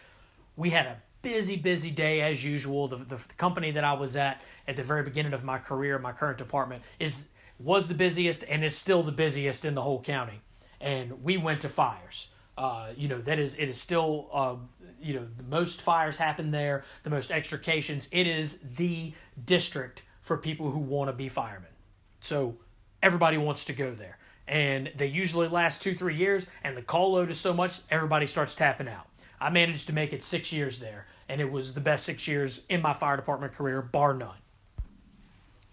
we 0.55 0.69
had 0.69 0.85
a 0.85 0.97
busy, 1.23 1.55
busy 1.55 1.89
day 1.89 2.21
as 2.21 2.45
usual. 2.45 2.87
The, 2.87 2.97
the, 2.97 3.15
the 3.15 3.33
company 3.37 3.71
that 3.71 3.83
I 3.83 3.93
was 3.93 4.15
at 4.15 4.39
at 4.67 4.75
the 4.75 4.83
very 4.83 5.01
beginning 5.01 5.33
of 5.33 5.43
my 5.43 5.57
career, 5.57 5.97
my 5.97 6.11
current 6.11 6.37
department, 6.37 6.83
is 6.99 7.29
was 7.59 7.87
the 7.87 7.95
busiest 7.95 8.43
and 8.47 8.63
is 8.63 8.75
still 8.75 9.01
the 9.01 9.11
busiest 9.11 9.65
in 9.65 9.73
the 9.73 9.81
whole 9.81 10.01
county 10.01 10.41
and 10.81 11.23
we 11.23 11.37
went 11.37 11.61
to 11.61 11.69
fires. 11.69 12.27
Uh, 12.57 12.89
you 12.97 13.07
know 13.07 13.19
that 13.21 13.39
is 13.39 13.55
it 13.55 13.69
is 13.69 13.79
still 13.79 14.27
uh, 14.33 14.55
you 15.01 15.13
know 15.13 15.27
the 15.37 15.43
most 15.43 15.81
fires 15.81 16.17
happen 16.17 16.51
there, 16.51 16.83
the 17.03 17.09
most 17.09 17.31
extrications. 17.31 18.09
It 18.11 18.27
is 18.27 18.59
the 18.59 19.13
district 19.45 20.03
for 20.21 20.37
people 20.37 20.69
who 20.69 20.79
want 20.79 21.09
to 21.09 21.13
be 21.13 21.29
firemen. 21.29 21.71
So 22.19 22.57
everybody 23.01 23.37
wants 23.37 23.65
to 23.65 23.73
go 23.73 23.91
there, 23.91 24.17
and 24.47 24.91
they 24.95 25.07
usually 25.07 25.47
last 25.47 25.81
two 25.81 25.95
three 25.95 26.15
years. 26.15 26.47
And 26.63 26.75
the 26.75 26.81
call 26.81 27.13
load 27.13 27.29
is 27.29 27.39
so 27.39 27.53
much, 27.53 27.79
everybody 27.89 28.27
starts 28.27 28.53
tapping 28.53 28.87
out. 28.87 29.07
I 29.39 29.49
managed 29.49 29.87
to 29.87 29.93
make 29.93 30.13
it 30.13 30.21
six 30.21 30.51
years 30.51 30.77
there, 30.77 31.07
and 31.29 31.41
it 31.41 31.49
was 31.49 31.73
the 31.73 31.81
best 31.81 32.05
six 32.05 32.27
years 32.27 32.61
in 32.69 32.81
my 32.81 32.93
fire 32.93 33.15
department 33.15 33.53
career, 33.53 33.81
bar 33.81 34.13
none. 34.13 34.37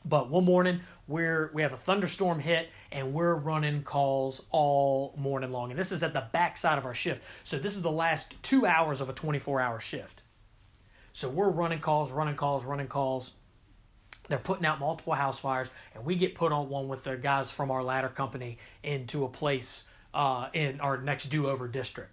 But 0.04 0.30
one 0.30 0.44
morning 0.44 0.80
we're 1.06 1.50
we 1.52 1.62
have 1.62 1.72
a 1.72 1.76
thunderstorm 1.76 2.40
hit 2.40 2.70
and 2.92 3.12
we're 3.12 3.34
running 3.34 3.82
calls 3.82 4.42
all 4.50 5.14
morning 5.16 5.52
long. 5.52 5.70
And 5.70 5.78
this 5.78 5.92
is 5.92 6.02
at 6.02 6.14
the 6.14 6.26
backside 6.32 6.78
of 6.78 6.86
our 6.86 6.94
shift. 6.94 7.22
So 7.44 7.58
this 7.58 7.76
is 7.76 7.82
the 7.82 7.90
last 7.90 8.40
two 8.42 8.64
hours 8.64 9.00
of 9.00 9.08
a 9.08 9.12
24 9.12 9.60
hour 9.60 9.80
shift. 9.80 10.22
So 11.12 11.28
we're 11.28 11.50
running 11.50 11.80
calls, 11.80 12.12
running 12.12 12.36
calls, 12.36 12.64
running 12.64 12.86
calls. 12.86 13.32
They're 14.28 14.38
putting 14.38 14.66
out 14.66 14.78
multiple 14.78 15.14
house 15.14 15.38
fires, 15.38 15.70
and 15.94 16.04
we 16.04 16.14
get 16.14 16.34
put 16.34 16.52
on 16.52 16.68
one 16.68 16.86
with 16.86 17.02
the 17.02 17.16
guys 17.16 17.50
from 17.50 17.70
our 17.70 17.82
ladder 17.82 18.10
company 18.10 18.58
into 18.82 19.24
a 19.24 19.28
place 19.28 19.84
uh, 20.12 20.48
in 20.52 20.80
our 20.80 21.00
next 21.00 21.26
do 21.26 21.48
over 21.48 21.66
district. 21.66 22.10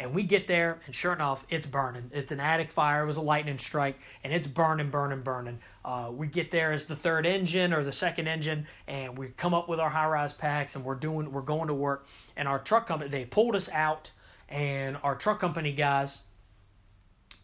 And 0.00 0.14
we 0.14 0.22
get 0.22 0.46
there, 0.46 0.80
and 0.86 0.94
sure 0.94 1.12
enough, 1.12 1.44
it's 1.50 1.66
burning. 1.66 2.12
It's 2.14 2.30
an 2.30 2.38
attic 2.38 2.70
fire. 2.70 3.02
It 3.02 3.06
was 3.06 3.16
a 3.16 3.20
lightning 3.20 3.58
strike, 3.58 3.98
and 4.22 4.32
it's 4.32 4.46
burning, 4.46 4.90
burning, 4.90 5.22
burning. 5.22 5.58
Uh, 5.84 6.10
we 6.12 6.28
get 6.28 6.52
there 6.52 6.72
as 6.72 6.84
the 6.84 6.94
third 6.94 7.26
engine 7.26 7.72
or 7.72 7.82
the 7.82 7.90
second 7.90 8.28
engine, 8.28 8.68
and 8.86 9.18
we 9.18 9.28
come 9.28 9.54
up 9.54 9.68
with 9.68 9.80
our 9.80 9.90
high-rise 9.90 10.32
packs, 10.32 10.76
and 10.76 10.84
we're 10.84 10.94
doing, 10.94 11.32
we're 11.32 11.40
going 11.40 11.66
to 11.66 11.74
work. 11.74 12.06
And 12.36 12.46
our 12.46 12.60
truck 12.60 12.86
company, 12.86 13.10
they 13.10 13.24
pulled 13.24 13.56
us 13.56 13.68
out, 13.70 14.12
and 14.48 14.96
our 15.02 15.16
truck 15.16 15.40
company 15.40 15.72
guys 15.72 16.20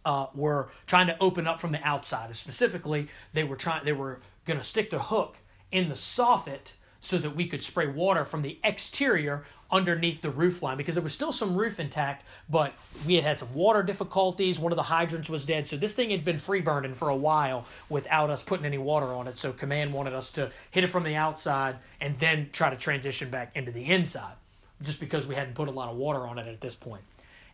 uh, 0.04 0.26
were 0.32 0.68
trying 0.86 1.08
to 1.08 1.18
open 1.20 1.48
up 1.48 1.60
from 1.60 1.72
the 1.72 1.82
outside. 1.82 2.36
Specifically, 2.36 3.08
they 3.32 3.42
were 3.42 3.56
trying, 3.56 3.84
they 3.84 3.92
were 3.92 4.20
going 4.44 4.60
to 4.60 4.64
stick 4.64 4.90
the 4.90 5.00
hook 5.00 5.38
in 5.72 5.88
the 5.88 5.94
soffit 5.94 6.74
so 7.04 7.18
that 7.18 7.36
we 7.36 7.46
could 7.46 7.62
spray 7.62 7.86
water 7.86 8.24
from 8.24 8.40
the 8.40 8.58
exterior 8.64 9.44
underneath 9.70 10.22
the 10.22 10.30
roof 10.30 10.62
line 10.62 10.78
because 10.78 10.94
there 10.94 11.02
was 11.02 11.12
still 11.12 11.32
some 11.32 11.54
roof 11.54 11.78
intact, 11.78 12.24
but 12.48 12.72
we 13.06 13.14
had 13.14 13.24
had 13.24 13.38
some 13.38 13.52
water 13.52 13.82
difficulties. 13.82 14.58
One 14.58 14.72
of 14.72 14.76
the 14.76 14.84
hydrants 14.84 15.28
was 15.28 15.44
dead, 15.44 15.66
so 15.66 15.76
this 15.76 15.92
thing 15.92 16.10
had 16.10 16.24
been 16.24 16.38
free 16.38 16.62
burning 16.62 16.94
for 16.94 17.10
a 17.10 17.16
while 17.16 17.66
without 17.90 18.30
us 18.30 18.42
putting 18.42 18.64
any 18.64 18.78
water 18.78 19.06
on 19.06 19.28
it. 19.28 19.36
So 19.36 19.52
command 19.52 19.92
wanted 19.92 20.14
us 20.14 20.30
to 20.30 20.50
hit 20.70 20.82
it 20.82 20.86
from 20.86 21.04
the 21.04 21.14
outside 21.14 21.76
and 22.00 22.18
then 22.18 22.48
try 22.52 22.70
to 22.70 22.76
transition 22.76 23.28
back 23.28 23.50
into 23.54 23.70
the 23.70 23.84
inside, 23.84 24.34
just 24.80 24.98
because 24.98 25.26
we 25.26 25.34
hadn't 25.34 25.54
put 25.54 25.68
a 25.68 25.72
lot 25.72 25.90
of 25.90 25.96
water 25.98 26.26
on 26.26 26.38
it 26.38 26.48
at 26.48 26.62
this 26.62 26.74
point. 26.74 27.02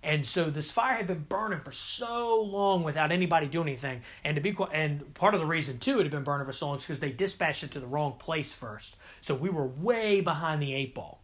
And 0.02 0.26
so 0.26 0.48
this 0.48 0.70
fire 0.70 0.94
had 0.94 1.06
been 1.06 1.26
burning 1.28 1.60
for 1.60 1.72
so 1.72 2.40
long 2.40 2.82
without 2.82 3.12
anybody 3.12 3.46
doing 3.46 3.68
anything. 3.68 4.00
And 4.24 4.36
to 4.36 4.40
be 4.40 4.56
and 4.72 5.12
part 5.14 5.34
of 5.34 5.40
the 5.40 5.46
reason 5.46 5.78
too 5.78 6.00
it 6.00 6.04
had 6.04 6.10
been 6.10 6.24
burning 6.24 6.46
for 6.46 6.52
so 6.52 6.68
long 6.68 6.78
is 6.78 6.84
because 6.84 7.00
they 7.00 7.12
dispatched 7.12 7.64
it 7.64 7.72
to 7.72 7.80
the 7.80 7.86
wrong 7.86 8.14
place 8.18 8.52
first. 8.52 8.96
So 9.20 9.34
we 9.34 9.50
were 9.50 9.66
way 9.66 10.20
behind 10.20 10.62
the 10.62 10.72
eight 10.74 10.94
ball. 10.94 11.20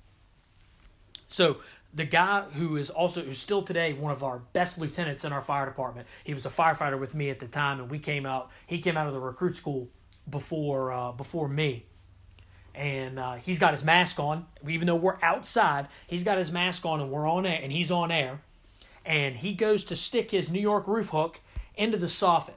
So 1.28 1.58
the 1.94 2.04
guy 2.04 2.42
who 2.42 2.76
is 2.76 2.90
also 2.90 3.22
who's 3.22 3.38
still 3.38 3.62
today 3.62 3.94
one 3.94 4.12
of 4.12 4.22
our 4.22 4.38
best 4.52 4.78
lieutenants 4.78 5.24
in 5.24 5.32
our 5.32 5.40
fire 5.40 5.64
department. 5.64 6.06
He 6.24 6.34
was 6.34 6.44
a 6.44 6.50
firefighter 6.50 7.00
with 7.00 7.14
me 7.14 7.30
at 7.30 7.38
the 7.38 7.46
time, 7.46 7.80
and 7.80 7.90
we 7.90 7.98
came 7.98 8.26
out. 8.26 8.50
He 8.66 8.80
came 8.80 8.98
out 8.98 9.06
of 9.06 9.14
the 9.14 9.20
recruit 9.20 9.56
school 9.56 9.88
before 10.28 10.92
uh, 10.92 11.12
before 11.12 11.48
me, 11.48 11.86
and 12.74 13.18
uh, 13.18 13.34
he's 13.36 13.58
got 13.58 13.70
his 13.72 13.82
mask 13.82 14.20
on. 14.20 14.44
Even 14.68 14.86
though 14.86 14.96
we're 14.96 15.18
outside, 15.22 15.88
he's 16.06 16.24
got 16.24 16.36
his 16.36 16.52
mask 16.52 16.84
on, 16.84 17.00
and 17.00 17.10
we're 17.10 17.26
on 17.26 17.46
air, 17.46 17.60
and 17.62 17.72
he's 17.72 17.90
on 17.90 18.12
air 18.12 18.42
and 19.06 19.36
he 19.36 19.52
goes 19.52 19.84
to 19.84 19.96
stick 19.96 20.32
his 20.32 20.50
New 20.50 20.60
York 20.60 20.86
roof 20.88 21.10
hook 21.10 21.40
into 21.76 21.96
the 21.96 22.06
soffit. 22.06 22.54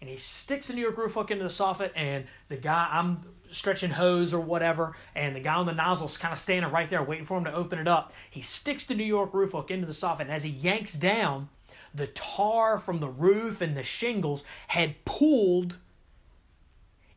And 0.00 0.10
he 0.10 0.16
sticks 0.16 0.66
the 0.66 0.74
New 0.74 0.82
York 0.82 0.98
roof 0.98 1.14
hook 1.14 1.30
into 1.30 1.44
the 1.44 1.48
soffit, 1.50 1.92
and 1.94 2.26
the 2.48 2.56
guy, 2.56 2.88
I'm 2.90 3.20
stretching 3.48 3.90
hose 3.90 4.34
or 4.34 4.40
whatever, 4.40 4.94
and 5.14 5.34
the 5.34 5.40
guy 5.40 5.54
on 5.54 5.66
the 5.66 5.72
nozzle's 5.72 6.18
kind 6.18 6.32
of 6.32 6.38
standing 6.38 6.70
right 6.70 6.90
there 6.90 7.02
waiting 7.02 7.24
for 7.24 7.38
him 7.38 7.44
to 7.44 7.54
open 7.54 7.78
it 7.78 7.88
up. 7.88 8.12
He 8.28 8.42
sticks 8.42 8.84
the 8.84 8.94
New 8.94 9.04
York 9.04 9.32
roof 9.32 9.52
hook 9.52 9.70
into 9.70 9.86
the 9.86 9.92
soffit, 9.92 10.22
and 10.22 10.32
as 10.32 10.42
he 10.42 10.50
yanks 10.50 10.94
down, 10.94 11.48
the 11.94 12.08
tar 12.08 12.76
from 12.76 13.00
the 13.00 13.08
roof 13.08 13.62
and 13.62 13.76
the 13.76 13.82
shingles 13.82 14.44
had 14.68 15.04
pooled 15.04 15.78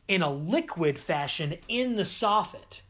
in 0.08 0.22
a 0.22 0.30
liquid 0.30 0.98
fashion 0.98 1.56
in 1.68 1.96
the 1.96 2.02
soffit. 2.04 2.80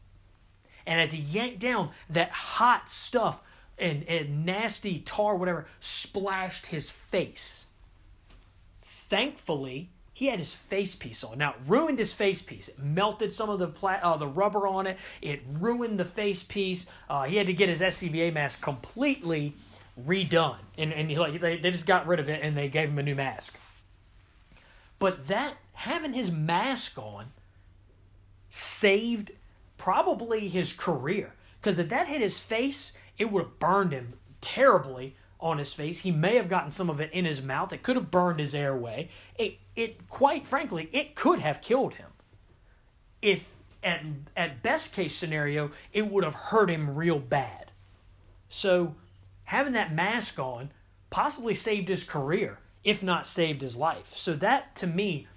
And 0.85 1.01
as 1.01 1.11
he 1.11 1.19
yanked 1.19 1.59
down, 1.59 1.91
that 2.09 2.31
hot 2.31 2.89
stuff 2.89 3.41
and, 3.77 4.03
and 4.03 4.45
nasty 4.45 4.99
tar, 4.99 5.35
whatever, 5.35 5.65
splashed 5.79 6.67
his 6.67 6.91
face. 6.91 7.65
Thankfully, 8.81 9.89
he 10.13 10.27
had 10.27 10.39
his 10.39 10.53
face 10.53 10.95
piece 10.95 11.23
on. 11.23 11.37
Now, 11.37 11.55
ruined 11.65 11.97
his 11.97 12.13
face 12.13 12.41
piece. 12.41 12.67
It 12.67 12.79
melted 12.79 13.33
some 13.33 13.49
of 13.49 13.59
the 13.59 13.67
pla- 13.67 13.99
uh, 14.01 14.17
the 14.17 14.27
rubber 14.27 14.67
on 14.67 14.87
it. 14.87 14.97
It 15.21 15.41
ruined 15.47 15.99
the 15.99 16.05
face 16.05 16.43
piece. 16.43 16.85
Uh, 17.09 17.23
he 17.23 17.37
had 17.37 17.47
to 17.47 17.53
get 17.53 17.69
his 17.69 17.81
SCBA 17.81 18.33
mask 18.33 18.61
completely 18.61 19.55
redone, 19.99 20.57
and 20.77 20.93
and 20.93 21.09
he, 21.09 21.17
like 21.17 21.39
they, 21.39 21.57
they 21.57 21.71
just 21.71 21.87
got 21.87 22.07
rid 22.07 22.19
of 22.19 22.29
it 22.29 22.41
and 22.43 22.55
they 22.55 22.69
gave 22.69 22.89
him 22.89 22.99
a 22.99 23.03
new 23.03 23.15
mask. 23.15 23.57
But 24.99 25.27
that 25.27 25.57
having 25.73 26.13
his 26.13 26.31
mask 26.31 26.97
on 26.97 27.31
saved 28.49 29.31
probably 29.77 30.47
his 30.47 30.73
career 30.73 31.33
because 31.59 31.79
if 31.79 31.89
that 31.89 32.07
hit 32.07 32.21
his 32.21 32.39
face, 32.39 32.93
it 33.21 33.31
would 33.31 33.43
have 33.43 33.59
burned 33.59 33.93
him 33.93 34.13
terribly 34.41 35.15
on 35.39 35.57
his 35.57 35.73
face. 35.73 35.99
He 35.99 36.11
may 36.11 36.35
have 36.35 36.49
gotten 36.49 36.71
some 36.71 36.89
of 36.89 36.99
it 36.99 37.11
in 37.13 37.25
his 37.25 37.41
mouth. 37.41 37.71
It 37.71 37.83
could 37.83 37.95
have 37.95 38.11
burned 38.11 38.39
his 38.39 38.53
airway. 38.53 39.09
It, 39.37 39.57
it 39.75 40.09
quite 40.09 40.45
frankly, 40.45 40.89
it 40.91 41.15
could 41.15 41.39
have 41.39 41.61
killed 41.61 41.95
him. 41.95 42.09
If 43.21 43.55
at 43.83 44.01
at 44.35 44.63
best 44.63 44.93
case 44.93 45.15
scenario, 45.15 45.71
it 45.93 46.09
would 46.09 46.23
have 46.23 46.33
hurt 46.33 46.69
him 46.69 46.95
real 46.95 47.19
bad. 47.19 47.71
So, 48.49 48.95
having 49.45 49.73
that 49.73 49.93
mask 49.93 50.39
on 50.39 50.71
possibly 51.09 51.55
saved 51.55 51.89
his 51.89 52.03
career, 52.03 52.59
if 52.83 53.03
not 53.03 53.27
saved 53.27 53.61
his 53.61 53.75
life. 53.75 54.07
So 54.07 54.33
that 54.33 54.75
to 54.77 54.87
me, 54.87 55.27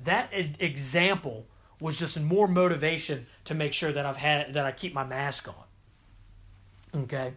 that 0.00 0.30
example 0.32 1.46
was 1.80 1.98
just 1.98 2.20
more 2.20 2.48
motivation 2.48 3.26
to 3.44 3.54
make 3.54 3.72
sure 3.72 3.92
that 3.92 4.04
I've 4.04 4.16
had 4.16 4.54
that 4.54 4.66
I 4.66 4.72
keep 4.72 4.94
my 4.94 5.04
mask 5.04 5.46
on. 5.48 5.67
Okay. 6.98 7.34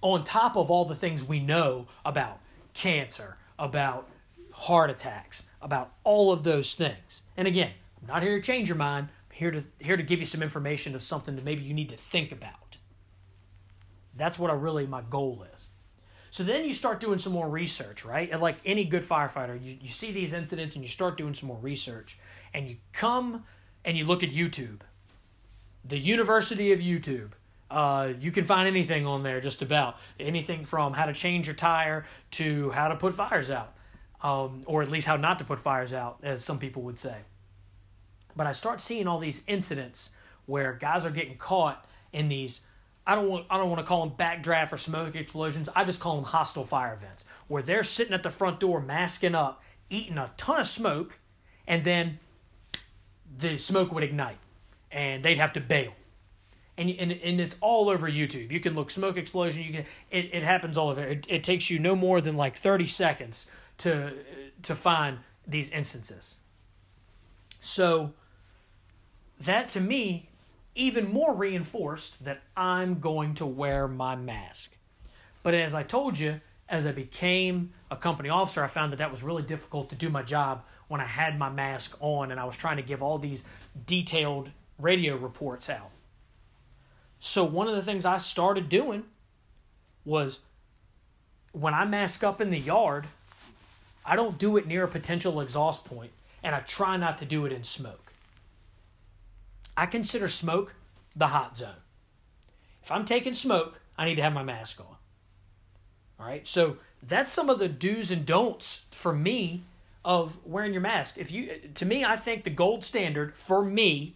On 0.00 0.22
top 0.22 0.56
of 0.56 0.70
all 0.70 0.84
the 0.84 0.94
things 0.94 1.24
we 1.24 1.40
know 1.40 1.88
about 2.04 2.38
cancer, 2.72 3.36
about 3.58 4.08
heart 4.52 4.90
attacks, 4.90 5.46
about 5.60 5.92
all 6.04 6.32
of 6.32 6.44
those 6.44 6.74
things. 6.74 7.22
And 7.36 7.48
again, 7.48 7.72
I'm 8.00 8.06
not 8.06 8.22
here 8.22 8.36
to 8.36 8.42
change 8.42 8.68
your 8.68 8.76
mind. 8.76 9.08
I'm 9.30 9.36
here 9.36 9.50
to 9.50 9.66
here 9.80 9.96
to 9.96 10.02
give 10.02 10.20
you 10.20 10.26
some 10.26 10.42
information 10.42 10.94
of 10.94 11.02
something 11.02 11.34
that 11.36 11.44
maybe 11.44 11.64
you 11.64 11.74
need 11.74 11.88
to 11.88 11.96
think 11.96 12.32
about. 12.32 12.78
That's 14.14 14.38
what 14.38 14.50
I 14.50 14.54
really 14.54 14.86
my 14.86 15.02
goal 15.02 15.46
is. 15.54 15.68
So 16.30 16.44
then 16.44 16.64
you 16.64 16.74
start 16.74 17.00
doing 17.00 17.18
some 17.18 17.32
more 17.32 17.48
research, 17.48 18.04
right? 18.04 18.30
And 18.30 18.40
like 18.40 18.58
any 18.64 18.84
good 18.84 19.02
firefighter, 19.02 19.62
you, 19.62 19.78
you 19.80 19.88
see 19.88 20.12
these 20.12 20.32
incidents 20.32 20.74
and 20.74 20.84
you 20.84 20.88
start 20.88 21.16
doing 21.16 21.34
some 21.34 21.48
more 21.48 21.58
research. 21.58 22.18
And 22.52 22.68
you 22.68 22.76
come 22.92 23.44
and 23.84 23.96
you 23.96 24.04
look 24.04 24.22
at 24.22 24.30
YouTube. 24.30 24.80
The 25.84 25.98
University 25.98 26.72
of 26.72 26.80
YouTube. 26.80 27.32
Uh, 27.70 28.12
you 28.18 28.30
can 28.30 28.44
find 28.44 28.66
anything 28.66 29.06
on 29.06 29.22
there, 29.22 29.40
just 29.40 29.60
about 29.60 29.98
anything 30.18 30.64
from 30.64 30.94
how 30.94 31.04
to 31.06 31.12
change 31.12 31.46
your 31.46 31.54
tire 31.54 32.06
to 32.30 32.70
how 32.70 32.88
to 32.88 32.96
put 32.96 33.14
fires 33.14 33.50
out, 33.50 33.74
um, 34.22 34.62
or 34.66 34.82
at 34.82 34.90
least 34.90 35.06
how 35.06 35.16
not 35.16 35.38
to 35.38 35.44
put 35.44 35.58
fires 35.58 35.92
out, 35.92 36.18
as 36.22 36.42
some 36.42 36.58
people 36.58 36.82
would 36.82 36.98
say. 36.98 37.16
But 38.34 38.46
I 38.46 38.52
start 38.52 38.80
seeing 38.80 39.06
all 39.06 39.18
these 39.18 39.42
incidents 39.46 40.12
where 40.46 40.72
guys 40.72 41.04
are 41.04 41.10
getting 41.10 41.36
caught 41.36 41.84
in 42.12 42.28
these. 42.28 42.62
I 43.06 43.14
don't 43.14 43.28
want. 43.28 43.46
I 43.50 43.58
don't 43.58 43.68
want 43.68 43.80
to 43.80 43.86
call 43.86 44.06
them 44.06 44.16
backdraft 44.16 44.72
or 44.72 44.78
smoke 44.78 45.14
explosions. 45.14 45.68
I 45.74 45.84
just 45.84 46.00
call 46.00 46.16
them 46.16 46.24
hostile 46.24 46.64
fire 46.64 46.94
events, 46.94 47.26
where 47.48 47.62
they're 47.62 47.84
sitting 47.84 48.14
at 48.14 48.22
the 48.22 48.30
front 48.30 48.60
door, 48.60 48.80
masking 48.80 49.34
up, 49.34 49.62
eating 49.90 50.16
a 50.16 50.30
ton 50.38 50.60
of 50.60 50.66
smoke, 50.66 51.18
and 51.66 51.84
then 51.84 52.18
the 53.38 53.58
smoke 53.58 53.92
would 53.92 54.04
ignite, 54.04 54.38
and 54.90 55.22
they'd 55.22 55.38
have 55.38 55.52
to 55.54 55.60
bail 55.60 55.92
and, 56.78 56.90
and, 56.90 57.12
and 57.12 57.40
it's 57.40 57.56
all 57.60 57.90
over 57.90 58.08
YouTube. 58.08 58.50
You 58.50 58.60
can 58.60 58.74
look 58.74 58.90
smoke 58.90 59.16
explosion. 59.16 59.64
You 59.64 59.72
can 59.72 59.84
it, 60.10 60.30
it 60.32 60.42
happens 60.42 60.78
all 60.78 60.88
over. 60.88 61.02
It, 61.02 61.26
it 61.28 61.44
takes 61.44 61.68
you 61.68 61.78
no 61.78 61.94
more 61.94 62.20
than 62.20 62.36
like 62.36 62.56
thirty 62.56 62.86
seconds 62.86 63.46
to 63.78 64.12
to 64.62 64.74
find 64.74 65.18
these 65.46 65.70
instances. 65.70 66.36
So 67.60 68.12
that 69.40 69.68
to 69.68 69.80
me 69.80 70.28
even 70.74 71.12
more 71.12 71.34
reinforced 71.34 72.24
that 72.24 72.40
I'm 72.56 73.00
going 73.00 73.34
to 73.34 73.46
wear 73.46 73.88
my 73.88 74.14
mask. 74.14 74.76
But 75.42 75.54
as 75.54 75.74
I 75.74 75.82
told 75.82 76.16
you, 76.16 76.40
as 76.68 76.86
I 76.86 76.92
became 76.92 77.72
a 77.90 77.96
company 77.96 78.28
officer, 78.28 78.62
I 78.62 78.68
found 78.68 78.92
that 78.92 78.98
that 78.98 79.10
was 79.10 79.24
really 79.24 79.42
difficult 79.42 79.90
to 79.90 79.96
do 79.96 80.08
my 80.08 80.22
job 80.22 80.62
when 80.86 81.00
I 81.00 81.06
had 81.06 81.36
my 81.38 81.50
mask 81.50 81.96
on 82.00 82.30
and 82.30 82.38
I 82.38 82.44
was 82.44 82.56
trying 82.56 82.76
to 82.76 82.82
give 82.82 83.02
all 83.02 83.18
these 83.18 83.44
detailed 83.86 84.50
radio 84.78 85.16
reports 85.16 85.68
out. 85.68 85.90
So 87.20 87.44
one 87.44 87.68
of 87.68 87.74
the 87.74 87.82
things 87.82 88.04
I 88.04 88.18
started 88.18 88.68
doing 88.68 89.04
was 90.04 90.40
when 91.52 91.74
I 91.74 91.84
mask 91.84 92.22
up 92.22 92.40
in 92.40 92.50
the 92.50 92.58
yard, 92.58 93.06
I 94.04 94.16
don't 94.16 94.38
do 94.38 94.56
it 94.56 94.66
near 94.66 94.84
a 94.84 94.88
potential 94.88 95.40
exhaust 95.40 95.84
point, 95.84 96.12
and 96.42 96.54
I 96.54 96.60
try 96.60 96.96
not 96.96 97.18
to 97.18 97.24
do 97.24 97.44
it 97.44 97.52
in 97.52 97.64
smoke. 97.64 98.12
I 99.76 99.86
consider 99.86 100.28
smoke 100.28 100.74
the 101.14 101.28
hot 101.28 101.58
zone. 101.58 101.82
If 102.82 102.90
I'm 102.90 103.04
taking 103.04 103.34
smoke, 103.34 103.80
I 103.96 104.06
need 104.06 104.16
to 104.16 104.22
have 104.22 104.32
my 104.32 104.42
mask 104.42 104.80
on. 104.80 104.96
All 106.20 106.26
right, 106.26 106.46
so 106.46 106.78
that's 107.02 107.32
some 107.32 107.48
of 107.48 107.58
the 107.58 107.68
do's 107.68 108.10
and 108.10 108.24
don'ts 108.24 108.84
for 108.90 109.12
me 109.12 109.62
of 110.04 110.38
wearing 110.44 110.72
your 110.72 110.80
mask. 110.80 111.18
If 111.18 111.30
you 111.30 111.54
to 111.74 111.84
me 111.84 112.04
I 112.04 112.16
think 112.16 112.44
the 112.44 112.50
gold 112.50 112.82
standard 112.82 113.36
for 113.36 113.64
me 113.64 114.14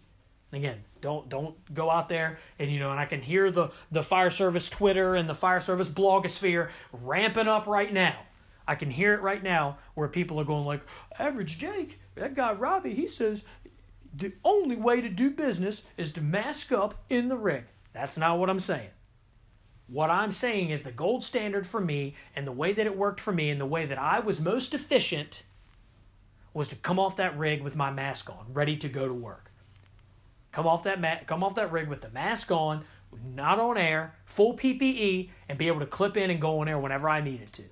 again, 0.52 0.84
don't 1.00 1.28
don't 1.28 1.56
go 1.74 1.90
out 1.90 2.08
there 2.08 2.38
and 2.58 2.70
you 2.70 2.78
know 2.78 2.90
and 2.90 3.00
I 3.00 3.06
can 3.06 3.20
hear 3.20 3.50
the 3.50 3.70
the 3.90 4.02
fire 4.02 4.30
service 4.30 4.68
Twitter 4.68 5.14
and 5.14 5.28
the 5.28 5.34
fire 5.34 5.60
service 5.60 5.88
blogosphere 5.88 6.70
ramping 6.92 7.48
up 7.48 7.66
right 7.66 7.92
now. 7.92 8.16
I 8.66 8.76
can 8.76 8.90
hear 8.90 9.12
it 9.14 9.22
right 9.22 9.42
now 9.42 9.78
where 9.94 10.08
people 10.08 10.38
are 10.40 10.44
going 10.44 10.64
like, 10.64 10.84
"Average 11.18 11.58
Jake, 11.58 12.00
that 12.14 12.34
guy 12.34 12.52
Robbie, 12.52 12.94
he 12.94 13.06
says 13.06 13.44
the 14.14 14.32
only 14.44 14.76
way 14.76 15.00
to 15.00 15.08
do 15.08 15.30
business 15.30 15.82
is 15.96 16.10
to 16.12 16.20
mask 16.20 16.70
up 16.70 17.02
in 17.08 17.28
the 17.28 17.36
rig." 17.36 17.64
That's 17.92 18.16
not 18.16 18.38
what 18.38 18.48
I'm 18.48 18.58
saying. 18.58 18.90
What 19.88 20.10
I'm 20.10 20.32
saying 20.32 20.70
is 20.70 20.84
the 20.84 20.92
gold 20.92 21.22
standard 21.22 21.66
for 21.66 21.80
me 21.80 22.14
and 22.34 22.46
the 22.46 22.52
way 22.52 22.72
that 22.72 22.86
it 22.86 22.96
worked 22.96 23.20
for 23.20 23.32
me 23.32 23.50
and 23.50 23.60
the 23.60 23.66
way 23.66 23.84
that 23.84 23.98
I 23.98 24.20
was 24.20 24.40
most 24.40 24.72
efficient 24.72 25.42
was 26.54 26.68
to 26.68 26.76
come 26.76 26.98
off 26.98 27.16
that 27.16 27.36
rig 27.36 27.62
with 27.62 27.76
my 27.76 27.90
mask 27.90 28.30
on, 28.30 28.46
ready 28.52 28.76
to 28.76 28.88
go 28.88 29.06
to 29.06 29.12
work. 29.12 29.51
Come 30.52 30.66
off 30.66 30.84
that 30.84 31.00
ma- 31.00 31.24
come 31.26 31.42
off 31.42 31.54
that 31.56 31.72
rig 31.72 31.88
with 31.88 32.02
the 32.02 32.10
mask 32.10 32.50
on, 32.50 32.84
not 33.34 33.58
on 33.58 33.78
air, 33.78 34.14
full 34.26 34.54
PPE, 34.54 35.30
and 35.48 35.58
be 35.58 35.66
able 35.66 35.80
to 35.80 35.86
clip 35.86 36.16
in 36.16 36.30
and 36.30 36.40
go 36.40 36.60
on 36.60 36.68
air 36.68 36.78
whenever 36.78 37.08
I 37.08 37.20
needed 37.20 37.52
to. 37.54 37.64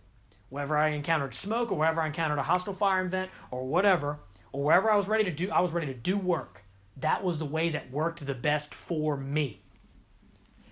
Whenever 0.48 0.76
I 0.76 0.88
encountered 0.88 1.34
smoke 1.34 1.70
or 1.70 1.78
wherever 1.78 2.00
I 2.00 2.06
encountered 2.06 2.38
a 2.38 2.42
hostile 2.42 2.74
fire 2.74 3.04
event 3.04 3.30
or 3.50 3.66
whatever, 3.66 4.18
or 4.52 4.64
wherever 4.64 4.90
I 4.90 4.96
was 4.96 5.08
ready 5.08 5.24
to 5.24 5.30
do 5.30 5.50
I 5.50 5.60
was 5.60 5.72
ready 5.72 5.86
to 5.86 5.94
do 5.94 6.16
work. 6.16 6.64
That 6.96 7.22
was 7.22 7.38
the 7.38 7.46
way 7.46 7.70
that 7.70 7.90
worked 7.90 8.24
the 8.26 8.34
best 8.34 8.74
for 8.74 9.16
me. 9.16 9.60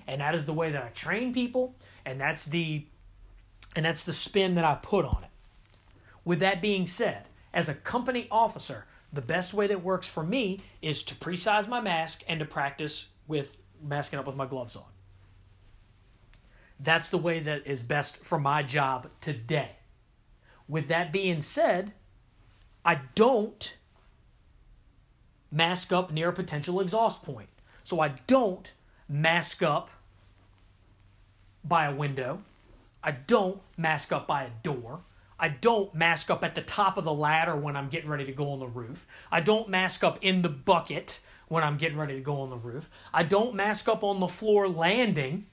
And 0.07 0.21
that 0.21 0.35
is 0.35 0.47
the 0.47 0.53
way 0.53 0.73
that 0.73 0.83
I 0.83 0.89
train 0.89 1.33
people, 1.33 1.77
and 2.05 2.21
that's 2.21 2.47
the 2.47 2.87
and 3.77 3.85
that's 3.85 4.03
the 4.03 4.15
spin 4.15 4.55
that 4.55 4.65
I 4.65 4.77
put 4.77 5.05
on 5.05 5.25
it. 5.25 5.31
With 6.25 6.41
that 6.41 6.63
being 6.63 6.87
said, 6.87 7.29
as 7.53 7.69
a 7.69 7.75
company 7.75 8.27
officer, 8.31 8.87
the 9.13 9.23
best 9.23 9.55
way 9.55 9.67
that 9.67 9.83
works 9.83 10.09
for 10.09 10.23
me 10.23 10.63
is 10.83 11.03
to 11.05 11.15
pre-size 11.15 11.67
my 11.69 11.81
mask 11.81 12.23
and 12.29 12.41
to 12.41 12.47
practice 12.47 13.09
with 13.27 13.63
masking 13.83 14.19
up 14.19 14.27
with 14.27 14.37
my 14.37 14.47
gloves 14.47 14.77
on. 14.77 14.85
That's 16.81 17.11
the 17.11 17.19
way 17.19 17.41
that 17.41 17.67
is 17.67 17.83
best 17.83 18.19
for 18.25 18.39
my 18.39 18.63
job 18.63 19.09
today. 19.21 19.73
With 20.69 20.89
that 20.89 21.13
being 21.13 21.41
said, 21.41 21.93
I 22.85 23.01
don't 23.15 23.77
mask 25.51 25.93
up 25.93 26.13
near 26.13 26.29
a 26.29 26.33
potential 26.33 26.81
exhaust 26.81 27.23
point. 27.23 27.49
So 27.83 28.01
I 28.01 28.09
don't 28.27 28.73
mask 29.09 29.63
up 29.63 29.91
by 31.65 31.87
a 31.87 31.95
window. 31.95 32.43
I 33.03 33.13
don't 33.13 33.61
mask 33.77 34.13
up 34.13 34.27
by 34.27 34.45
a 34.45 34.51
door. 34.63 35.01
I 35.39 35.49
don't 35.49 35.95
mask 35.95 36.31
up 36.31 36.43
at 36.43 36.55
the 36.55 36.63
top 36.63 36.97
of 36.97 37.05
the 37.05 37.13
ladder 37.13 37.55
when 37.55 37.77
I'm 37.77 37.89
getting 37.89 38.11
ready 38.11 38.25
to 38.27 38.33
go 38.33 38.51
on 38.51 38.59
the 38.59 38.67
roof. 38.67 39.07
I 39.31 39.41
don't 39.41 39.69
mask 39.69 40.03
up 40.03 40.19
in 40.21 40.43
the 40.43 40.49
bucket 40.49 41.21
when 41.47 41.63
I'm 41.63 41.77
getting 41.77 41.99
ready 41.99 42.15
to 42.15 42.21
go 42.21 42.41
on 42.41 42.51
the 42.51 42.57
roof. 42.57 42.91
I 43.13 43.23
don't 43.23 43.55
mask 43.55 43.89
up 43.89 44.03
on 44.03 44.21
the 44.21 44.29
floor 44.29 44.69
landing 44.69 45.47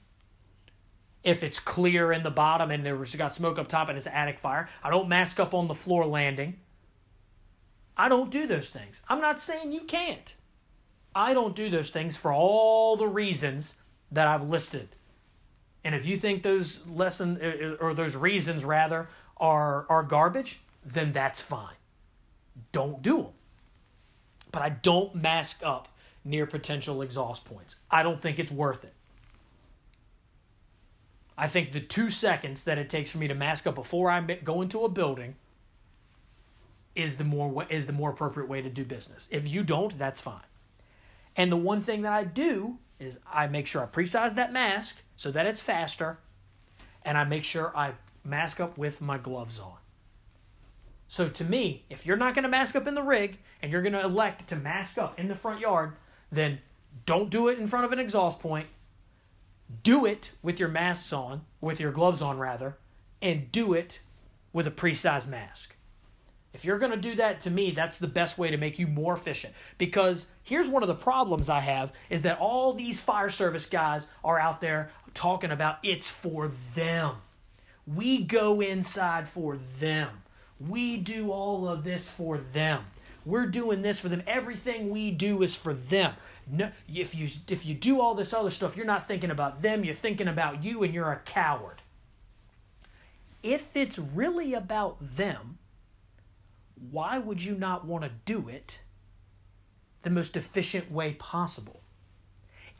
if 1.22 1.42
it's 1.42 1.58
clear 1.58 2.12
in 2.12 2.22
the 2.22 2.30
bottom 2.30 2.70
and 2.70 2.84
there's 2.84 3.14
got 3.16 3.34
smoke 3.34 3.58
up 3.58 3.68
top 3.68 3.88
and 3.88 3.96
it's 3.96 4.06
an 4.06 4.12
attic 4.12 4.38
fire. 4.38 4.68
I 4.82 4.90
don't 4.90 5.08
mask 5.08 5.40
up 5.40 5.54
on 5.54 5.68
the 5.68 5.74
floor 5.74 6.06
landing. 6.06 6.58
I 7.96 8.08
don't 8.08 8.30
do 8.30 8.46
those 8.46 8.70
things. 8.70 9.02
I'm 9.08 9.20
not 9.20 9.40
saying 9.40 9.72
you 9.72 9.80
can't. 9.82 10.34
I 11.14 11.32
don't 11.32 11.56
do 11.56 11.70
those 11.70 11.90
things 11.90 12.16
for 12.16 12.32
all 12.32 12.96
the 12.96 13.08
reasons 13.08 13.76
that 14.12 14.28
I've 14.28 14.48
listed. 14.48 14.90
And 15.82 15.94
if 15.94 16.04
you 16.04 16.18
think 16.18 16.42
those 16.42 16.86
lesson 16.86 17.76
or 17.80 17.94
those 17.94 18.16
reasons 18.16 18.64
rather 18.64 19.08
are 19.36 19.86
are 19.88 20.02
garbage, 20.02 20.60
then 20.84 21.12
that's 21.12 21.40
fine. 21.40 21.74
Don't 22.72 23.02
do 23.02 23.18
them. 23.18 23.32
But 24.50 24.62
I 24.62 24.70
don't 24.70 25.14
mask 25.14 25.60
up 25.64 25.88
near 26.24 26.46
potential 26.46 27.02
exhaust 27.02 27.44
points. 27.44 27.76
I 27.90 28.02
don't 28.02 28.20
think 28.20 28.38
it's 28.38 28.50
worth 28.50 28.84
it. 28.84 28.94
I 31.38 31.46
think 31.46 31.72
the 31.72 31.80
two 31.80 32.08
seconds 32.08 32.64
that 32.64 32.78
it 32.78 32.88
takes 32.88 33.10
for 33.10 33.18
me 33.18 33.28
to 33.28 33.34
mask 33.34 33.66
up 33.66 33.74
before 33.74 34.10
I 34.10 34.20
go 34.20 34.62
into 34.62 34.84
a 34.84 34.88
building 34.88 35.36
is 36.94 37.16
the 37.16 37.24
more 37.24 37.66
is 37.68 37.86
the 37.86 37.92
more 37.92 38.10
appropriate 38.10 38.48
way 38.48 38.62
to 38.62 38.70
do 38.70 38.84
business. 38.84 39.28
If 39.30 39.46
you 39.46 39.62
don't, 39.62 39.96
that's 39.98 40.20
fine. 40.20 40.40
And 41.36 41.52
the 41.52 41.56
one 41.56 41.80
thing 41.80 42.02
that 42.02 42.12
I 42.14 42.24
do 42.24 42.78
is 42.98 43.20
I 43.30 43.46
make 43.46 43.66
sure 43.66 43.82
I 43.82 43.86
pre-size 43.86 44.32
that 44.34 44.52
mask 44.52 45.02
so 45.16 45.30
that 45.30 45.46
it's 45.46 45.60
faster, 45.60 46.18
and 47.04 47.18
I 47.18 47.24
make 47.24 47.44
sure 47.44 47.70
I 47.76 47.92
mask 48.26 48.60
up 48.60 48.76
with 48.76 49.00
my 49.00 49.18
gloves 49.18 49.58
on. 49.58 49.76
So 51.08 51.28
to 51.28 51.44
me, 51.44 51.84
if 51.88 52.04
you're 52.04 52.16
not 52.16 52.34
going 52.34 52.42
to 52.42 52.48
mask 52.48 52.74
up 52.74 52.86
in 52.86 52.94
the 52.94 53.02
rig 53.02 53.38
and 53.62 53.70
you're 53.70 53.82
going 53.82 53.92
to 53.92 54.04
elect 54.04 54.48
to 54.48 54.56
mask 54.56 54.98
up 54.98 55.18
in 55.18 55.28
the 55.28 55.36
front 55.36 55.60
yard, 55.60 55.92
then 56.30 56.58
don't 57.04 57.30
do 57.30 57.48
it 57.48 57.58
in 57.58 57.66
front 57.66 57.84
of 57.84 57.92
an 57.92 57.98
exhaust 57.98 58.40
point. 58.40 58.66
Do 59.82 60.04
it 60.04 60.32
with 60.42 60.58
your 60.58 60.68
masks 60.68 61.12
on, 61.12 61.42
with 61.60 61.80
your 61.80 61.92
gloves 61.92 62.22
on 62.22 62.38
rather, 62.38 62.76
and 63.22 63.50
do 63.52 63.72
it 63.72 64.00
with 64.52 64.66
a 64.66 64.70
pre-sized 64.70 65.28
mask. 65.28 65.76
If 66.52 66.64
you're 66.64 66.78
going 66.78 66.92
to 66.92 66.96
do 66.96 67.14
that 67.16 67.40
to 67.40 67.50
me, 67.50 67.70
that's 67.70 67.98
the 67.98 68.06
best 68.06 68.38
way 68.38 68.50
to 68.50 68.56
make 68.56 68.78
you 68.78 68.86
more 68.86 69.12
efficient. 69.12 69.52
Because 69.76 70.28
here's 70.42 70.68
one 70.68 70.82
of 70.82 70.88
the 70.88 70.94
problems 70.94 71.48
I 71.50 71.60
have 71.60 71.92
is 72.08 72.22
that 72.22 72.38
all 72.38 72.72
these 72.72 72.98
fire 72.98 73.28
service 73.28 73.66
guys 73.66 74.08
are 74.24 74.38
out 74.38 74.60
there 74.62 74.90
talking 75.12 75.50
about 75.50 75.78
it's 75.82 76.08
for 76.08 76.50
them. 76.74 77.16
We 77.86 78.22
go 78.22 78.60
inside 78.60 79.28
for 79.28 79.58
them. 79.78 80.22
We 80.58 80.96
do 80.96 81.30
all 81.30 81.68
of 81.68 81.84
this 81.84 82.10
for 82.10 82.38
them. 82.38 82.84
We're 83.24 83.46
doing 83.46 83.82
this 83.82 83.98
for 83.98 84.08
them. 84.08 84.22
Everything 84.26 84.88
we 84.90 85.10
do 85.10 85.42
is 85.42 85.56
for 85.56 85.74
them. 85.74 86.14
No, 86.48 86.70
if 86.92 87.14
you 87.14 87.28
if 87.48 87.66
you 87.66 87.74
do 87.74 88.00
all 88.00 88.14
this 88.14 88.32
other 88.32 88.50
stuff, 88.50 88.76
you're 88.76 88.86
not 88.86 89.06
thinking 89.06 89.30
about 89.30 89.62
them. 89.62 89.84
You're 89.84 89.94
thinking 89.94 90.28
about 90.28 90.62
you, 90.62 90.84
and 90.84 90.94
you're 90.94 91.10
a 91.10 91.18
coward. 91.24 91.82
If 93.42 93.76
it's 93.76 93.98
really 93.98 94.54
about 94.54 94.98
them, 95.00 95.58
why 96.90 97.18
would 97.18 97.42
you 97.42 97.56
not 97.56 97.84
want 97.84 98.04
to 98.04 98.10
do 98.24 98.48
it 98.48 98.80
the 100.02 100.10
most 100.10 100.36
efficient 100.36 100.90
way 100.90 101.14
possible? 101.14 101.80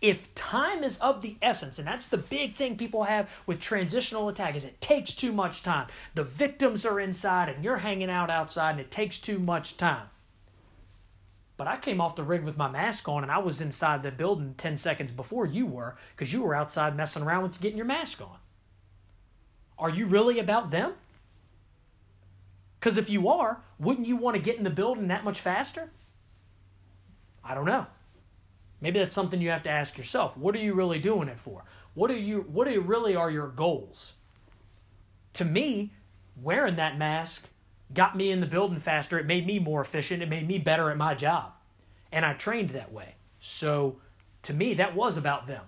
If 0.02 0.34
time 0.34 0.84
is 0.84 0.98
of 0.98 1.22
the 1.22 1.36
essence, 1.40 1.78
and 1.78 1.88
that's 1.88 2.06
the 2.06 2.18
big 2.18 2.54
thing 2.54 2.76
people 2.76 3.04
have 3.04 3.30
with 3.46 3.60
transitional 3.60 4.28
attack, 4.28 4.54
is 4.54 4.64
it 4.64 4.80
takes 4.80 5.14
too 5.14 5.32
much 5.32 5.62
time. 5.62 5.88
The 6.14 6.24
victims 6.24 6.84
are 6.84 7.00
inside 7.00 7.48
and 7.48 7.64
you're 7.64 7.78
hanging 7.78 8.10
out 8.10 8.30
outside 8.30 8.72
and 8.72 8.80
it 8.80 8.90
takes 8.90 9.18
too 9.18 9.38
much 9.38 9.76
time. 9.76 10.08
But 11.56 11.66
I 11.66 11.78
came 11.78 12.00
off 12.00 12.14
the 12.14 12.22
rig 12.22 12.44
with 12.44 12.58
my 12.58 12.70
mask 12.70 13.08
on 13.08 13.22
and 13.22 13.32
I 13.32 13.38
was 13.38 13.62
inside 13.62 14.02
the 14.02 14.10
building 14.10 14.54
10 14.58 14.76
seconds 14.76 15.10
before 15.10 15.46
you 15.46 15.64
were 15.64 15.96
because 16.14 16.30
you 16.30 16.42
were 16.42 16.54
outside 16.54 16.94
messing 16.94 17.22
around 17.22 17.44
with 17.44 17.60
getting 17.60 17.78
your 17.78 17.86
mask 17.86 18.20
on. 18.20 18.36
Are 19.78 19.90
you 19.90 20.06
really 20.06 20.38
about 20.38 20.70
them? 20.70 20.92
Because 22.78 22.98
if 22.98 23.08
you 23.08 23.28
are, 23.28 23.62
wouldn't 23.78 24.06
you 24.06 24.16
want 24.16 24.36
to 24.36 24.42
get 24.42 24.58
in 24.58 24.64
the 24.64 24.70
building 24.70 25.08
that 25.08 25.24
much 25.24 25.40
faster? 25.40 25.90
I 27.42 27.54
don't 27.54 27.64
know. 27.64 27.86
Maybe 28.80 28.98
that's 28.98 29.14
something 29.14 29.40
you 29.40 29.50
have 29.50 29.62
to 29.64 29.70
ask 29.70 29.96
yourself. 29.96 30.36
What 30.36 30.54
are 30.54 30.60
you 30.60 30.74
really 30.74 30.98
doing 30.98 31.28
it 31.28 31.40
for? 31.40 31.64
What 31.94 32.10
are 32.10 32.18
you 32.18 32.42
what 32.42 32.68
are 32.68 32.80
really 32.80 33.16
are 33.16 33.30
your 33.30 33.48
goals? 33.48 34.14
To 35.34 35.44
me, 35.44 35.92
wearing 36.40 36.76
that 36.76 36.98
mask 36.98 37.48
got 37.92 38.16
me 38.16 38.30
in 38.30 38.40
the 38.40 38.46
building 38.46 38.78
faster. 38.78 39.18
It 39.18 39.26
made 39.26 39.46
me 39.46 39.58
more 39.58 39.80
efficient. 39.80 40.22
It 40.22 40.28
made 40.28 40.46
me 40.46 40.58
better 40.58 40.90
at 40.90 40.96
my 40.96 41.14
job. 41.14 41.52
And 42.12 42.24
I 42.24 42.34
trained 42.34 42.70
that 42.70 42.92
way. 42.92 43.14
So 43.40 43.98
to 44.42 44.54
me, 44.54 44.74
that 44.74 44.94
was 44.94 45.16
about 45.16 45.46
them. 45.46 45.64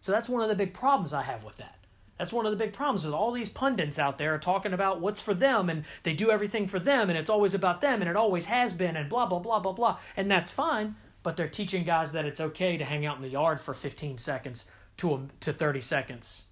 So 0.00 0.12
that's 0.12 0.28
one 0.28 0.42
of 0.42 0.48
the 0.48 0.54
big 0.54 0.72
problems 0.72 1.12
I 1.12 1.22
have 1.22 1.44
with 1.44 1.58
that. 1.58 1.79
That's 2.20 2.34
one 2.34 2.44
of 2.44 2.50
the 2.50 2.62
big 2.62 2.74
problems 2.74 3.06
is 3.06 3.14
all 3.14 3.32
these 3.32 3.48
pundits 3.48 3.98
out 3.98 4.18
there 4.18 4.34
are 4.34 4.38
talking 4.38 4.74
about 4.74 5.00
what's 5.00 5.22
for 5.22 5.32
them 5.32 5.70
and 5.70 5.86
they 6.02 6.12
do 6.12 6.30
everything 6.30 6.68
for 6.68 6.78
them 6.78 7.08
and 7.08 7.18
it's 7.18 7.30
always 7.30 7.54
about 7.54 7.80
them 7.80 8.02
and 8.02 8.10
it 8.10 8.14
always 8.14 8.44
has 8.44 8.74
been 8.74 8.94
and 8.94 9.08
blah 9.08 9.24
blah 9.24 9.38
blah 9.38 9.58
blah 9.58 9.72
blah. 9.72 9.98
And 10.18 10.30
that's 10.30 10.50
fine, 10.50 10.96
but 11.22 11.38
they're 11.38 11.48
teaching 11.48 11.82
guys 11.82 12.12
that 12.12 12.26
it's 12.26 12.38
okay 12.38 12.76
to 12.76 12.84
hang 12.84 13.06
out 13.06 13.16
in 13.16 13.22
the 13.22 13.30
yard 13.30 13.58
for 13.58 13.72
15 13.72 14.18
seconds 14.18 14.66
to 14.98 15.14
a, 15.14 15.20
to 15.40 15.50
30 15.50 15.80
seconds. 15.80 16.42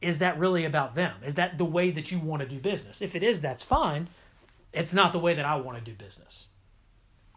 Is 0.00 0.20
that 0.20 0.38
really 0.38 0.64
about 0.64 0.94
them? 0.94 1.16
Is 1.24 1.34
that 1.34 1.58
the 1.58 1.64
way 1.64 1.90
that 1.90 2.12
you 2.12 2.20
want 2.20 2.42
to 2.42 2.48
do 2.48 2.60
business? 2.60 3.02
If 3.02 3.16
it 3.16 3.24
is, 3.24 3.40
that's 3.40 3.64
fine. 3.64 4.10
It's 4.72 4.94
not 4.94 5.12
the 5.12 5.18
way 5.18 5.34
that 5.34 5.44
I 5.44 5.56
want 5.56 5.76
to 5.76 5.82
do 5.82 5.96
business. 5.96 6.46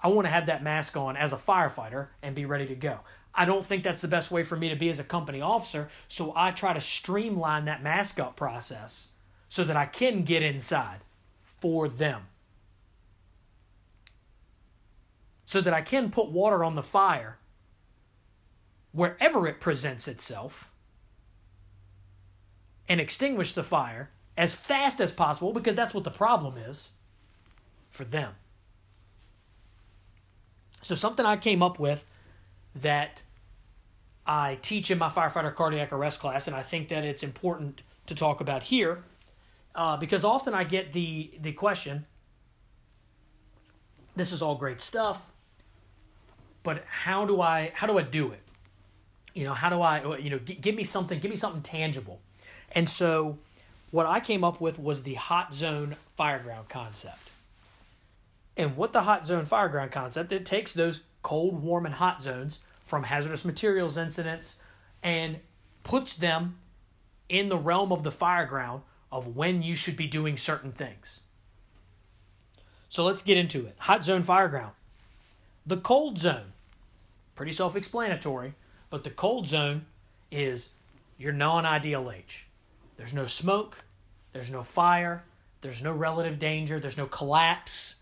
I 0.03 0.09
want 0.09 0.27
to 0.27 0.31
have 0.31 0.45
that 0.45 0.61
mask 0.61 0.95
on 0.95 1.17
as 1.17 1.33
a 1.33 1.37
firefighter 1.37 2.09
and 2.21 2.35
be 2.35 2.45
ready 2.45 2.67
to 2.67 2.75
go. 2.75 2.99
I 3.35 3.45
don't 3.45 3.65
think 3.65 3.83
that's 3.83 4.01
the 4.01 4.07
best 4.07 4.31
way 4.31 4.43
for 4.43 4.55
me 4.55 4.69
to 4.69 4.75
be 4.75 4.89
as 4.89 4.99
a 4.99 5.03
company 5.03 5.41
officer, 5.41 5.89
so 6.07 6.33
I 6.35 6.51
try 6.51 6.73
to 6.73 6.81
streamline 6.81 7.65
that 7.65 7.81
mask 7.81 8.19
up 8.19 8.35
process 8.35 9.07
so 9.49 9.63
that 9.63 9.75
I 9.75 9.85
can 9.85 10.23
get 10.23 10.43
inside 10.43 10.99
for 11.43 11.87
them. 11.87 12.27
So 15.45 15.61
that 15.61 15.73
I 15.73 15.81
can 15.81 16.09
put 16.11 16.29
water 16.29 16.63
on 16.63 16.75
the 16.75 16.83
fire 16.83 17.37
wherever 18.91 19.47
it 19.47 19.59
presents 19.59 20.07
itself 20.07 20.71
and 22.87 23.01
extinguish 23.01 23.53
the 23.53 23.63
fire 23.63 24.11
as 24.37 24.53
fast 24.53 24.99
as 24.99 25.11
possible 25.11 25.53
because 25.53 25.75
that's 25.75 25.93
what 25.93 26.03
the 26.03 26.11
problem 26.11 26.57
is 26.57 26.89
for 27.89 28.05
them. 28.05 28.33
So, 30.81 30.95
something 30.95 31.25
I 31.25 31.37
came 31.37 31.63
up 31.63 31.79
with 31.79 32.05
that 32.75 33.21
I 34.25 34.57
teach 34.61 34.89
in 34.89 34.97
my 34.97 35.09
firefighter 35.09 35.53
cardiac 35.53 35.91
arrest 35.91 36.19
class, 36.19 36.47
and 36.47 36.55
I 36.55 36.61
think 36.61 36.87
that 36.89 37.03
it's 37.03 37.23
important 37.23 37.81
to 38.05 38.15
talk 38.15 38.41
about 38.41 38.63
here 38.63 39.03
uh, 39.75 39.97
because 39.97 40.23
often 40.23 40.53
I 40.53 40.63
get 40.63 40.93
the, 40.93 41.31
the 41.39 41.51
question 41.53 42.05
this 44.15 44.31
is 44.31 44.41
all 44.41 44.55
great 44.55 44.79
stuff, 44.79 45.31
but 46.61 46.83
how 46.87 47.25
do 47.25 47.41
I 47.41 47.71
how 47.73 47.87
do 47.87 47.97
I 47.97 48.03
do 48.03 48.31
it? 48.31 48.41
You 49.33 49.43
know, 49.43 49.53
how 49.53 49.69
do 49.69 49.81
I 49.81 50.17
you 50.17 50.29
know 50.29 50.39
g- 50.39 50.53
give 50.53 50.75
me 50.75 50.83
something 50.83 51.19
give 51.19 51.31
me 51.31 51.37
something 51.37 51.61
tangible. 51.61 52.21
And 52.73 52.87
so 52.87 53.39
what 53.91 54.05
I 54.05 54.19
came 54.19 54.43
up 54.43 54.61
with 54.61 54.79
was 54.79 55.03
the 55.03 55.15
hot 55.15 55.53
zone 55.53 55.95
fireground 56.17 56.69
concept. 56.69 57.29
And 58.55 58.77
what 58.77 58.93
the 58.93 59.01
hot 59.01 59.25
zone 59.25 59.45
fireground 59.45 59.91
concept, 59.91 60.31
it 60.31 60.45
takes 60.45 60.73
those 60.73 61.01
cold, 61.23 61.63
warm, 61.63 61.85
and 61.85 61.95
hot 61.95 62.21
zones 62.21 62.59
from 62.85 63.03
hazardous 63.03 63.43
materials 63.43 63.97
incidents 63.97 64.57
and 65.01 65.39
puts 65.83 66.13
them 66.13 66.57
in 67.27 67.49
the 67.49 67.57
realm 67.57 67.91
of 67.91 68.03
the 68.03 68.11
fireground 68.11 68.81
of 69.11 69.35
when 69.35 69.63
you 69.63 69.75
should 69.75 69.97
be 69.97 70.07
doing 70.07 70.37
certain 70.37 70.71
things. 70.71 71.21
So 72.89 73.03
let's 73.03 73.23
get 73.23 73.37
into 73.37 73.65
it. 73.65 73.75
Hot 73.79 74.03
zone 74.03 74.21
fireground. 74.21 74.71
The 75.65 75.77
cold 75.77 76.19
zone, 76.19 76.53
pretty 77.35 77.51
self 77.51 77.75
explanatory, 77.75 78.53
but 78.89 79.03
the 79.03 79.09
cold 79.09 79.47
zone 79.47 79.85
is 80.29 80.69
your 81.17 81.31
non 81.31 81.63
IDLH. 81.63 82.43
There's 82.97 83.13
no 83.13 83.25
smoke, 83.25 83.83
there's 84.33 84.51
no 84.51 84.61
fire, 84.61 85.23
there's 85.61 85.81
no 85.81 85.93
relative 85.93 86.37
danger, 86.37 86.79
there's 86.79 86.97
no 86.97 87.07
collapse. 87.07 87.95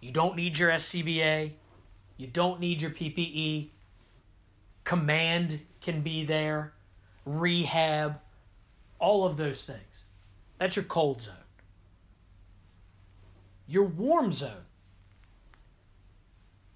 You 0.00 0.12
don't 0.12 0.36
need 0.36 0.58
your 0.58 0.70
SCBA, 0.70 1.52
you 2.18 2.26
don't 2.26 2.60
need 2.60 2.82
your 2.82 2.90
PPE. 2.90 3.70
Command 4.84 5.60
can 5.80 6.02
be 6.02 6.24
there, 6.24 6.74
rehab, 7.24 8.18
all 8.98 9.24
of 9.24 9.36
those 9.36 9.62
things. 9.62 10.04
That's 10.58 10.76
your 10.76 10.84
cold 10.84 11.22
zone. 11.22 11.34
Your 13.68 13.84
warm 13.84 14.32
zone. 14.32 14.64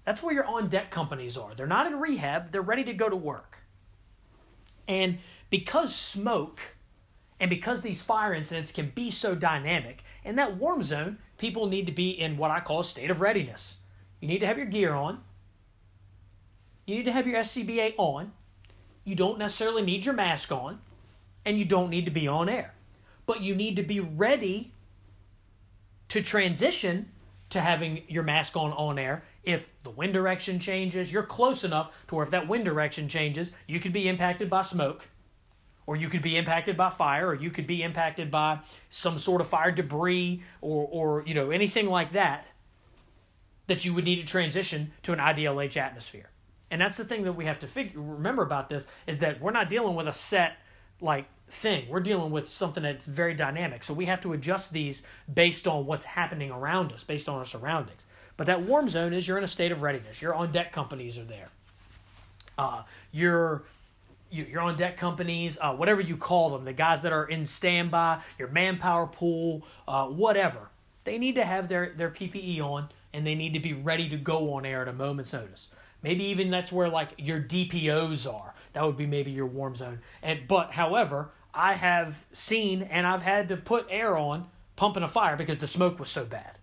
That's 0.05 0.23
where 0.23 0.33
your 0.33 0.45
on 0.45 0.69
deck 0.69 0.89
companies 0.91 1.37
are. 1.37 1.53
They're 1.53 1.67
not 1.67 1.87
in 1.87 1.99
rehab, 1.99 2.51
they're 2.51 2.61
ready 2.61 2.85
to 2.85 2.93
go 2.93 3.09
to 3.09 3.15
work. 3.15 3.59
And 4.87 5.19
because 5.49 5.93
smoke 5.93 6.77
and 7.39 7.49
because 7.49 7.81
these 7.81 8.01
fire 8.01 8.33
incidents 8.33 8.71
can 8.71 8.91
be 8.95 9.11
so 9.11 9.35
dynamic, 9.35 10.03
in 10.23 10.37
that 10.37 10.55
warm 10.55 10.83
zone, 10.83 11.17
people 11.37 11.67
need 11.67 11.85
to 11.87 11.91
be 11.91 12.09
in 12.11 12.37
what 12.37 12.51
I 12.51 12.61
call 12.61 12.79
a 12.79 12.85
state 12.85 13.11
of 13.11 13.19
readiness. 13.19 13.77
You 14.21 14.27
need 14.29 14.39
to 14.39 14.47
have 14.47 14.57
your 14.57 14.67
gear 14.67 14.93
on, 14.93 15.21
you 16.85 16.95
need 16.95 17.05
to 17.05 17.11
have 17.11 17.27
your 17.27 17.39
SCBA 17.39 17.93
on, 17.97 18.33
you 19.03 19.15
don't 19.15 19.37
necessarily 19.37 19.81
need 19.81 20.05
your 20.05 20.13
mask 20.13 20.51
on, 20.51 20.79
and 21.45 21.57
you 21.57 21.65
don't 21.65 21.89
need 21.89 22.05
to 22.05 22.11
be 22.11 22.27
on 22.27 22.49
air. 22.49 22.73
But 23.25 23.41
you 23.41 23.55
need 23.55 23.75
to 23.77 23.83
be 23.83 23.99
ready 23.99 24.71
to 26.09 26.21
transition 26.21 27.09
to 27.49 27.61
having 27.61 28.03
your 28.07 28.23
mask 28.23 28.57
on 28.57 28.71
on 28.73 28.97
air. 28.97 29.23
If 29.43 29.69
the 29.83 29.89
wind 29.89 30.13
direction 30.13 30.59
changes 30.59 31.11
you're 31.11 31.23
close 31.23 31.63
enough 31.63 31.93
to 32.07 32.15
where 32.15 32.23
if 32.23 32.31
that 32.31 32.47
wind 32.47 32.65
direction 32.65 33.07
changes 33.07 33.51
you 33.67 33.79
could 33.79 33.93
be 33.93 34.07
impacted 34.07 34.49
by 34.49 34.61
smoke 34.61 35.09
or 35.85 35.95
you 35.95 36.09
could 36.09 36.21
be 36.21 36.37
impacted 36.37 36.77
by 36.77 36.89
fire 36.89 37.27
or 37.27 37.35
you 37.35 37.51
could 37.51 37.67
be 37.67 37.83
impacted 37.83 38.31
by 38.31 38.59
some 38.89 39.17
sort 39.17 39.41
of 39.41 39.47
fire 39.47 39.71
debris 39.71 40.41
or 40.61 40.87
or 40.91 41.23
you 41.25 41.33
know 41.33 41.51
anything 41.51 41.87
like 41.87 42.13
that 42.13 42.51
that 43.67 43.85
you 43.85 43.93
would 43.93 44.03
need 44.03 44.17
to 44.17 44.25
transition 44.25 44.91
to 45.01 45.13
an 45.13 45.19
IDLH 45.19 45.77
atmosphere 45.77 46.29
and 46.73 46.81
that's 46.81 46.97
the 46.97 47.05
thing 47.05 47.21
that 47.25 47.33
we 47.33 47.45
have 47.45 47.59
to 47.59 47.67
figure 47.67 48.01
remember 48.01 48.41
about 48.41 48.67
this 48.67 48.87
is 49.05 49.19
that 49.19 49.39
we're 49.39 49.51
not 49.51 49.69
dealing 49.69 49.93
with 49.93 50.07
a 50.07 50.11
set 50.11 50.57
like 50.99 51.27
thing. 51.47 51.87
We're 51.87 51.99
dealing 51.99 52.31
with 52.31 52.49
something 52.49 52.81
that's 52.81 53.05
very 53.05 53.35
dynamic. 53.35 53.83
So 53.83 53.93
we 53.93 54.07
have 54.07 54.21
to 54.21 54.33
adjust 54.33 54.73
these 54.73 55.03
based 55.31 55.67
on 55.67 55.85
what's 55.85 56.03
happening 56.03 56.49
around 56.49 56.91
us, 56.91 57.03
based 57.03 57.29
on 57.29 57.37
our 57.37 57.45
surroundings. 57.45 58.07
But 58.37 58.47
that 58.47 58.63
warm 58.63 58.89
zone 58.89 59.13
is 59.13 59.27
you're 59.27 59.37
in 59.37 59.43
a 59.43 59.47
state 59.47 59.71
of 59.71 59.83
readiness. 59.83 60.19
Your 60.19 60.33
on 60.33 60.51
deck 60.51 60.71
companies 60.71 61.19
are 61.19 61.23
there. 61.23 61.49
Uh, 62.57 62.81
your 63.11 63.65
your 64.31 64.61
on 64.61 64.75
deck 64.75 64.97
companies, 64.97 65.59
uh, 65.61 65.75
whatever 65.75 66.01
you 66.01 66.17
call 66.17 66.49
them, 66.49 66.63
the 66.63 66.73
guys 66.73 67.03
that 67.03 67.13
are 67.13 67.25
in 67.25 67.45
standby, 67.45 68.19
your 68.39 68.47
manpower 68.47 69.05
pool, 69.05 69.61
uh, 69.87 70.07
whatever, 70.07 70.69
they 71.03 71.19
need 71.19 71.35
to 71.35 71.45
have 71.45 71.67
their, 71.69 71.93
their 71.95 72.09
PPE 72.09 72.59
on 72.61 72.89
and 73.13 73.27
they 73.27 73.35
need 73.35 73.53
to 73.53 73.59
be 73.59 73.73
ready 73.73 74.09
to 74.09 74.17
go 74.17 74.55
on 74.55 74.65
air 74.65 74.81
at 74.81 74.87
a 74.87 74.93
moment's 74.93 75.33
notice. 75.33 75.67
Maybe 76.03 76.25
even 76.25 76.51
that's 76.51 76.71
where 76.71 76.89
like 76.89 77.13
your 77.17 77.39
DPOs 77.39 78.31
are. 78.31 78.53
That 78.73 78.85
would 78.85 78.97
be 78.97 79.05
maybe 79.05 79.31
your 79.31 79.47
warm 79.47 79.75
zone. 79.75 79.99
And 80.21 80.47
but 80.47 80.71
however, 80.71 81.31
I 81.53 81.73
have 81.73 82.25
seen 82.33 82.83
and 82.83 83.07
I've 83.07 83.21
had 83.21 83.49
to 83.49 83.57
put 83.57 83.87
air 83.89 84.17
on 84.17 84.47
pumping 84.75 85.03
a 85.03 85.07
fire 85.07 85.35
because 85.35 85.57
the 85.57 85.67
smoke 85.67 85.99
was 85.99 86.09
so 86.09 86.25
bad. 86.25 86.57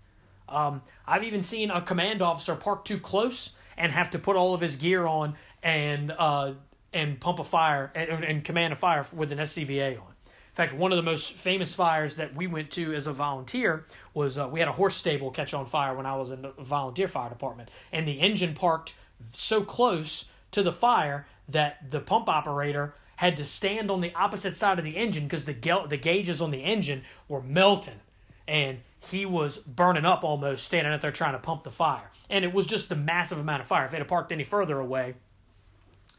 Um, 0.49 0.82
I've 1.07 1.24
even 1.24 1.43
seen 1.43 1.70
a 1.70 1.80
command 1.80 2.22
officer 2.22 2.55
park 2.55 2.84
too 2.84 2.99
close 2.99 3.53
and 3.76 3.93
have 3.93 4.11
to 4.11 4.18
put 4.18 4.36
all 4.36 4.53
of 4.53 4.61
his 4.61 4.76
gear 4.76 5.07
on 5.07 5.36
and 5.62 6.12
uh, 6.16 6.53
and 6.93 7.20
pump 7.20 7.38
a 7.38 7.45
fire 7.45 7.91
and, 7.95 8.24
and 8.24 8.45
command 8.45 8.72
a 8.72 8.76
fire 8.76 9.07
with 9.14 9.32
an 9.32 9.38
SCBA 9.38 10.01
on. 10.01 10.11
In 10.26 10.55
fact, 10.55 10.74
one 10.74 10.91
of 10.91 10.97
the 10.97 11.03
most 11.03 11.32
famous 11.32 11.72
fires 11.72 12.16
that 12.16 12.34
we 12.34 12.49
went 12.49 12.72
to 12.72 12.93
as 12.93 13.07
a 13.07 13.12
volunteer 13.12 13.86
was 14.12 14.36
uh, 14.36 14.49
we 14.49 14.59
had 14.59 14.68
a 14.68 14.72
horse 14.72 14.97
stable 14.97 15.30
catch 15.30 15.55
on 15.55 15.64
fire 15.66 15.95
when 15.95 16.07
I 16.07 16.16
was 16.16 16.32
in 16.32 16.43
the 16.43 16.51
volunteer 16.59 17.07
fire 17.07 17.28
department, 17.28 17.70
and 17.93 18.07
the 18.07 18.18
engine 18.18 18.55
parked 18.55 18.95
so 19.32 19.62
close 19.62 20.26
to 20.52 20.62
the 20.62 20.72
fire 20.72 21.26
that 21.48 21.90
the 21.90 22.00
pump 22.00 22.28
operator 22.28 22.94
had 23.16 23.36
to 23.36 23.44
stand 23.44 23.90
on 23.90 24.00
the 24.00 24.14
opposite 24.14 24.56
side 24.56 24.78
of 24.78 24.84
the 24.84 24.96
engine 24.96 25.24
because 25.24 25.44
the 25.44 25.52
ga- 25.52 25.86
the 25.86 25.96
gauges 25.96 26.40
on 26.40 26.50
the 26.50 26.62
engine 26.62 27.02
were 27.28 27.42
melting, 27.42 28.00
and 28.48 28.78
he 28.98 29.26
was 29.26 29.58
burning 29.58 30.04
up 30.04 30.24
almost 30.24 30.64
standing 30.64 30.92
out 30.92 31.02
there 31.02 31.12
trying 31.12 31.32
to 31.34 31.38
pump 31.38 31.64
the 31.64 31.70
fire. 31.70 32.10
And 32.28 32.44
it 32.44 32.52
was 32.52 32.66
just 32.66 32.88
the 32.88 32.96
massive 32.96 33.38
amount 33.38 33.62
of 33.62 33.66
fire. 33.66 33.84
If 33.84 33.90
they'd 33.90 33.98
have 33.98 34.08
parked 34.08 34.32
any 34.32 34.44
further 34.44 34.78
away, 34.78 35.14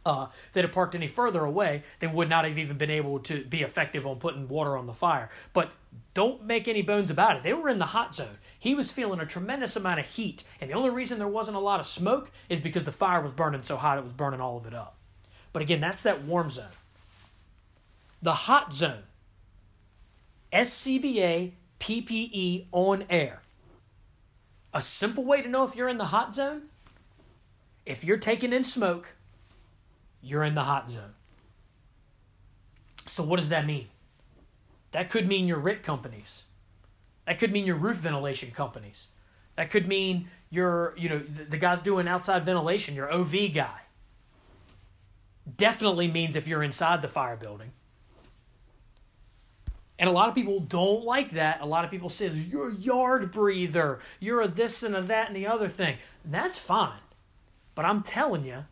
uh, 0.05 0.27
if 0.47 0.53
they'd 0.53 0.63
have 0.63 0.71
parked 0.71 0.95
any 0.95 1.07
further 1.07 1.43
away, 1.43 1.83
they 1.99 2.07
would 2.07 2.29
not 2.29 2.45
have 2.45 2.57
even 2.57 2.77
been 2.77 2.89
able 2.89 3.19
to 3.19 3.43
be 3.45 3.61
effective 3.61 4.07
on 4.07 4.17
putting 4.17 4.47
water 4.47 4.77
on 4.77 4.87
the 4.87 4.93
fire. 4.93 5.29
But 5.53 5.71
don't 6.13 6.45
make 6.45 6.67
any 6.67 6.81
bones 6.81 7.09
about 7.09 7.37
it. 7.37 7.43
They 7.43 7.53
were 7.53 7.69
in 7.69 7.77
the 7.77 7.85
hot 7.85 8.15
zone. 8.15 8.37
He 8.61 8.75
was 8.75 8.91
feeling 8.91 9.19
a 9.19 9.25
tremendous 9.25 9.75
amount 9.75 9.99
of 9.99 10.05
heat, 10.05 10.45
and 10.61 10.69
the 10.69 10.75
only 10.75 10.91
reason 10.91 11.17
there 11.17 11.27
wasn't 11.27 11.57
a 11.57 11.59
lot 11.59 11.81
of 11.81 11.85
smoke 11.85 12.31
is 12.47 12.61
because 12.61 12.85
the 12.85 12.91
fire 12.91 13.21
was 13.21 13.33
burning 13.33 13.63
so 13.63 13.75
hot 13.75 13.97
it 13.97 14.03
was 14.03 14.13
burning 14.13 14.39
all 14.39 14.55
of 14.55 14.65
it 14.65 14.73
up. 14.73 14.95
But 15.51 15.63
again, 15.63 15.81
that's 15.81 16.01
that 16.01 16.23
warm 16.23 16.49
zone. 16.49 16.65
The 18.21 18.33
hot 18.33 18.71
zone. 18.71 19.03
SCBA 20.53 21.53
PPE 21.79 22.67
on 22.71 23.03
air. 23.09 23.41
A 24.73 24.81
simple 24.81 25.25
way 25.25 25.41
to 25.41 25.49
know 25.49 25.65
if 25.65 25.75
you're 25.75 25.89
in 25.89 25.97
the 25.97 26.05
hot 26.05 26.33
zone 26.33 26.69
if 27.85 28.03
you're 28.03 28.17
taking 28.17 28.53
in 28.53 28.63
smoke, 28.63 29.13
you're 30.21 30.43
in 30.43 30.55
the 30.55 30.63
hot 30.63 30.91
zone. 30.91 31.13
So, 33.07 33.23
what 33.23 33.39
does 33.39 33.49
that 33.49 33.65
mean? 33.65 33.87
That 34.91 35.09
could 35.09 35.27
mean 35.27 35.47
your 35.47 35.59
RIT 35.59 35.83
companies. 35.83 36.43
That 37.31 37.39
could 37.39 37.53
mean 37.53 37.65
your 37.65 37.77
roof 37.77 37.95
ventilation 37.95 38.51
companies. 38.51 39.07
That 39.55 39.71
could 39.71 39.87
mean 39.87 40.27
your, 40.49 40.93
you 40.97 41.07
know, 41.07 41.19
the, 41.19 41.45
the 41.45 41.57
guys 41.57 41.79
doing 41.79 42.05
outside 42.05 42.43
ventilation, 42.43 42.93
your 42.93 43.09
OV 43.09 43.53
guy. 43.53 43.79
Definitely 45.55 46.09
means 46.09 46.35
if 46.35 46.45
you're 46.45 46.61
inside 46.61 47.01
the 47.01 47.07
fire 47.07 47.37
building. 47.37 47.71
And 49.97 50.09
a 50.09 50.11
lot 50.11 50.27
of 50.27 50.35
people 50.35 50.59
don't 50.59 51.05
like 51.05 51.31
that. 51.31 51.61
A 51.61 51.65
lot 51.65 51.85
of 51.85 51.89
people 51.89 52.09
say, 52.09 52.27
you're 52.27 52.71
a 52.71 52.75
yard 52.75 53.31
breather. 53.31 53.99
You're 54.19 54.41
a 54.41 54.49
this 54.49 54.83
and 54.83 54.93
a 54.93 55.01
that 55.01 55.27
and 55.27 55.35
the 55.37 55.47
other 55.47 55.69
thing. 55.69 55.95
And 56.25 56.33
that's 56.33 56.57
fine. 56.57 56.99
But 57.75 57.85
I'm 57.85 58.03
telling 58.03 58.43
you, 58.43 58.65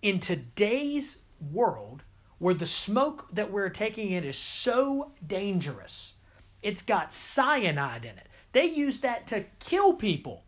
in 0.00 0.20
today's 0.20 1.18
world, 1.52 2.02
where 2.38 2.54
the 2.54 2.64
smoke 2.64 3.28
that 3.30 3.52
we're 3.52 3.68
taking 3.68 4.10
in 4.10 4.24
is 4.24 4.38
so 4.38 5.10
dangerous, 5.26 6.14
it's 6.62 6.82
got 6.82 7.12
cyanide 7.12 8.04
in 8.04 8.18
it. 8.18 8.26
They 8.52 8.66
use 8.66 9.00
that 9.00 9.26
to 9.28 9.44
kill 9.58 9.94
people 9.94 10.44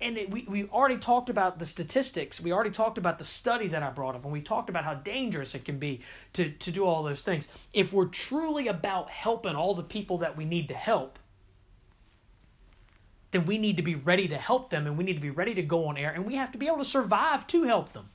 and 0.00 0.16
it, 0.16 0.30
we, 0.30 0.46
we 0.48 0.64
already 0.68 0.98
talked 0.98 1.28
about 1.28 1.58
the 1.58 1.66
statistics. 1.66 2.40
We 2.40 2.52
already 2.52 2.70
talked 2.70 2.98
about 2.98 3.18
the 3.18 3.24
study 3.24 3.68
that 3.68 3.82
I 3.82 3.90
brought 3.90 4.14
up, 4.14 4.24
and 4.24 4.32
we 4.32 4.40
talked 4.40 4.70
about 4.70 4.84
how 4.84 4.94
dangerous 4.94 5.54
it 5.54 5.64
can 5.64 5.78
be 5.78 6.02
to, 6.34 6.50
to 6.50 6.70
do 6.70 6.84
all 6.84 7.02
those 7.02 7.22
things. 7.22 7.48
If 7.72 7.92
we're 7.92 8.06
truly 8.06 8.68
about 8.68 9.10
helping 9.10 9.56
all 9.56 9.74
the 9.74 9.82
people 9.82 10.18
that 10.18 10.36
we 10.36 10.44
need 10.44 10.68
to 10.68 10.74
help, 10.74 11.18
then 13.32 13.44
we 13.44 13.58
need 13.58 13.76
to 13.76 13.82
be 13.82 13.96
ready 13.96 14.28
to 14.28 14.38
help 14.38 14.70
them, 14.70 14.86
and 14.86 14.96
we 14.96 15.04
need 15.04 15.14
to 15.14 15.20
be 15.20 15.30
ready 15.30 15.54
to 15.54 15.62
go 15.62 15.86
on 15.86 15.96
air, 15.96 16.12
and 16.12 16.24
we 16.24 16.36
have 16.36 16.52
to 16.52 16.58
be 16.58 16.66
able 16.66 16.78
to 16.78 16.84
survive 16.84 17.46
to 17.48 17.64
help 17.64 17.90
them. 17.90 18.08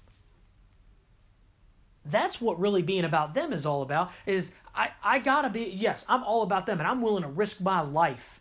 That's 2.05 2.41
what 2.41 2.59
really 2.59 2.81
being 2.81 3.05
about 3.05 3.33
them 3.33 3.53
is 3.53 3.65
all 3.65 3.81
about. 3.81 4.11
Is 4.25 4.53
I, 4.75 4.91
I 5.03 5.19
gotta 5.19 5.49
be 5.49 5.63
yes, 5.63 6.05
I'm 6.09 6.23
all 6.23 6.43
about 6.43 6.65
them 6.65 6.79
and 6.79 6.87
I'm 6.87 7.01
willing 7.01 7.23
to 7.23 7.29
risk 7.29 7.61
my 7.61 7.81
life 7.81 8.39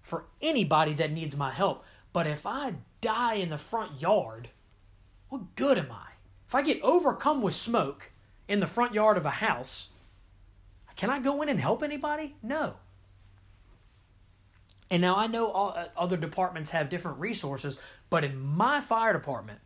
for 0.00 0.24
anybody 0.40 0.94
that 0.94 1.12
needs 1.12 1.36
my 1.36 1.50
help. 1.50 1.84
But 2.12 2.26
if 2.26 2.46
I 2.46 2.74
die 3.00 3.34
in 3.34 3.50
the 3.50 3.58
front 3.58 4.00
yard, 4.00 4.48
what 5.28 5.54
good 5.54 5.78
am 5.78 5.92
I? 5.92 6.12
If 6.48 6.54
I 6.54 6.62
get 6.62 6.80
overcome 6.82 7.42
with 7.42 7.54
smoke 7.54 8.10
in 8.48 8.60
the 8.60 8.66
front 8.66 8.94
yard 8.94 9.16
of 9.16 9.24
a 9.24 9.30
house, 9.30 9.88
can 10.96 11.10
I 11.10 11.20
go 11.20 11.42
in 11.42 11.48
and 11.48 11.60
help 11.60 11.82
anybody? 11.82 12.34
No. 12.42 12.76
And 14.90 15.00
now 15.00 15.14
I 15.16 15.28
know 15.28 15.50
all, 15.52 15.72
uh, 15.76 15.86
other 15.96 16.16
departments 16.16 16.70
have 16.70 16.88
different 16.88 17.20
resources, 17.20 17.78
but 18.08 18.24
in 18.24 18.40
my 18.40 18.80
fire 18.80 19.12
department, 19.12 19.60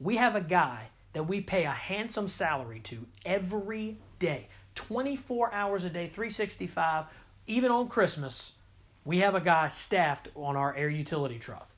we 0.00 0.16
have 0.16 0.34
a 0.34 0.40
guy 0.40 0.88
that 1.16 1.22
we 1.22 1.40
pay 1.40 1.64
a 1.64 1.70
handsome 1.70 2.28
salary 2.28 2.78
to 2.78 3.06
every 3.24 3.96
day 4.18 4.48
24 4.74 5.50
hours 5.50 5.86
a 5.86 5.88
day, 5.88 6.06
365, 6.06 7.06
even 7.46 7.70
on 7.70 7.88
Christmas. 7.88 8.52
We 9.02 9.20
have 9.20 9.34
a 9.34 9.40
guy 9.40 9.68
staffed 9.68 10.28
on 10.34 10.56
our 10.56 10.76
air 10.76 10.90
utility 10.90 11.38
truck. 11.38 11.70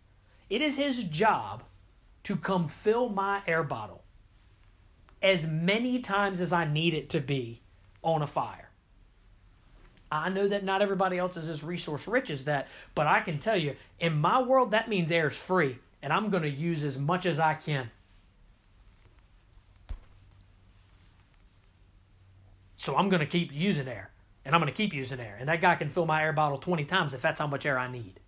It 0.50 0.60
is 0.60 0.76
his 0.76 1.04
job 1.04 1.62
to 2.24 2.34
come 2.34 2.66
fill 2.66 3.10
my 3.10 3.42
air 3.46 3.62
bottle 3.62 4.02
as 5.22 5.46
many 5.46 6.00
times 6.00 6.40
as 6.40 6.52
I 6.52 6.64
need 6.64 6.92
it 6.92 7.08
to 7.10 7.20
be 7.20 7.60
on 8.02 8.22
a 8.22 8.26
fire. 8.26 8.70
I 10.10 10.30
know 10.30 10.48
that 10.48 10.64
not 10.64 10.82
everybody 10.82 11.16
else 11.16 11.36
is 11.36 11.48
as 11.48 11.62
resource 11.62 12.08
rich 12.08 12.30
as 12.30 12.42
that, 12.46 12.66
but 12.96 13.06
I 13.06 13.20
can 13.20 13.38
tell 13.38 13.56
you, 13.56 13.76
in 14.00 14.20
my 14.20 14.42
world, 14.42 14.72
that 14.72 14.88
means 14.88 15.12
air 15.12 15.28
is 15.28 15.40
free, 15.40 15.78
and 16.02 16.12
I'm 16.12 16.28
going 16.28 16.42
to 16.42 16.50
use 16.50 16.82
as 16.82 16.98
much 16.98 17.24
as 17.24 17.38
I 17.38 17.54
can. 17.54 17.92
So 22.78 22.94
I'm 22.94 23.08
going 23.08 23.18
to 23.18 23.26
keep 23.26 23.52
using 23.52 23.88
air, 23.88 24.12
and 24.44 24.54
I'm 24.54 24.60
going 24.60 24.72
to 24.72 24.76
keep 24.76 24.94
using 24.94 25.18
air, 25.18 25.36
and 25.40 25.48
that 25.48 25.60
guy 25.60 25.74
can 25.74 25.88
fill 25.88 26.06
my 26.06 26.22
air 26.22 26.32
bottle 26.32 26.58
20 26.58 26.84
times 26.84 27.12
if 27.12 27.20
that's 27.20 27.40
how 27.40 27.48
much 27.48 27.66
air 27.66 27.76
I 27.76 27.90
need. 27.90 28.20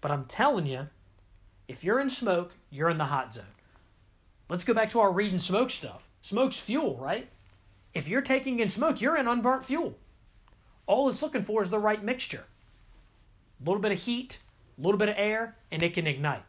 But 0.00 0.12
I'm 0.12 0.26
telling 0.26 0.64
you, 0.64 0.86
if 1.66 1.82
you're 1.82 1.98
in 1.98 2.08
smoke, 2.08 2.54
you're 2.70 2.88
in 2.88 2.98
the 2.98 3.06
hot 3.06 3.34
zone. 3.34 3.56
Let's 4.48 4.62
go 4.62 4.72
back 4.72 4.90
to 4.90 5.00
our 5.00 5.10
reading 5.10 5.40
smoke 5.40 5.70
stuff. 5.70 6.06
Smoke's 6.20 6.60
fuel, 6.60 6.96
right? 6.98 7.28
If 7.92 8.08
you're 8.08 8.22
taking 8.22 8.60
in 8.60 8.68
smoke, 8.68 9.00
you're 9.00 9.16
in 9.16 9.26
unburnt 9.26 9.64
fuel. 9.64 9.98
All 10.86 11.08
it's 11.08 11.20
looking 11.20 11.42
for 11.42 11.62
is 11.62 11.70
the 11.70 11.80
right 11.80 12.02
mixture. 12.02 12.44
A 13.60 13.68
little 13.68 13.82
bit 13.82 13.90
of 13.90 13.98
heat, 13.98 14.38
a 14.78 14.82
little 14.82 14.98
bit 14.98 15.08
of 15.08 15.16
air, 15.18 15.56
and 15.72 15.82
it 15.82 15.94
can 15.94 16.06
ignite. 16.06 16.44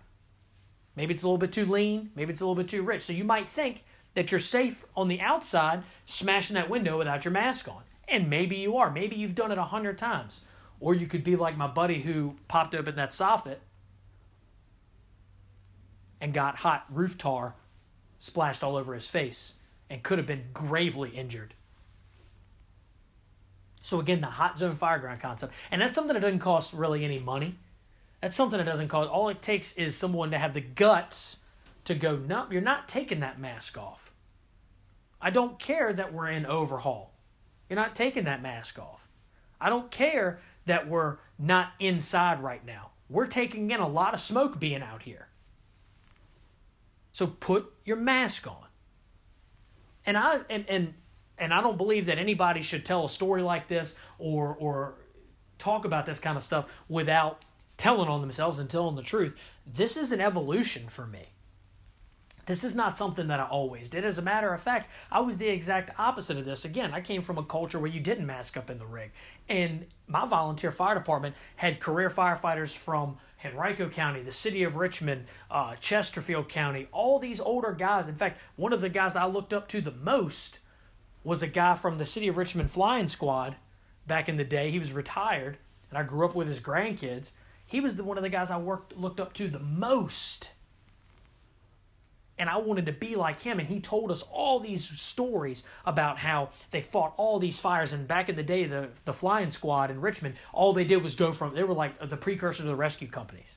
Maybe 0.96 1.16
it's 1.16 1.24
a 1.24 1.26
little 1.26 1.40
bit 1.40 1.52
too 1.52 1.66
lean, 1.66 2.12
maybe 2.16 2.32
it's 2.32 2.42
a 2.42 2.46
little 2.46 2.62
bit 2.62 2.70
too 2.70 2.84
rich. 2.84 3.02
So 3.02 3.14
you 3.14 3.24
might 3.24 3.48
think 3.48 3.84
that 4.16 4.32
you're 4.32 4.40
safe 4.40 4.86
on 4.96 5.08
the 5.08 5.22
outside 5.22 5.84
smashing 6.06 6.56
that 6.56 6.70
window 6.70 6.98
without 6.98 7.26
your 7.26 7.32
mask 7.32 7.68
on. 7.68 7.84
And 8.08 8.30
maybe 8.30 8.58
you 8.58 8.78
are. 8.78 8.92
Maybe 8.92 9.16
you've 9.16 9.36
done 9.36 9.52
it 9.52 9.58
a 9.58 9.64
hundred 9.64 9.98
times. 9.98 10.42
Or 10.80 10.94
you 10.94 11.08
could 11.08 11.24
be 11.24 11.36
like 11.36 11.58
my 11.58 11.68
buddy 11.68 12.02
who 12.02 12.36
popped 12.48 12.76
open 12.76 12.96
that 12.96 13.12
soffit 13.12 13.58
and 16.20 16.34
got 16.34 16.58
hot 16.58 16.86
roof 16.90 17.18
tar 17.18 17.56
splashed 18.18 18.64
all 18.64 18.76
over 18.76 18.94
his 18.94 19.08
face 19.08 19.56
and 19.90 20.04
could 20.04 20.18
have 20.18 20.28
been 20.28 20.46
gravely 20.54 21.10
injured. 21.10 21.54
So 23.82 24.00
again, 24.00 24.22
the 24.22 24.28
hot 24.28 24.58
zone 24.58 24.78
fire 24.78 24.98
ground 24.98 25.20
concept, 25.20 25.54
and 25.70 25.82
that's 25.82 25.94
something 25.94 26.14
that 26.14 26.22
doesn't 26.22 26.40
cost 26.40 26.74
really 26.74 27.04
any 27.04 27.20
money. 27.20 27.58
That's 28.22 28.36
something 28.36 28.58
that 28.58 28.64
doesn't 28.64 28.88
cost. 28.88 29.10
All 29.10 29.28
it 29.28 29.42
takes 29.42 29.74
is 29.76 29.98
someone 29.98 30.32
to 30.32 30.38
have 30.38 30.54
the 30.54 30.62
guts 30.62 31.40
to 31.84 31.94
go. 31.94 32.16
No, 32.16 32.48
you're 32.50 32.62
not 32.62 32.88
taking 32.88 33.20
that 33.20 33.40
mask 33.40 33.78
off. 33.78 34.03
I 35.24 35.30
don't 35.30 35.58
care 35.58 35.94
that 35.94 36.14
we're 36.14 36.30
in 36.30 36.46
overhaul. 36.46 37.14
You're 37.70 37.80
not 37.80 37.96
taking 37.96 38.26
that 38.26 38.42
mask 38.42 38.78
off. 38.78 39.08
I 39.60 39.70
don't 39.70 39.90
care 39.90 40.42
that 40.66 40.90
we're 40.90 41.18
not 41.40 41.72
inside 41.80 42.44
right 42.44 42.64
now. 42.66 42.92
We're 43.10 43.28
taking 43.28 43.72
in 43.72 43.80
a 43.80 43.88
lot 43.88 44.14
of 44.14 44.20
smoke 44.20 44.60
being 44.60 44.82
out 44.82 45.04
here. 45.04 45.30
So 47.14 47.26
put 47.28 47.72
your 47.86 47.96
mask 47.96 48.48
on. 48.48 48.66
And 50.06 50.18
I 50.18 50.42
and 50.50 50.66
and 50.68 50.94
and 51.38 51.54
I 51.54 51.62
don't 51.62 51.78
believe 51.78 52.08
that 52.08 52.18
anybody 52.18 52.62
should 52.62 52.86
tell 52.86 53.06
a 53.06 53.10
story 53.10 53.42
like 53.42 53.70
this 53.70 53.96
or 54.20 54.58
or 54.60 54.96
talk 55.58 55.86
about 55.86 56.06
this 56.06 56.20
kind 56.20 56.36
of 56.36 56.44
stuff 56.44 56.66
without 56.90 57.46
telling 57.78 58.10
on 58.10 58.20
themselves 58.20 58.60
and 58.60 58.70
telling 58.70 58.98
the 58.98 59.02
truth. 59.02 59.38
This 59.66 59.96
is 59.96 60.12
an 60.12 60.20
evolution 60.20 60.90
for 60.90 61.08
me. 61.08 61.33
This 62.46 62.64
is 62.64 62.76
not 62.76 62.98
something 62.98 63.28
that 63.28 63.40
I 63.40 63.46
always 63.46 63.88
did. 63.88 64.04
As 64.04 64.18
a 64.18 64.22
matter 64.22 64.54
of 64.54 64.60
fact, 64.60 64.90
I 65.12 65.22
was 65.22 65.38
the 65.38 65.48
exact 65.48 65.98
opposite 65.98 66.38
of 66.38 66.46
this. 66.46 66.66
Again, 66.66 66.94
I 66.94 67.00
came 67.00 67.22
from 67.22 67.38
a 67.38 67.44
culture 67.44 67.80
where 67.80 67.90
you 67.90 68.02
didn't 68.02 68.26
mask 68.26 68.58
up 68.58 68.70
in 68.70 68.80
the 68.80 68.86
rig. 68.86 69.12
And 69.48 69.86
my 70.08 70.26
volunteer 70.26 70.72
fire 70.72 70.96
department 70.96 71.36
had 71.56 71.80
career 71.80 72.10
firefighters 72.10 72.78
from 72.78 73.18
Henrico 73.46 73.88
County, 73.90 74.22
the 74.22 74.32
city 74.32 74.64
of 74.64 74.76
Richmond, 74.76 75.26
uh, 75.50 75.76
Chesterfield 75.76 76.50
County, 76.50 76.88
all 76.92 77.18
these 77.18 77.40
older 77.40 77.72
guys. 77.72 78.08
In 78.08 78.16
fact, 78.16 78.40
one 78.58 78.74
of 78.74 78.82
the 78.82 78.90
guys 78.90 79.14
that 79.14 79.24
I 79.24 79.28
looked 79.28 79.54
up 79.54 79.68
to 79.70 79.82
the 79.82 79.92
most 79.92 80.60
was 81.24 81.42
a 81.42 81.48
guy 81.48 81.76
from 81.76 81.96
the 81.96 82.06
City 82.06 82.28
of 82.28 82.38
Richmond 82.38 82.72
Flying 82.72 83.08
Squad 83.08 83.56
back 84.06 84.28
in 84.28 84.36
the 84.36 84.44
day. 84.44 84.70
He 84.72 84.80
was 84.80 84.92
retired, 84.92 85.58
and 85.90 85.98
I 85.98 86.04
grew 86.04 86.26
up 86.26 86.36
with 86.36 86.48
his 86.48 86.60
grandkids. 86.60 87.32
He 87.66 87.80
was 87.80 87.96
the, 87.96 88.04
one 88.04 88.18
of 88.18 88.24
the 88.24 88.30
guys 88.30 88.52
I 88.52 88.58
worked 88.58 88.98
looked 88.98 89.22
up 89.22 89.34
to 89.36 89.48
the 89.48 89.60
most. 89.60 90.52
And 92.44 92.50
I 92.50 92.58
wanted 92.58 92.88
to 92.88 92.92
be 92.92 93.16
like 93.16 93.40
him. 93.40 93.58
And 93.58 93.70
he 93.70 93.80
told 93.80 94.12
us 94.12 94.22
all 94.24 94.60
these 94.60 94.84
stories 94.84 95.64
about 95.86 96.18
how 96.18 96.50
they 96.72 96.82
fought 96.82 97.14
all 97.16 97.40
these 97.40 97.58
fires. 97.58 97.94
And 97.94 98.06
back 98.06 98.28
in 98.28 98.36
the 98.36 98.44
day, 98.44 98.66
the, 98.66 98.90
the 99.06 99.14
flying 99.14 99.50
squad 99.50 99.90
in 99.90 100.02
Richmond, 100.02 100.36
all 100.52 100.74
they 100.74 100.84
did 100.84 101.02
was 101.02 101.16
go 101.16 101.32
from, 101.32 101.56
they 101.56 101.64
were 101.64 101.74
like 101.74 102.10
the 102.10 102.18
precursor 102.18 102.64
to 102.64 102.68
the 102.68 102.76
rescue 102.76 103.08
companies. 103.08 103.56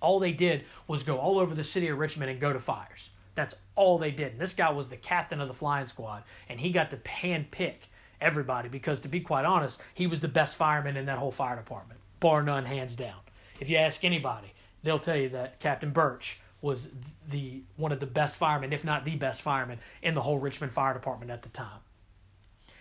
All 0.00 0.18
they 0.18 0.32
did 0.32 0.64
was 0.86 1.02
go 1.02 1.18
all 1.18 1.38
over 1.38 1.54
the 1.54 1.62
city 1.62 1.88
of 1.88 1.98
Richmond 1.98 2.30
and 2.30 2.40
go 2.40 2.54
to 2.54 2.58
fires. 2.58 3.10
That's 3.34 3.54
all 3.74 3.98
they 3.98 4.12
did. 4.12 4.32
And 4.32 4.40
this 4.40 4.54
guy 4.54 4.70
was 4.70 4.88
the 4.88 4.96
captain 4.96 5.42
of 5.42 5.48
the 5.48 5.52
flying 5.52 5.86
squad, 5.86 6.22
and 6.48 6.58
he 6.58 6.70
got 6.70 6.88
to 6.88 6.98
hand 7.06 7.50
pick 7.50 7.88
everybody 8.18 8.70
because, 8.70 8.98
to 9.00 9.08
be 9.08 9.20
quite 9.20 9.44
honest, 9.44 9.82
he 9.92 10.06
was 10.06 10.20
the 10.20 10.28
best 10.28 10.56
fireman 10.56 10.96
in 10.96 11.04
that 11.04 11.18
whole 11.18 11.30
fire 11.30 11.56
department, 11.56 12.00
bar 12.18 12.42
none, 12.42 12.64
hands 12.64 12.96
down. 12.96 13.18
If 13.60 13.68
you 13.68 13.76
ask 13.76 14.06
anybody, 14.06 14.54
they'll 14.82 14.98
tell 14.98 15.18
you 15.18 15.28
that 15.28 15.60
Captain 15.60 15.90
Birch 15.90 16.40
was 16.64 16.88
the 17.28 17.62
one 17.76 17.92
of 17.92 18.00
the 18.00 18.06
best 18.06 18.36
firemen, 18.36 18.72
if 18.72 18.84
not 18.84 19.04
the 19.04 19.16
best 19.16 19.42
fireman, 19.42 19.78
in 20.02 20.14
the 20.14 20.22
whole 20.22 20.38
Richmond 20.38 20.72
Fire 20.72 20.94
Department 20.94 21.30
at 21.30 21.42
the 21.42 21.50
time. 21.50 21.80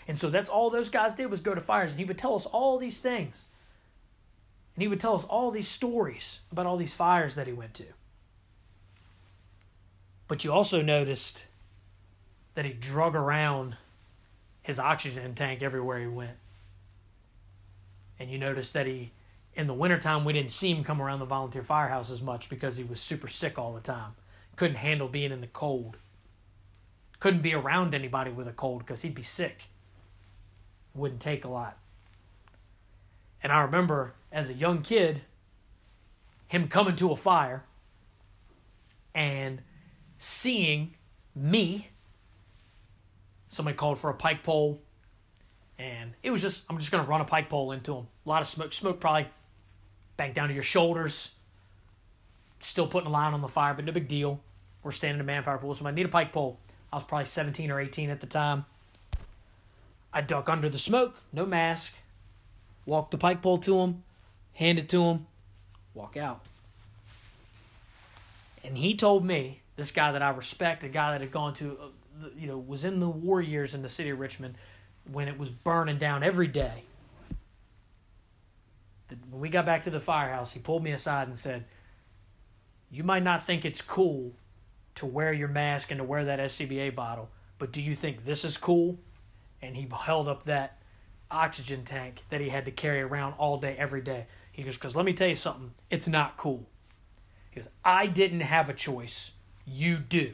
And 0.07 0.17
so 0.17 0.29
that's 0.29 0.49
all 0.49 0.69
those 0.69 0.89
guys 0.89 1.15
did 1.15 1.29
was 1.29 1.41
go 1.41 1.53
to 1.53 1.61
fires, 1.61 1.91
and 1.91 1.99
he 1.99 2.05
would 2.05 2.17
tell 2.17 2.35
us 2.35 2.45
all 2.45 2.77
these 2.77 2.99
things. 2.99 3.45
And 4.75 4.81
he 4.81 4.87
would 4.87 4.99
tell 4.99 5.15
us 5.15 5.25
all 5.25 5.51
these 5.51 5.67
stories 5.67 6.39
about 6.51 6.65
all 6.65 6.77
these 6.77 6.93
fires 6.93 7.35
that 7.35 7.45
he 7.45 7.53
went 7.53 7.73
to. 7.75 7.85
But 10.27 10.43
you 10.43 10.51
also 10.51 10.81
noticed 10.81 11.45
that 12.55 12.65
he 12.65 12.73
drug 12.73 13.15
around 13.15 13.77
his 14.61 14.79
oxygen 14.79 15.35
tank 15.35 15.61
everywhere 15.61 15.99
he 15.99 16.07
went. 16.07 16.37
And 18.17 18.31
you 18.31 18.37
noticed 18.37 18.73
that 18.73 18.87
he, 18.87 19.11
in 19.55 19.67
the 19.67 19.73
wintertime, 19.73 20.25
we 20.25 20.33
didn't 20.33 20.51
see 20.51 20.71
him 20.71 20.83
come 20.83 21.01
around 21.01 21.19
the 21.19 21.25
volunteer 21.25 21.63
firehouse 21.63 22.09
as 22.09 22.21
much 22.21 22.49
because 22.49 22.77
he 22.77 22.83
was 22.83 22.99
super 22.99 23.27
sick 23.27 23.59
all 23.59 23.73
the 23.73 23.81
time. 23.81 24.13
Couldn't 24.55 24.77
handle 24.77 25.07
being 25.07 25.31
in 25.31 25.41
the 25.41 25.47
cold. 25.47 25.97
Couldn't 27.19 27.41
be 27.41 27.53
around 27.53 27.93
anybody 27.93 28.31
with 28.31 28.47
a 28.47 28.53
cold 28.53 28.79
because 28.79 29.03
he'd 29.03 29.15
be 29.15 29.23
sick. 29.23 29.69
Wouldn't 30.95 31.21
take 31.21 31.45
a 31.45 31.49
lot. 31.49 31.77
And 33.41 33.51
I 33.51 33.61
remember 33.61 34.13
as 34.31 34.49
a 34.49 34.53
young 34.53 34.81
kid, 34.81 35.21
him 36.47 36.67
coming 36.67 36.95
to 36.97 37.11
a 37.11 37.15
fire 37.15 37.63
and 39.13 39.61
seeing 40.17 40.95
me. 41.35 41.89
Somebody 43.49 43.77
called 43.77 43.99
for 43.99 44.09
a 44.09 44.15
pike 44.15 44.41
pole, 44.41 44.81
and 45.77 46.13
it 46.23 46.31
was 46.31 46.41
just 46.41 46.63
I'm 46.69 46.79
just 46.79 46.91
gonna 46.91 47.03
run 47.03 47.21
a 47.21 47.25
pike 47.25 47.49
pole 47.49 47.71
into 47.71 47.95
him. 47.95 48.07
A 48.25 48.29
lot 48.29 48.41
of 48.41 48.47
smoke, 48.47 48.73
smoke 48.73 48.99
probably 48.99 49.27
back 50.17 50.33
down 50.33 50.47
to 50.47 50.53
your 50.53 50.63
shoulders. 50.63 51.33
Still 52.59 52.87
putting 52.87 53.07
a 53.07 53.11
line 53.11 53.33
on 53.33 53.41
the 53.41 53.47
fire, 53.47 53.73
but 53.73 53.85
no 53.85 53.91
big 53.91 54.07
deal. 54.07 54.39
We're 54.83 54.91
standing 54.91 55.17
in 55.17 55.21
a 55.21 55.23
manpower 55.25 55.57
pool, 55.57 55.73
so 55.73 55.85
I 55.85 55.91
need 55.91 56.05
a 56.05 56.09
pike 56.09 56.31
pole. 56.31 56.59
I 56.91 56.97
was 56.97 57.03
probably 57.03 57.25
17 57.25 57.71
or 57.71 57.79
18 57.79 58.09
at 58.09 58.19
the 58.19 58.27
time. 58.27 58.65
I 60.13 60.21
duck 60.21 60.47
under 60.47 60.69
the 60.69 60.77
smoke, 60.77 61.15
no 61.31 61.45
mask, 61.45 61.95
walk 62.85 63.09
the 63.09 63.17
pike 63.17 63.41
pole 63.41 63.57
to 63.59 63.79
him, 63.79 64.03
hand 64.53 64.77
it 64.77 64.87
to 64.89 65.03
him, 65.03 65.25
walk 65.93 66.17
out. 66.17 66.41
And 68.63 68.77
he 68.77 68.95
told 68.95 69.25
me 69.25 69.61
this 69.75 69.91
guy 69.91 70.11
that 70.11 70.21
I 70.21 70.29
respect, 70.29 70.83
a 70.83 70.87
guy 70.87 71.11
that 71.11 71.21
had 71.21 71.31
gone 71.31 71.53
to, 71.55 71.77
uh, 71.81 72.27
you 72.37 72.47
know, 72.47 72.57
was 72.57 72.85
in 72.85 72.99
the 72.99 73.09
war 73.09 73.41
years 73.41 73.73
in 73.73 73.81
the 73.81 73.89
city 73.89 74.11
of 74.11 74.19
Richmond 74.19 74.55
when 75.11 75.27
it 75.27 75.37
was 75.37 75.49
burning 75.49 75.97
down 75.97 76.23
every 76.23 76.47
day. 76.47 76.83
When 79.29 79.41
we 79.41 79.49
got 79.49 79.65
back 79.65 79.83
to 79.83 79.89
the 79.89 79.99
firehouse, 79.99 80.51
he 80.51 80.59
pulled 80.59 80.83
me 80.83 80.91
aside 80.91 81.27
and 81.27 81.37
said, 81.37 81.65
You 82.91 83.03
might 83.03 83.23
not 83.23 83.45
think 83.45 83.65
it's 83.65 83.81
cool 83.81 84.33
to 84.95 85.05
wear 85.05 85.33
your 85.33 85.47
mask 85.47 85.91
and 85.91 85.99
to 85.99 86.03
wear 86.03 86.25
that 86.25 86.39
SCBA 86.39 86.93
bottle, 86.95 87.29
but 87.57 87.71
do 87.71 87.81
you 87.81 87.95
think 87.95 88.25
this 88.25 88.45
is 88.45 88.57
cool? 88.57 88.99
And 89.61 89.75
he 89.75 89.87
held 89.91 90.27
up 90.27 90.43
that 90.43 90.79
oxygen 91.31 91.83
tank 91.83 92.23
that 92.29 92.41
he 92.41 92.49
had 92.49 92.65
to 92.65 92.71
carry 92.71 93.01
around 93.01 93.33
all 93.33 93.57
day, 93.57 93.75
every 93.77 94.01
day. 94.01 94.27
He 94.51 94.63
goes, 94.63 94.77
Because 94.77 94.95
let 94.95 95.05
me 95.05 95.13
tell 95.13 95.27
you 95.27 95.35
something, 95.35 95.73
it's 95.89 96.07
not 96.07 96.37
cool. 96.37 96.67
He 97.49 97.59
goes, 97.59 97.69
I 97.83 98.07
didn't 98.07 98.41
have 98.41 98.69
a 98.69 98.73
choice. 98.73 99.31
You 99.65 99.97
do. 99.97 100.33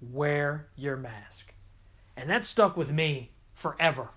Wear 0.00 0.68
your 0.76 0.96
mask. 0.96 1.54
And 2.16 2.28
that 2.30 2.44
stuck 2.44 2.76
with 2.76 2.92
me 2.92 3.30
forever. 3.54 4.10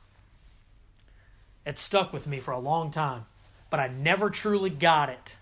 It 1.66 1.78
stuck 1.78 2.12
with 2.12 2.28
me 2.28 2.40
for 2.40 2.52
a 2.52 2.60
long 2.60 2.92
time, 2.92 3.26
but 3.74 3.80
I 3.80 3.88
never 3.88 4.30
truly 4.30 4.70
got 4.70 5.10
it. 5.10 5.36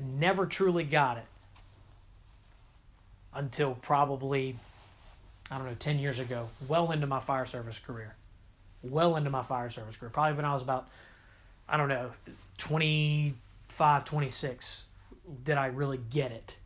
I 0.00 0.02
never 0.02 0.46
truly 0.46 0.82
got 0.82 1.16
it 1.16 1.26
until 3.32 3.76
probably, 3.76 4.56
I 5.48 5.58
don't 5.58 5.68
know, 5.68 5.76
10 5.78 6.00
years 6.00 6.18
ago, 6.18 6.48
well 6.66 6.90
into 6.90 7.06
my 7.06 7.20
fire 7.20 7.44
service 7.44 7.78
career. 7.78 8.16
Well 8.82 9.14
into 9.14 9.30
my 9.30 9.42
fire 9.42 9.70
service 9.70 9.96
career. 9.96 10.10
Probably 10.10 10.34
when 10.34 10.44
I 10.44 10.52
was 10.52 10.62
about, 10.62 10.88
I 11.68 11.76
don't 11.76 11.88
know, 11.88 12.10
25, 12.58 14.04
26, 14.04 14.86
did 15.44 15.58
I 15.58 15.66
really 15.66 16.00
get 16.10 16.32
it. 16.32 16.56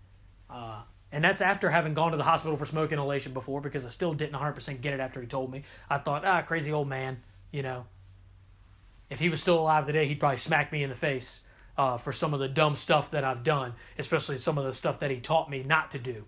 Uh, 0.48 0.80
and 1.12 1.22
that's 1.22 1.42
after 1.42 1.68
having 1.68 1.92
gone 1.92 2.12
to 2.12 2.16
the 2.16 2.22
hospital 2.22 2.56
for 2.56 2.64
smoke 2.64 2.90
inhalation 2.90 3.34
before 3.34 3.60
because 3.60 3.84
I 3.84 3.90
still 3.90 4.14
didn't 4.14 4.32
100% 4.40 4.80
get 4.80 4.94
it 4.94 5.00
after 5.00 5.20
he 5.20 5.26
told 5.26 5.52
me. 5.52 5.64
I 5.90 5.98
thought, 5.98 6.24
ah, 6.24 6.40
crazy 6.40 6.72
old 6.72 6.88
man, 6.88 7.20
you 7.52 7.62
know. 7.62 7.84
If 9.10 9.18
he 9.18 9.28
was 9.28 9.42
still 9.42 9.58
alive 9.58 9.86
today, 9.86 10.06
he'd 10.06 10.20
probably 10.20 10.38
smack 10.38 10.72
me 10.72 10.82
in 10.82 10.88
the 10.88 10.94
face 10.94 11.42
uh, 11.76 11.96
for 11.96 12.12
some 12.12 12.32
of 12.32 12.40
the 12.40 12.48
dumb 12.48 12.76
stuff 12.76 13.10
that 13.10 13.24
I've 13.24 13.42
done, 13.42 13.74
especially 13.98 14.38
some 14.38 14.56
of 14.56 14.64
the 14.64 14.72
stuff 14.72 15.00
that 15.00 15.10
he 15.10 15.18
taught 15.18 15.50
me 15.50 15.62
not 15.62 15.90
to 15.92 15.98
do. 15.98 16.26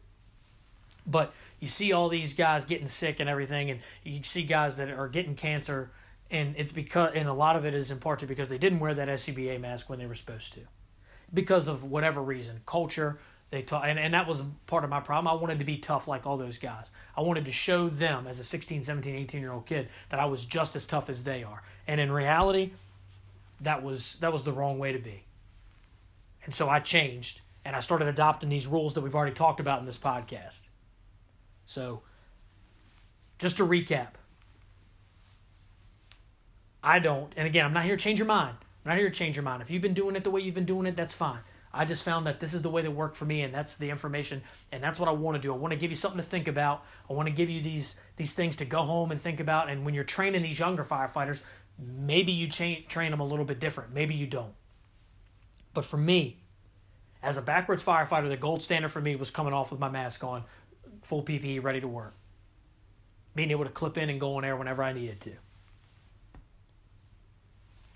But 1.06 1.32
you 1.60 1.68
see 1.68 1.92
all 1.92 2.08
these 2.08 2.34
guys 2.34 2.64
getting 2.64 2.86
sick 2.86 3.20
and 3.20 3.28
everything, 3.28 3.70
and 3.70 3.80
you 4.02 4.22
see 4.22 4.44
guys 4.44 4.76
that 4.76 4.90
are 4.90 5.08
getting 5.08 5.34
cancer, 5.34 5.90
and 6.30 6.54
it's 6.56 6.72
because, 6.72 7.14
and 7.14 7.28
a 7.28 7.32
lot 7.32 7.56
of 7.56 7.64
it 7.64 7.74
is 7.74 7.90
in 7.90 7.98
part 7.98 8.20
to 8.20 8.26
because 8.26 8.48
they 8.48 8.58
didn't 8.58 8.80
wear 8.80 8.94
that 8.94 9.08
SCBA 9.08 9.60
mask 9.60 9.88
when 9.88 9.98
they 9.98 10.06
were 10.06 10.14
supposed 10.14 10.54
to, 10.54 10.60
because 11.32 11.68
of 11.68 11.84
whatever 11.84 12.22
reason, 12.22 12.60
culture. 12.66 13.18
They 13.52 13.60
taught, 13.60 13.86
and, 13.86 13.98
and 13.98 14.14
that 14.14 14.26
was 14.26 14.42
part 14.66 14.82
of 14.82 14.88
my 14.88 15.00
problem. 15.00 15.28
I 15.28 15.38
wanted 15.38 15.58
to 15.58 15.66
be 15.66 15.76
tough 15.76 16.08
like 16.08 16.26
all 16.26 16.38
those 16.38 16.56
guys. 16.56 16.90
I 17.14 17.20
wanted 17.20 17.44
to 17.44 17.52
show 17.52 17.90
them 17.90 18.26
as 18.26 18.38
a 18.38 18.44
16, 18.44 18.82
17, 18.82 19.14
18 19.14 19.42
year 19.42 19.52
old 19.52 19.66
kid 19.66 19.90
that 20.08 20.18
I 20.18 20.24
was 20.24 20.46
just 20.46 20.74
as 20.74 20.86
tough 20.86 21.10
as 21.10 21.24
they 21.24 21.44
are. 21.44 21.62
And 21.86 22.00
in 22.00 22.10
reality, 22.10 22.70
that 23.60 23.82
was 23.82 24.14
that 24.20 24.32
was 24.32 24.44
the 24.44 24.52
wrong 24.52 24.78
way 24.78 24.92
to 24.92 24.98
be. 24.98 25.24
And 26.44 26.54
so 26.54 26.70
I 26.70 26.80
changed 26.80 27.42
and 27.62 27.76
I 27.76 27.80
started 27.80 28.08
adopting 28.08 28.48
these 28.48 28.66
rules 28.66 28.94
that 28.94 29.02
we've 29.02 29.14
already 29.14 29.34
talked 29.34 29.60
about 29.60 29.80
in 29.80 29.84
this 29.84 29.98
podcast. 29.98 30.68
So, 31.66 32.00
just 33.38 33.58
to 33.58 33.64
recap, 33.64 34.14
I 36.82 37.00
don't, 37.00 37.30
and 37.36 37.46
again, 37.46 37.66
I'm 37.66 37.74
not 37.74 37.84
here 37.84 37.98
to 37.98 38.02
change 38.02 38.18
your 38.18 38.26
mind. 38.26 38.56
I'm 38.84 38.92
not 38.92 38.98
here 38.98 39.10
to 39.10 39.14
change 39.14 39.36
your 39.36 39.44
mind. 39.44 39.60
If 39.60 39.70
you've 39.70 39.82
been 39.82 39.92
doing 39.92 40.16
it 40.16 40.24
the 40.24 40.30
way 40.30 40.40
you've 40.40 40.54
been 40.54 40.64
doing 40.64 40.86
it, 40.86 40.96
that's 40.96 41.12
fine. 41.12 41.40
I 41.74 41.84
just 41.86 42.04
found 42.04 42.26
that 42.26 42.38
this 42.38 42.52
is 42.52 42.62
the 42.62 42.68
way 42.68 42.82
that 42.82 42.90
worked 42.90 43.16
for 43.16 43.24
me, 43.24 43.42
and 43.42 43.54
that's 43.54 43.76
the 43.76 43.88
information, 43.88 44.42
and 44.70 44.82
that's 44.82 45.00
what 45.00 45.08
I 45.08 45.12
want 45.12 45.36
to 45.36 45.40
do. 45.40 45.54
I 45.54 45.56
want 45.56 45.72
to 45.72 45.78
give 45.78 45.90
you 45.90 45.96
something 45.96 46.20
to 46.20 46.26
think 46.26 46.46
about. 46.46 46.84
I 47.08 47.14
want 47.14 47.28
to 47.28 47.32
give 47.32 47.48
you 47.48 47.62
these 47.62 47.96
these 48.16 48.34
things 48.34 48.56
to 48.56 48.64
go 48.64 48.82
home 48.82 49.10
and 49.10 49.20
think 49.20 49.40
about. 49.40 49.70
And 49.70 49.84
when 49.84 49.94
you're 49.94 50.04
training 50.04 50.42
these 50.42 50.58
younger 50.58 50.84
firefighters, 50.84 51.40
maybe 51.78 52.32
you 52.32 52.48
train 52.48 52.84
train 52.88 53.10
them 53.10 53.20
a 53.20 53.26
little 53.26 53.46
bit 53.46 53.58
different. 53.58 53.94
Maybe 53.94 54.14
you 54.14 54.26
don't. 54.26 54.52
But 55.72 55.86
for 55.86 55.96
me, 55.96 56.42
as 57.22 57.38
a 57.38 57.42
backwards 57.42 57.84
firefighter, 57.84 58.28
the 58.28 58.36
gold 58.36 58.62
standard 58.62 58.90
for 58.90 59.00
me 59.00 59.16
was 59.16 59.30
coming 59.30 59.54
off 59.54 59.70
with 59.70 59.80
my 59.80 59.88
mask 59.88 60.22
on, 60.24 60.44
full 61.02 61.22
PPE, 61.22 61.62
ready 61.62 61.80
to 61.80 61.88
work. 61.88 62.14
Being 63.34 63.50
able 63.50 63.64
to 63.64 63.70
clip 63.70 63.96
in 63.96 64.10
and 64.10 64.20
go 64.20 64.36
on 64.36 64.44
air 64.44 64.56
whenever 64.56 64.82
I 64.82 64.92
needed 64.92 65.20
to. 65.22 65.32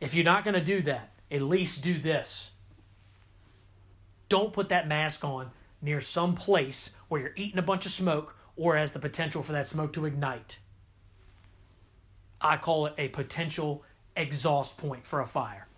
If 0.00 0.14
you're 0.14 0.24
not 0.24 0.44
going 0.44 0.54
to 0.54 0.64
do 0.64 0.80
that, 0.82 1.12
at 1.30 1.42
least 1.42 1.82
do 1.82 1.98
this. 1.98 2.52
Don't 4.28 4.52
put 4.52 4.68
that 4.70 4.88
mask 4.88 5.24
on 5.24 5.50
near 5.80 6.00
some 6.00 6.34
place 6.34 6.90
where 7.08 7.20
you're 7.20 7.32
eating 7.36 7.58
a 7.58 7.62
bunch 7.62 7.86
of 7.86 7.92
smoke 7.92 8.36
or 8.56 8.76
has 8.76 8.92
the 8.92 8.98
potential 8.98 9.42
for 9.42 9.52
that 9.52 9.66
smoke 9.66 9.92
to 9.92 10.04
ignite. 10.04 10.58
I 12.40 12.56
call 12.56 12.86
it 12.86 12.94
a 12.98 13.08
potential 13.08 13.84
exhaust 14.16 14.76
point 14.78 15.06
for 15.06 15.20
a 15.20 15.26
fire. 15.26 15.68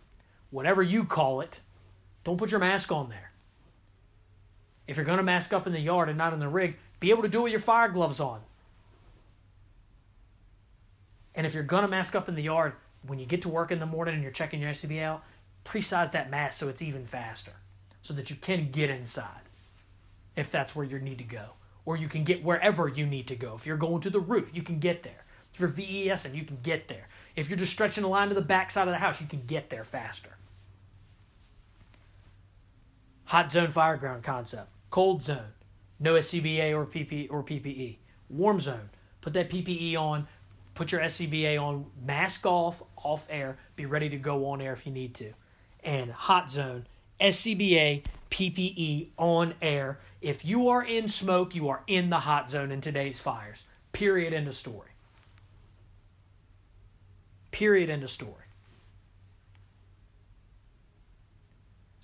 Whatever 0.50 0.82
you 0.82 1.04
call 1.04 1.40
it, 1.40 1.60
don't 2.24 2.38
put 2.38 2.50
your 2.50 2.60
mask 2.60 2.90
on 2.90 3.08
there. 3.08 3.32
If 4.86 4.96
you're 4.96 5.04
going 5.04 5.18
to 5.18 5.24
mask 5.24 5.52
up 5.52 5.66
in 5.66 5.72
the 5.72 5.80
yard 5.80 6.08
and 6.08 6.16
not 6.16 6.32
in 6.32 6.38
the 6.38 6.48
rig, 6.48 6.78
be 7.00 7.10
able 7.10 7.22
to 7.22 7.28
do 7.28 7.40
it 7.40 7.42
with 7.44 7.52
your 7.52 7.60
fire 7.60 7.88
gloves 7.88 8.20
on. 8.20 8.40
And 11.34 11.46
if 11.46 11.54
you're 11.54 11.62
going 11.62 11.82
to 11.82 11.88
mask 11.88 12.14
up 12.14 12.28
in 12.28 12.34
the 12.34 12.42
yard, 12.42 12.72
when 13.06 13.18
you 13.18 13.26
get 13.26 13.42
to 13.42 13.48
work 13.48 13.70
in 13.70 13.78
the 13.78 13.86
morning 13.86 14.14
and 14.14 14.22
you're 14.22 14.32
checking 14.32 14.60
your 14.60 14.70
SCBA 14.70 15.20
pre-size 15.64 16.10
that 16.10 16.30
mask 16.30 16.58
so 16.58 16.68
it's 16.68 16.82
even 16.82 17.04
faster, 17.04 17.52
so 18.08 18.14
that 18.14 18.30
you 18.30 18.36
can 18.36 18.70
get 18.70 18.88
inside, 18.88 19.42
if 20.34 20.50
that's 20.50 20.74
where 20.74 20.86
you 20.86 20.98
need 20.98 21.18
to 21.18 21.24
go, 21.24 21.50
or 21.84 21.94
you 21.94 22.08
can 22.08 22.24
get 22.24 22.42
wherever 22.42 22.88
you 22.88 23.04
need 23.04 23.28
to 23.28 23.36
go. 23.36 23.54
If 23.54 23.66
you're 23.66 23.76
going 23.76 24.00
to 24.00 24.08
the 24.08 24.18
roof, 24.18 24.50
you 24.54 24.62
can 24.62 24.78
get 24.78 25.02
there. 25.02 25.26
If 25.52 25.60
you're 25.60 25.68
VES 25.68 26.24
and 26.24 26.34
you 26.34 26.42
can 26.42 26.56
get 26.62 26.88
there. 26.88 27.08
If 27.36 27.50
you're 27.50 27.58
just 27.58 27.70
stretching 27.70 28.04
a 28.04 28.08
line 28.08 28.30
to 28.30 28.34
the 28.34 28.40
back 28.40 28.70
side 28.70 28.88
of 28.88 28.94
the 28.94 28.98
house, 28.98 29.20
you 29.20 29.26
can 29.26 29.42
get 29.46 29.68
there 29.68 29.84
faster. 29.84 30.38
Hot 33.24 33.52
zone 33.52 33.68
fire 33.68 33.98
ground 33.98 34.22
concept. 34.22 34.70
Cold 34.88 35.20
zone. 35.20 35.52
No 36.00 36.14
SCBA 36.14 36.74
or 36.74 36.86
PP 36.86 37.28
or 37.30 37.42
PPE. 37.42 37.98
Warm 38.30 38.58
zone. 38.58 38.88
Put 39.20 39.34
that 39.34 39.50
PPE 39.50 39.96
on. 39.96 40.26
Put 40.72 40.92
your 40.92 41.02
SCBA 41.02 41.60
on. 41.60 41.84
Mask 42.02 42.46
off. 42.46 42.82
Off 42.96 43.26
air. 43.28 43.58
Be 43.76 43.84
ready 43.84 44.08
to 44.08 44.16
go 44.16 44.46
on 44.46 44.62
air 44.62 44.72
if 44.72 44.86
you 44.86 44.92
need 44.92 45.14
to. 45.16 45.34
And 45.84 46.10
hot 46.10 46.50
zone. 46.50 46.86
SCBA 47.20 48.04
PPE 48.30 49.08
on 49.16 49.54
air. 49.62 49.98
If 50.20 50.44
you 50.44 50.68
are 50.68 50.82
in 50.82 51.08
smoke, 51.08 51.54
you 51.54 51.68
are 51.68 51.82
in 51.86 52.10
the 52.10 52.20
hot 52.20 52.50
zone 52.50 52.70
in 52.70 52.80
today's 52.80 53.20
fires. 53.20 53.64
Period. 53.92 54.32
End 54.32 54.46
of 54.46 54.54
story. 54.54 54.90
Period. 57.50 57.90
End 57.90 58.02
of 58.02 58.10
story. 58.10 58.44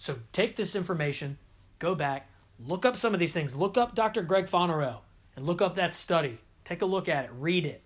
So 0.04 0.16
take 0.32 0.56
this 0.56 0.76
information, 0.76 1.38
go 1.78 1.94
back, 1.94 2.28
look 2.58 2.84
up 2.84 2.94
some 2.94 3.14
of 3.14 3.20
these 3.20 3.32
things. 3.32 3.56
Look 3.56 3.78
up 3.78 3.94
Dr. 3.94 4.20
Greg 4.20 4.44
Fonarow 4.44 4.98
and 5.34 5.46
look 5.46 5.62
up 5.62 5.76
that 5.76 5.94
study. 5.94 6.40
Take 6.62 6.82
a 6.82 6.84
look 6.84 7.08
at 7.08 7.24
it, 7.24 7.30
read 7.32 7.64
it. 7.64 7.80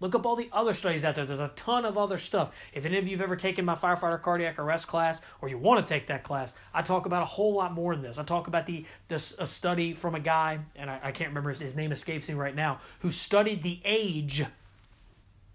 Look 0.00 0.14
up 0.14 0.26
all 0.26 0.36
the 0.36 0.48
other 0.52 0.74
studies 0.74 1.04
out 1.04 1.16
there. 1.16 1.26
There's 1.26 1.40
a 1.40 1.50
ton 1.56 1.84
of 1.84 1.98
other 1.98 2.18
stuff. 2.18 2.54
If 2.72 2.86
any 2.86 2.98
of 2.98 3.08
you 3.08 3.16
have 3.16 3.24
ever 3.24 3.34
taken 3.34 3.64
my 3.64 3.74
firefighter 3.74 4.20
cardiac 4.22 4.58
arrest 4.58 4.86
class 4.86 5.20
or 5.40 5.48
you 5.48 5.58
want 5.58 5.84
to 5.84 5.92
take 5.92 6.06
that 6.06 6.22
class, 6.22 6.54
I 6.72 6.82
talk 6.82 7.06
about 7.06 7.22
a 7.22 7.26
whole 7.26 7.54
lot 7.54 7.72
more 7.72 7.94
than 7.94 8.02
this. 8.02 8.18
I 8.18 8.22
talk 8.22 8.46
about 8.46 8.66
the 8.66 8.84
this 9.08 9.36
a 9.38 9.46
study 9.46 9.92
from 9.92 10.14
a 10.14 10.20
guy, 10.20 10.60
and 10.76 10.88
I, 10.88 11.00
I 11.02 11.12
can't 11.12 11.30
remember 11.30 11.50
his, 11.50 11.60
his 11.60 11.74
name 11.74 11.90
escapes 11.90 12.28
me 12.28 12.34
right 12.34 12.54
now, 12.54 12.78
who 13.00 13.10
studied 13.10 13.62
the 13.62 13.80
age 13.84 14.44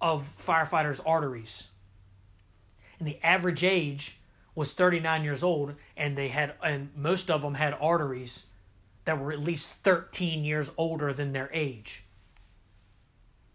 of 0.01 0.29
firefighters' 0.37 0.99
arteries. 1.05 1.67
And 2.99 3.07
the 3.07 3.17
average 3.23 3.63
age 3.63 4.19
was 4.55 4.73
39 4.73 5.23
years 5.23 5.43
old, 5.43 5.75
and 5.95 6.17
they 6.17 6.27
had, 6.27 6.53
and 6.61 6.89
most 6.95 7.31
of 7.31 7.41
them 7.41 7.53
had 7.53 7.75
arteries 7.79 8.45
that 9.05 9.19
were 9.19 9.31
at 9.31 9.39
least 9.39 9.67
13 9.67 10.43
years 10.43 10.71
older 10.77 11.13
than 11.13 11.31
their 11.31 11.49
age. 11.53 12.02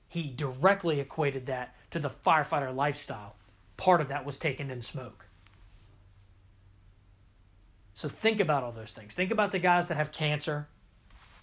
He 0.09 0.31
directly 0.31 1.01
equated 1.01 1.47
that 1.47 1.75
to 1.91 1.99
the 1.99 2.09
firefighter 2.09 2.75
lifestyle. 2.75 3.37
Part 3.77 4.01
of 4.01 4.09
that 4.09 4.25
was 4.25 4.39
taken 4.39 4.71
in 4.71 4.81
smoke. 4.81 5.27
So 7.95 8.09
think 8.09 8.41
about 8.41 8.63
all 8.63 8.73
those 8.73 8.91
things. 8.91 9.15
Think 9.15 9.31
about 9.31 9.53
the 9.53 9.59
guys 9.59 9.89
that 9.89 9.97
have 9.97 10.13
cancer. 10.13 10.69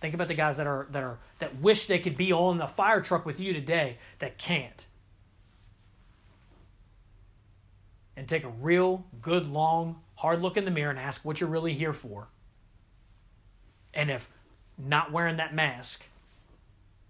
Think 0.01 0.13
about 0.13 0.28
the 0.28 0.34
guys 0.34 0.57
that 0.57 0.68
are 0.68 0.88
that 0.91 1.03
are 1.03 1.20
that 1.39 1.59
wish 1.61 1.88
they 1.88 1.99
could 1.99 2.18
be 2.18 2.32
on 2.34 2.57
the 2.57 2.68
fire 2.68 3.01
truck 3.01 3.26
with 3.26 3.39
you 3.39 3.53
today 3.53 3.97
that 4.20 4.38
can't. 4.38 4.86
and 8.16 8.28
take 8.28 8.43
a 8.43 8.49
real, 8.49 9.05
good, 9.22 9.45
long, 9.45 10.01
hard 10.16 10.41
look 10.41 10.57
in 10.57 10.66
the 10.66 10.72
mirror 10.72 10.89
and 10.89 10.99
ask 10.99 11.26
what 11.26 11.39
you're 11.39 11.49
really 11.49 11.74
here 11.74 11.93
for. 11.93 12.28
And 13.93 14.09
if 14.09 14.30
not 14.78 15.11
wearing 15.11 15.38
that 15.38 15.53
mask 15.53 16.05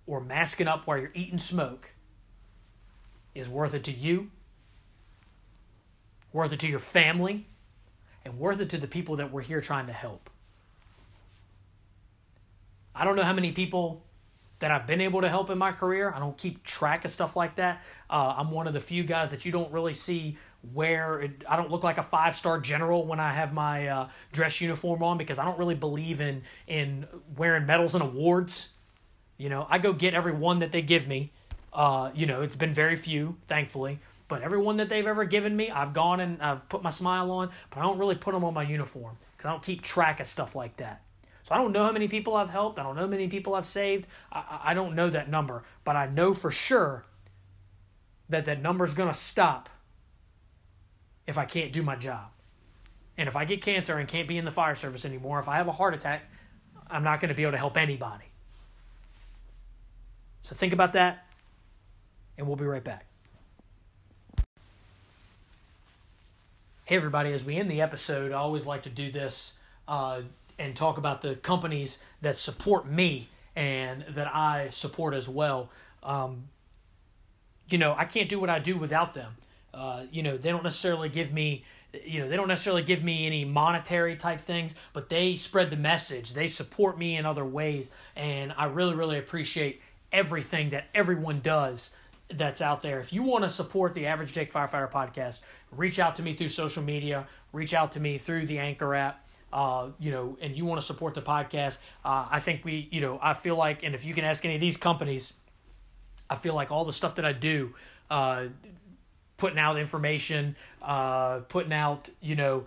or 0.07 0.21
masking 0.21 0.67
up 0.67 0.85
while 0.85 0.97
you're 0.97 1.11
eating 1.13 1.39
smoke 1.39 1.93
is 3.33 3.49
worth 3.49 3.73
it 3.73 3.83
to 3.85 3.91
you, 3.91 4.31
worth 6.31 6.53
it 6.53 6.59
to 6.59 6.67
your 6.67 6.79
family, 6.79 7.47
and 8.23 8.39
worth 8.39 8.59
it 8.59 8.69
to 8.69 8.77
the 8.77 8.87
people 8.87 9.17
that 9.17 9.31
we're 9.31 9.41
here 9.41 9.61
trying 9.61 9.87
to 9.87 9.93
help. 9.93 10.29
I 12.95 13.03
don't 13.03 13.15
know 13.15 13.23
how 13.23 13.33
many 13.33 13.51
people 13.51 14.03
that 14.59 14.71
I've 14.71 14.87
been 14.87 15.01
able 15.01 15.21
to 15.21 15.29
help 15.29 15.49
in 15.49 15.57
my 15.57 15.73
career. 15.73 16.13
I 16.15 16.19
don't 16.19 16.37
keep 16.37 16.63
track 16.63 17.03
of 17.03 17.11
stuff 17.11 17.35
like 17.35 17.55
that. 17.55 17.83
Uh, 18.09 18.35
I'm 18.37 18.51
one 18.51 18.67
of 18.67 18.73
the 18.73 18.79
few 18.79 19.03
guys 19.03 19.29
that 19.31 19.43
you 19.43 19.51
don't 19.51 19.71
really 19.71 19.93
see 19.93 20.37
where 20.73 21.19
It, 21.19 21.43
I 21.47 21.57
don't 21.57 21.69
look 21.69 21.83
like 21.83 21.97
a 21.97 22.03
five 22.03 22.35
star 22.35 22.59
general 22.59 23.05
when 23.05 23.19
I 23.19 23.31
have 23.31 23.53
my 23.53 23.87
uh, 23.87 24.09
dress 24.31 24.61
uniform 24.61 25.03
on 25.03 25.17
because 25.17 25.37
I 25.37 25.45
don't 25.45 25.59
really 25.59 25.75
believe 25.75 26.21
in 26.21 26.41
in 26.67 27.05
wearing 27.37 27.65
medals 27.65 27.93
and 27.95 28.03
awards. 28.03 28.69
You 29.37 29.49
know, 29.49 29.67
I 29.69 29.77
go 29.77 29.93
get 29.93 30.13
every 30.13 30.33
one 30.33 30.59
that 30.59 30.71
they 30.71 30.81
give 30.81 31.07
me. 31.07 31.31
Uh, 31.73 32.11
you 32.13 32.25
know, 32.25 32.41
it's 32.41 32.55
been 32.55 32.73
very 32.73 32.95
few, 32.95 33.37
thankfully. 33.47 33.99
But 34.27 34.41
everyone 34.41 34.77
that 34.77 34.89
they've 34.89 35.05
ever 35.05 35.25
given 35.25 35.55
me, 35.55 35.69
I've 35.69 35.93
gone 35.93 36.19
and 36.19 36.41
I've 36.41 36.67
put 36.67 36.81
my 36.81 36.89
smile 36.89 37.29
on, 37.31 37.51
but 37.69 37.79
I 37.79 37.83
don't 37.83 37.99
really 37.99 38.15
put 38.15 38.33
them 38.33 38.43
on 38.43 38.53
my 38.53 38.63
uniform 38.63 39.17
because 39.31 39.47
I 39.47 39.51
don't 39.51 39.61
keep 39.61 39.81
track 39.81 40.19
of 40.19 40.25
stuff 40.25 40.55
like 40.55 40.77
that. 40.77 41.03
So 41.43 41.53
I 41.53 41.57
don't 41.57 41.73
know 41.73 41.83
how 41.83 41.91
many 41.91 42.07
people 42.07 42.35
I've 42.35 42.49
helped. 42.49 42.79
I 42.79 42.83
don't 42.83 42.95
know 42.95 43.03
how 43.03 43.07
many 43.07 43.27
people 43.27 43.53
I've 43.53 43.67
saved. 43.67 44.07
I, 44.31 44.61
I 44.63 44.73
don't 44.73 44.95
know 44.95 45.09
that 45.11 45.29
number, 45.29 45.63
but 45.83 45.95
I 45.95 46.07
know 46.07 46.33
for 46.33 46.49
sure 46.49 47.05
that 48.29 48.45
that 48.45 48.61
number 48.61 48.83
is 48.83 48.95
going 48.95 49.09
to 49.09 49.13
stop 49.13 49.69
if 51.27 51.37
I 51.37 51.45
can't 51.45 51.71
do 51.71 51.83
my 51.83 51.95
job. 51.95 52.31
And 53.17 53.27
if 53.27 53.35
I 53.35 53.45
get 53.45 53.61
cancer 53.61 53.97
and 53.97 54.07
can't 54.07 54.27
be 54.27 54.39
in 54.39 54.45
the 54.45 54.51
fire 54.51 54.75
service 54.75 55.05
anymore, 55.05 55.39
if 55.39 55.47
I 55.47 55.57
have 55.57 55.67
a 55.67 55.71
heart 55.71 55.93
attack, 55.93 56.23
I'm 56.89 57.03
not 57.03 57.19
going 57.19 57.29
to 57.29 57.35
be 57.35 57.43
able 57.43 57.53
to 57.53 57.57
help 57.59 57.77
anybody. 57.77 58.25
So 60.45 60.53
think 60.53 60.73
about 60.73 60.93
that, 60.93 61.25
and 62.37 62.45
we'll 62.45 62.55
be 62.55 62.65
right 62.65 62.83
back. 62.83 63.07
Hey, 66.83 66.95
everybody, 66.95 67.33
as 67.33 67.43
we 67.43 67.55
end 67.55 67.71
the 67.71 67.81
episode, 67.81 68.31
I 68.31 68.35
always 68.35 68.63
like 68.63 68.83
to 68.83 68.91
do 68.91 69.11
this 69.11 69.53
uh, 69.87 70.21
and 70.59 70.75
talk 70.75 70.99
about 70.99 71.23
the 71.23 71.33
companies 71.33 71.97
that 72.21 72.37
support 72.37 72.87
me 72.87 73.27
and 73.55 74.05
that 74.09 74.27
I 74.35 74.69
support 74.69 75.15
as 75.15 75.27
well. 75.27 75.71
Um, 76.03 76.43
you 77.67 77.79
know, 77.79 77.95
I 77.97 78.05
can't 78.05 78.29
do 78.29 78.39
what 78.39 78.51
I 78.51 78.59
do 78.59 78.77
without 78.77 79.15
them. 79.15 79.37
Uh, 79.73 80.03
you 80.11 80.21
know, 80.21 80.37
they 80.37 80.51
don't 80.51 80.63
necessarily 80.63 81.09
give 81.09 81.33
me, 81.33 81.65
you 82.05 82.19
know, 82.19 82.29
they 82.29 82.35
don't 82.35 82.47
necessarily 82.47 82.83
give 82.83 83.03
me 83.03 83.25
any 83.25 83.45
monetary 83.45 84.15
type 84.15 84.41
things, 84.41 84.75
but 84.93 85.09
they 85.09 85.37
spread 85.37 85.71
the 85.71 85.75
message. 85.75 86.33
They 86.33 86.45
support 86.45 86.99
me 86.99 87.17
in 87.17 87.25
other 87.25 87.43
ways. 87.43 87.89
And 88.15 88.53
I 88.55 88.65
really, 88.65 88.93
really 88.93 89.17
appreciate 89.17 89.81
everything 90.15 90.69
that 90.71 90.85
everyone 90.95 91.41
does 91.41 91.93
that's 92.29 92.61
out 92.61 92.81
there. 92.81 92.99
If 92.99 93.13
you 93.13 93.21
want 93.21 93.43
to 93.43 93.49
support 93.49 93.93
the 93.93 94.07
Average 94.07 94.33
Jake 94.33 94.51
Firefighter 94.51 94.89
podcast, 94.89 95.41
reach 95.71 95.99
out 95.99 96.15
to 96.15 96.23
me 96.23 96.33
through 96.33 96.47
social 96.47 96.81
media, 96.81 97.27
reach 97.53 97.73
out 97.73 97.91
to 97.91 97.99
me 97.99 98.17
through 98.17 98.47
the 98.47 98.57
Anchor 98.57 98.95
app. 98.95 99.21
Uh, 99.53 99.91
you 99.99 100.11
know, 100.11 100.37
and 100.41 100.57
you 100.57 100.65
want 100.65 100.81
to 100.81 100.85
support 100.85 101.13
the 101.13 101.21
podcast, 101.21 101.77
uh, 102.03 102.27
I 102.29 102.41
think 102.41 102.65
we, 102.65 102.89
you 102.91 102.99
know, 102.99 103.17
I 103.21 103.33
feel 103.33 103.55
like, 103.55 103.83
and 103.83 103.95
if 103.95 104.03
you 104.03 104.13
can 104.13 104.25
ask 104.25 104.43
any 104.43 104.55
of 104.55 104.59
these 104.59 104.75
companies, 104.75 105.31
I 106.29 106.35
feel 106.35 106.53
like 106.55 106.71
all 106.71 106.83
the 106.83 106.91
stuff 106.91 107.15
that 107.15 107.25
I 107.25 107.31
do, 107.31 107.73
uh, 108.09 108.47
putting 109.37 109.59
out 109.59 109.77
information, 109.77 110.57
uh, 110.81 111.39
putting 111.47 111.71
out, 111.71 112.09
you 112.19 112.35
know, 112.35 112.65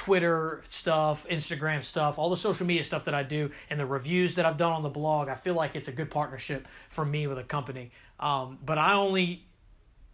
Twitter 0.00 0.60
stuff, 0.62 1.26
Instagram 1.28 1.84
stuff, 1.84 2.18
all 2.18 2.30
the 2.30 2.36
social 2.36 2.66
media 2.66 2.82
stuff 2.82 3.04
that 3.04 3.14
I 3.14 3.22
do, 3.22 3.50
and 3.68 3.78
the 3.78 3.84
reviews 3.84 4.36
that 4.36 4.46
I've 4.46 4.56
done 4.56 4.72
on 4.72 4.82
the 4.82 4.88
blog, 4.88 5.28
I 5.28 5.34
feel 5.34 5.52
like 5.52 5.76
it's 5.76 5.88
a 5.88 5.92
good 5.92 6.10
partnership 6.10 6.66
for 6.88 7.04
me 7.04 7.26
with 7.26 7.38
a 7.38 7.42
company. 7.42 7.90
Um, 8.18 8.56
but 8.64 8.78
I 8.78 8.94
only, 8.94 9.44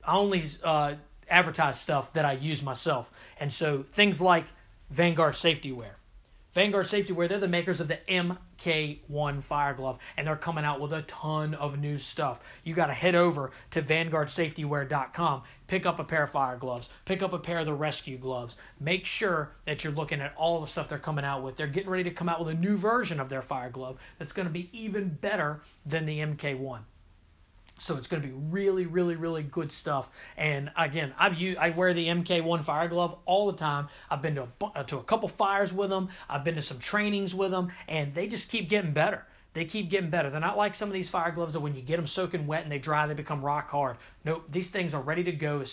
I 0.03 0.16
only 0.16 0.43
uh, 0.64 0.95
advertise 1.30 1.78
stuff 1.78 2.14
that 2.14 2.24
I 2.24 2.32
use 2.32 2.64
myself, 2.64 3.12
and 3.39 3.53
so 3.53 3.84
things 3.93 4.20
like 4.20 4.47
Vanguard 4.91 5.37
safety 5.37 5.70
wear. 5.70 5.95
Vanguard 6.57 6.89
Safety 6.89 7.13
Wear, 7.13 7.29
they're 7.29 7.39
the 7.39 7.49
makers 7.49 7.81
of 7.81 7.89
the 7.89 7.99
MK1 8.09 9.43
Fire 9.43 9.75
Glove, 9.75 9.99
and 10.17 10.27
they're 10.27 10.37
coming 10.37 10.65
out 10.65 10.81
with 10.81 10.91
a 10.91 11.03
ton 11.03 11.53
of 11.53 11.79
new 11.79 11.99
stuff. 11.99 12.63
You 12.65 12.73
got 12.73 12.87
to 12.87 12.95
head 12.95 13.15
over 13.15 13.51
to 13.73 13.83
VanguardSafetyWear.com, 13.83 15.43
pick 15.67 15.85
up 15.85 15.99
a 15.99 16.05
pair 16.05 16.23
of 16.23 16.31
fire 16.31 16.57
gloves, 16.57 16.89
pick 17.05 17.23
up 17.23 17.35
a 17.35 17.39
pair 17.39 17.59
of 17.59 17.67
the 17.67 17.75
rescue 17.75 18.17
gloves. 18.17 18.57
Make 18.81 19.05
sure 19.05 19.53
that 19.67 19.85
you're 19.85 19.93
looking 19.93 20.23
at 20.23 20.35
all 20.35 20.63
the 20.63 20.67
stuff 20.67 20.89
they're 20.89 20.97
coming 20.97 21.27
out 21.27 21.43
with. 21.43 21.57
They're 21.57 21.67
getting 21.67 21.91
ready 21.91 22.05
to 22.05 22.11
come 22.11 22.31
out 22.31 22.43
with 22.43 22.49
a 22.49 22.59
new 22.59 22.79
version 22.79 23.21
of 23.21 23.29
their 23.29 23.43
fire 23.43 23.69
glove 23.69 23.99
that's 24.19 24.33
going 24.33 24.49
to 24.49 24.53
be 24.53 24.71
even 24.73 25.11
better 25.11 25.61
than 25.85 26.07
the 26.07 26.21
MK1. 26.21 26.85
So 27.79 27.97
it's 27.97 28.07
going 28.07 28.22
to 28.22 28.29
be 28.29 28.35
really, 28.35 28.87
really, 28.87 29.16
really 29.16 29.43
good 29.43 29.70
stuff. 29.70 30.11
And 30.37 30.70
again, 30.77 31.12
I've 31.18 31.39
used, 31.39 31.59
I 31.59 31.70
wear 31.70 31.93
the 31.93 32.07
MK1 32.07 32.64
fire 32.64 32.89
glove 32.89 33.16
all 33.27 33.51
the 33.51 33.59
time. 33.59 33.89
I've 34.11 34.22
been 34.22 34.37
to 34.37 34.49
a, 34.61 34.64
uh, 34.64 34.83
to 34.85 34.99
a 34.99 35.03
couple 35.03 35.29
fires 35.29 35.72
with 35.72 35.91
them. 35.91 36.09
I've 36.29 36.45
been 36.45 36.55
to 36.55 36.62
some 36.62 36.79
trainings 36.79 37.35
with 37.35 37.51
them, 37.51 37.70
and 37.87 38.14
they 38.14 38.29
just 38.29 38.49
keep 38.49 38.68
getting 38.68 38.93
better. 38.93 39.27
They 39.57 39.64
keep 39.64 39.89
getting 39.89 40.11
better. 40.11 40.29
They're 40.29 40.39
not 40.39 40.59
like 40.59 40.74
some 40.74 40.91
of 40.91 40.93
these 40.93 41.09
fire 41.09 41.31
gloves 41.31 41.55
that 41.55 41.61
when 41.61 41.74
you 41.74 41.81
get 41.81 41.97
them 41.97 42.07
soaking 42.07 42.47
wet 42.47 42.64
and 42.64 42.70
they 42.70 42.79
dry, 42.79 43.07
they 43.07 43.14
become 43.14 43.43
rock 43.43 43.70
hard. 43.70 43.97
Nope, 44.22 44.45
these 44.51 44.68
things 44.68 44.93
are 44.93 45.01
ready 45.01 45.24
to 45.24 45.33
go. 45.33 45.64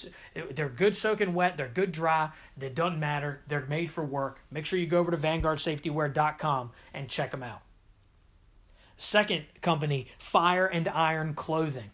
They're 0.51 0.69
good 0.69 0.95
soaking 0.95 1.33
wet. 1.33 1.57
They're 1.57 1.67
good 1.67 1.91
dry. 1.91 2.29
It 2.61 2.75
doesn't 2.75 2.97
matter. 2.97 3.41
They're 3.47 3.65
made 3.65 3.91
for 3.91 4.05
work. 4.05 4.41
Make 4.49 4.65
sure 4.65 4.79
you 4.79 4.87
go 4.87 4.99
over 4.99 5.11
to 5.11 5.17
VanguardSafetyWear.com 5.17 6.71
and 6.93 7.09
check 7.09 7.31
them 7.31 7.43
out. 7.43 7.61
Second 8.97 9.45
company, 9.61 10.07
Fire 10.17 10.65
and 10.65 10.87
Iron 10.87 11.33
Clothing. 11.33 11.91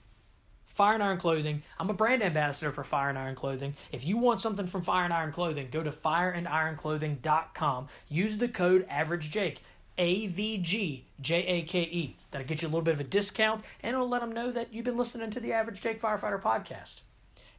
Fire 0.66 0.94
and 0.94 1.04
Iron 1.04 1.18
Clothing. 1.18 1.64
I'm 1.78 1.90
a 1.90 1.94
brand 1.94 2.24
ambassador 2.24 2.72
for 2.72 2.86
Fire 2.86 3.10
and 3.10 3.18
Iron 3.18 3.36
Clothing. 3.36 3.76
If 3.92 4.06
you 4.06 4.18
want 4.18 4.40
something 4.40 4.66
from 4.66 4.82
Fire 4.82 5.04
and 5.04 5.14
Iron 5.14 5.34
Clothing, 5.34 5.68
go 5.72 5.84
to 5.84 5.90
fireandironclothing.com. 5.90 7.88
Use 8.08 8.38
the 8.38 8.48
code 8.48 8.88
AverageJake, 8.88 9.58
A 9.98 10.28
V 10.28 10.58
G 10.58 11.06
J 11.20 11.46
A 11.46 11.62
K 11.64 11.82
E. 11.82 12.16
That'll 12.32 12.48
get 12.48 12.62
you 12.62 12.68
a 12.68 12.70
little 12.70 12.82
bit 12.82 12.94
of 12.94 13.02
a 13.02 13.04
discount 13.04 13.66
and 13.84 13.94
it'll 13.94 14.08
let 14.08 14.22
them 14.22 14.32
know 14.32 14.52
that 14.52 14.74
you've 14.74 14.86
been 14.86 14.98
listening 14.98 15.32
to 15.32 15.42
the 15.42 15.52
Average 15.52 15.82
Jake 15.82 16.00
Firefighter 16.00 16.42
podcast. 16.42 17.02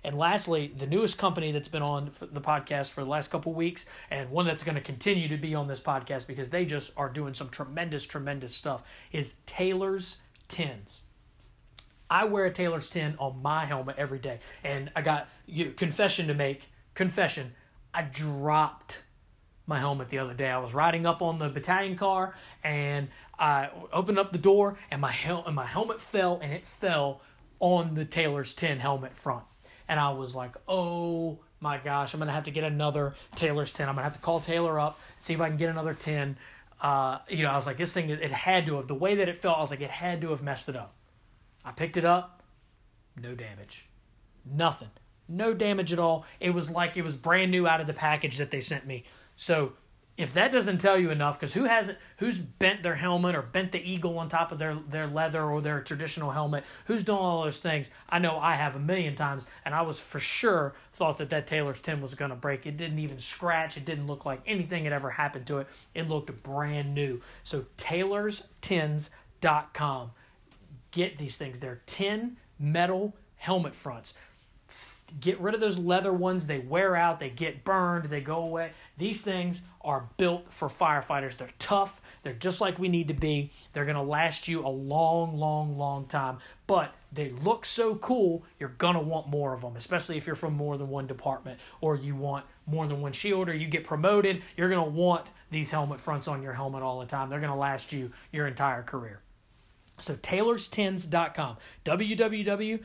And 0.02 0.16
lastly, 0.16 0.72
the 0.76 0.86
newest 0.86 1.18
company 1.18 1.52
that's 1.52 1.68
been 1.68 1.82
on 1.82 2.10
the 2.20 2.40
podcast 2.40 2.90
for 2.90 3.02
the 3.04 3.10
last 3.10 3.30
couple 3.30 3.52
weeks, 3.52 3.86
and 4.10 4.30
one 4.30 4.46
that's 4.46 4.64
going 4.64 4.76
to 4.76 4.80
continue 4.80 5.28
to 5.28 5.36
be 5.36 5.54
on 5.54 5.68
this 5.68 5.80
podcast 5.80 6.26
because 6.26 6.48
they 6.48 6.64
just 6.64 6.92
are 6.96 7.08
doing 7.08 7.34
some 7.34 7.50
tremendous, 7.50 8.04
tremendous 8.06 8.54
stuff, 8.54 8.82
is 9.12 9.34
Taylor's 9.44 10.18
Tins. 10.48 11.02
I 12.10 12.24
wear 12.24 12.46
a 12.46 12.52
Taylor's 12.52 12.88
tin 12.88 13.14
on 13.18 13.40
my 13.40 13.66
helmet 13.66 13.96
every 13.96 14.18
day. 14.18 14.40
And 14.64 14.90
I 14.96 15.02
got 15.02 15.28
you 15.46 15.70
confession 15.70 16.26
to 16.26 16.34
make. 16.34 16.68
Confession. 16.94 17.52
I 17.94 18.02
dropped 18.02 19.02
my 19.66 19.78
helmet 19.78 20.08
the 20.08 20.18
other 20.18 20.34
day. 20.34 20.50
I 20.50 20.58
was 20.58 20.74
riding 20.74 21.06
up 21.06 21.22
on 21.22 21.38
the 21.38 21.48
battalion 21.48 21.96
car 21.96 22.34
and 22.64 23.08
I 23.38 23.70
opened 23.92 24.18
up 24.18 24.32
the 24.32 24.38
door 24.38 24.76
and 24.90 25.00
my 25.00 25.12
hel- 25.12 25.44
and 25.46 25.54
my 25.54 25.66
helmet 25.66 26.00
fell 26.00 26.40
and 26.42 26.52
it 26.52 26.66
fell 26.66 27.20
on 27.60 27.94
the 27.94 28.04
Taylor's 28.04 28.54
tin 28.54 28.80
helmet 28.80 29.14
front. 29.14 29.44
And 29.90 30.00
I 30.00 30.12
was 30.12 30.34
like, 30.34 30.56
"Oh 30.66 31.40
my 31.60 31.76
gosh, 31.76 32.14
I'm 32.14 32.20
to 32.20 32.30
have 32.30 32.44
to 32.44 32.50
get 32.50 32.64
another 32.64 33.14
Taylor's 33.34 33.72
tin. 33.72 33.88
I'm 33.88 33.96
to 33.96 34.02
have 34.02 34.14
to 34.14 34.20
call 34.20 34.40
Taylor 34.40 34.80
up, 34.80 34.98
see 35.20 35.34
if 35.34 35.40
I 35.40 35.48
can 35.48 35.58
get 35.58 35.68
another 35.68 35.92
tin." 35.92 36.38
Uh, 36.80 37.18
you 37.28 37.42
know, 37.42 37.50
I 37.50 37.56
was 37.56 37.66
like, 37.66 37.76
this 37.76 37.92
thing, 37.92 38.08
it 38.08 38.32
had 38.32 38.64
to 38.66 38.76
have, 38.76 38.86
the 38.86 38.94
way 38.94 39.16
that 39.16 39.28
it 39.28 39.36
felt, 39.36 39.58
I 39.58 39.60
was 39.60 39.70
like, 39.70 39.82
it 39.82 39.90
had 39.90 40.22
to 40.22 40.30
have 40.30 40.42
messed 40.42 40.66
it 40.66 40.76
up. 40.76 40.94
I 41.62 41.72
picked 41.72 41.98
it 41.98 42.06
up, 42.06 42.42
no 43.20 43.34
damage. 43.34 43.86
Nothing. 44.50 44.88
No 45.28 45.52
damage 45.52 45.92
at 45.92 45.98
all. 45.98 46.24
It 46.40 46.50
was 46.50 46.70
like 46.70 46.96
it 46.96 47.02
was 47.02 47.14
brand 47.14 47.50
new 47.50 47.66
out 47.66 47.80
of 47.80 47.86
the 47.86 47.92
package 47.92 48.38
that 48.38 48.50
they 48.50 48.60
sent 48.60 48.86
me. 48.86 49.04
So 49.36 49.72
if 50.20 50.32
that 50.34 50.52
doesn't 50.52 50.78
tell 50.78 50.98
you 50.98 51.10
enough, 51.10 51.38
because 51.38 51.54
who 51.54 51.64
hasn't 51.64 51.98
who's 52.18 52.38
bent 52.38 52.82
their 52.82 52.94
helmet 52.94 53.34
or 53.34 53.42
bent 53.42 53.72
the 53.72 53.78
eagle 53.78 54.18
on 54.18 54.28
top 54.28 54.52
of 54.52 54.58
their, 54.58 54.78
their 54.88 55.06
leather 55.06 55.42
or 55.42 55.60
their 55.60 55.80
traditional 55.80 56.30
helmet? 56.30 56.64
Who's 56.86 57.02
done 57.02 57.18
all 57.18 57.44
those 57.44 57.58
things? 57.58 57.90
I 58.08 58.18
know 58.18 58.38
I 58.38 58.54
have 58.54 58.76
a 58.76 58.80
million 58.80 59.14
times, 59.14 59.46
and 59.64 59.74
I 59.74 59.82
was 59.82 60.00
for 60.00 60.20
sure 60.20 60.74
thought 60.92 61.18
that 61.18 61.30
that 61.30 61.46
Taylor's 61.46 61.80
tin 61.80 62.00
was 62.00 62.14
going 62.14 62.30
to 62.30 62.36
break. 62.36 62.66
It 62.66 62.76
didn't 62.76 62.98
even 62.98 63.18
scratch. 63.18 63.76
It 63.76 63.84
didn't 63.84 64.06
look 64.06 64.26
like 64.26 64.40
anything 64.46 64.84
had 64.84 64.92
ever 64.92 65.10
happened 65.10 65.46
to 65.46 65.58
it. 65.58 65.68
It 65.94 66.08
looked 66.08 66.30
brand 66.42 66.94
new. 66.94 67.20
So 67.42 67.66
TaylorsTins.com 67.76 70.10
get 70.90 71.18
these 71.18 71.36
things. 71.36 71.58
They're 71.58 71.80
tin 71.86 72.36
metal 72.58 73.16
helmet 73.36 73.74
fronts. 73.74 74.14
Get 75.18 75.40
rid 75.40 75.54
of 75.54 75.60
those 75.60 75.78
leather 75.78 76.12
ones. 76.12 76.46
They 76.46 76.60
wear 76.60 76.94
out, 76.94 77.18
they 77.18 77.30
get 77.30 77.64
burned, 77.64 78.04
they 78.04 78.20
go 78.20 78.42
away. 78.42 78.72
These 79.00 79.22
things 79.22 79.62
are 79.80 80.10
built 80.18 80.52
for 80.52 80.68
firefighters. 80.68 81.38
They're 81.38 81.48
tough, 81.58 82.02
they're 82.22 82.34
just 82.34 82.60
like 82.60 82.78
we 82.78 82.88
need 82.88 83.08
to 83.08 83.14
be. 83.14 83.50
They're 83.72 83.86
going 83.86 83.96
to 83.96 84.02
last 84.02 84.46
you 84.46 84.60
a 84.66 84.68
long, 84.68 85.38
long, 85.38 85.78
long 85.78 86.04
time. 86.04 86.36
But 86.66 86.94
they 87.10 87.30
look 87.30 87.64
so 87.64 87.94
cool, 87.96 88.44
you're 88.58 88.68
going 88.68 88.96
to 88.96 89.00
want 89.00 89.26
more 89.28 89.54
of 89.54 89.62
them, 89.62 89.74
especially 89.74 90.18
if 90.18 90.26
you're 90.26 90.36
from 90.36 90.52
more 90.52 90.76
than 90.76 90.90
one 90.90 91.06
department 91.06 91.60
or 91.80 91.96
you 91.96 92.14
want 92.14 92.44
more 92.66 92.86
than 92.86 93.00
one 93.00 93.12
shield 93.12 93.48
or 93.48 93.54
you 93.54 93.68
get 93.68 93.84
promoted. 93.84 94.42
You're 94.54 94.68
going 94.68 94.84
to 94.84 94.90
want 94.90 95.28
these 95.50 95.70
helmet 95.70 95.98
fronts 95.98 96.28
on 96.28 96.42
your 96.42 96.52
helmet 96.52 96.82
all 96.82 97.00
the 97.00 97.06
time. 97.06 97.30
They're 97.30 97.40
going 97.40 97.54
to 97.54 97.58
last 97.58 97.94
you 97.94 98.12
your 98.32 98.46
entire 98.46 98.82
career. 98.82 99.22
So 99.98 100.14
taylorstins.com, 100.14 101.56
www.taylorstins, 101.86 102.80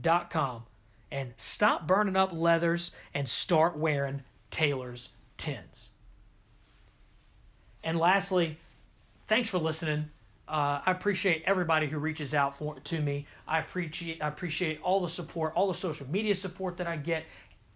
T-A-Y-L-O-R-S-T-I-N-S.com. 0.00 0.64
And 1.10 1.34
stop 1.36 1.86
burning 1.86 2.16
up 2.16 2.32
leathers 2.32 2.90
and 3.12 3.28
start 3.28 3.76
wearing 3.76 4.22
Taylor's 4.50 5.10
tins. 5.36 5.90
And 7.84 7.98
lastly, 7.98 8.58
thanks 9.26 9.48
for 9.50 9.58
listening. 9.58 10.06
Uh, 10.48 10.80
I 10.84 10.90
appreciate 10.90 11.42
everybody 11.46 11.86
who 11.86 11.98
reaches 11.98 12.32
out 12.32 12.56
for 12.56 12.76
to 12.80 13.00
me. 13.00 13.26
I 13.46 13.58
appreciate 13.58 14.22
I 14.22 14.28
appreciate 14.28 14.80
all 14.82 15.00
the 15.00 15.08
support, 15.08 15.52
all 15.54 15.68
the 15.68 15.74
social 15.74 16.08
media 16.08 16.34
support 16.34 16.78
that 16.78 16.86
I 16.86 16.96
get. 16.96 17.24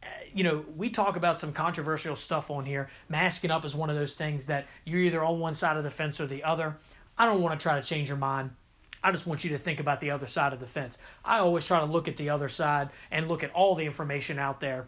Uh, 0.02 0.06
you 0.32 0.42
know, 0.42 0.64
we 0.76 0.88
talk 0.88 1.16
about 1.16 1.38
some 1.38 1.52
controversial 1.52 2.16
stuff 2.16 2.50
on 2.50 2.64
here. 2.64 2.88
Masking 3.08 3.50
up 3.50 3.64
is 3.64 3.74
one 3.74 3.90
of 3.90 3.96
those 3.96 4.14
things 4.14 4.46
that 4.46 4.66
you're 4.84 5.00
either 5.00 5.22
on 5.22 5.40
one 5.40 5.54
side 5.54 5.76
of 5.76 5.84
the 5.84 5.90
fence 5.90 6.20
or 6.20 6.26
the 6.26 6.42
other. 6.42 6.76
I 7.18 7.26
don't 7.26 7.42
want 7.42 7.58
to 7.58 7.62
try 7.62 7.78
to 7.78 7.86
change 7.86 8.08
your 8.08 8.18
mind. 8.18 8.50
I 9.02 9.10
just 9.10 9.26
want 9.26 9.44
you 9.44 9.50
to 9.50 9.58
think 9.58 9.80
about 9.80 10.00
the 10.00 10.10
other 10.10 10.26
side 10.26 10.52
of 10.52 10.60
the 10.60 10.66
fence. 10.66 10.98
I 11.24 11.38
always 11.38 11.66
try 11.66 11.80
to 11.80 11.86
look 11.86 12.08
at 12.08 12.16
the 12.16 12.30
other 12.30 12.48
side 12.48 12.90
and 13.10 13.28
look 13.28 13.44
at 13.44 13.52
all 13.52 13.74
the 13.74 13.84
information 13.84 14.38
out 14.38 14.60
there 14.60 14.86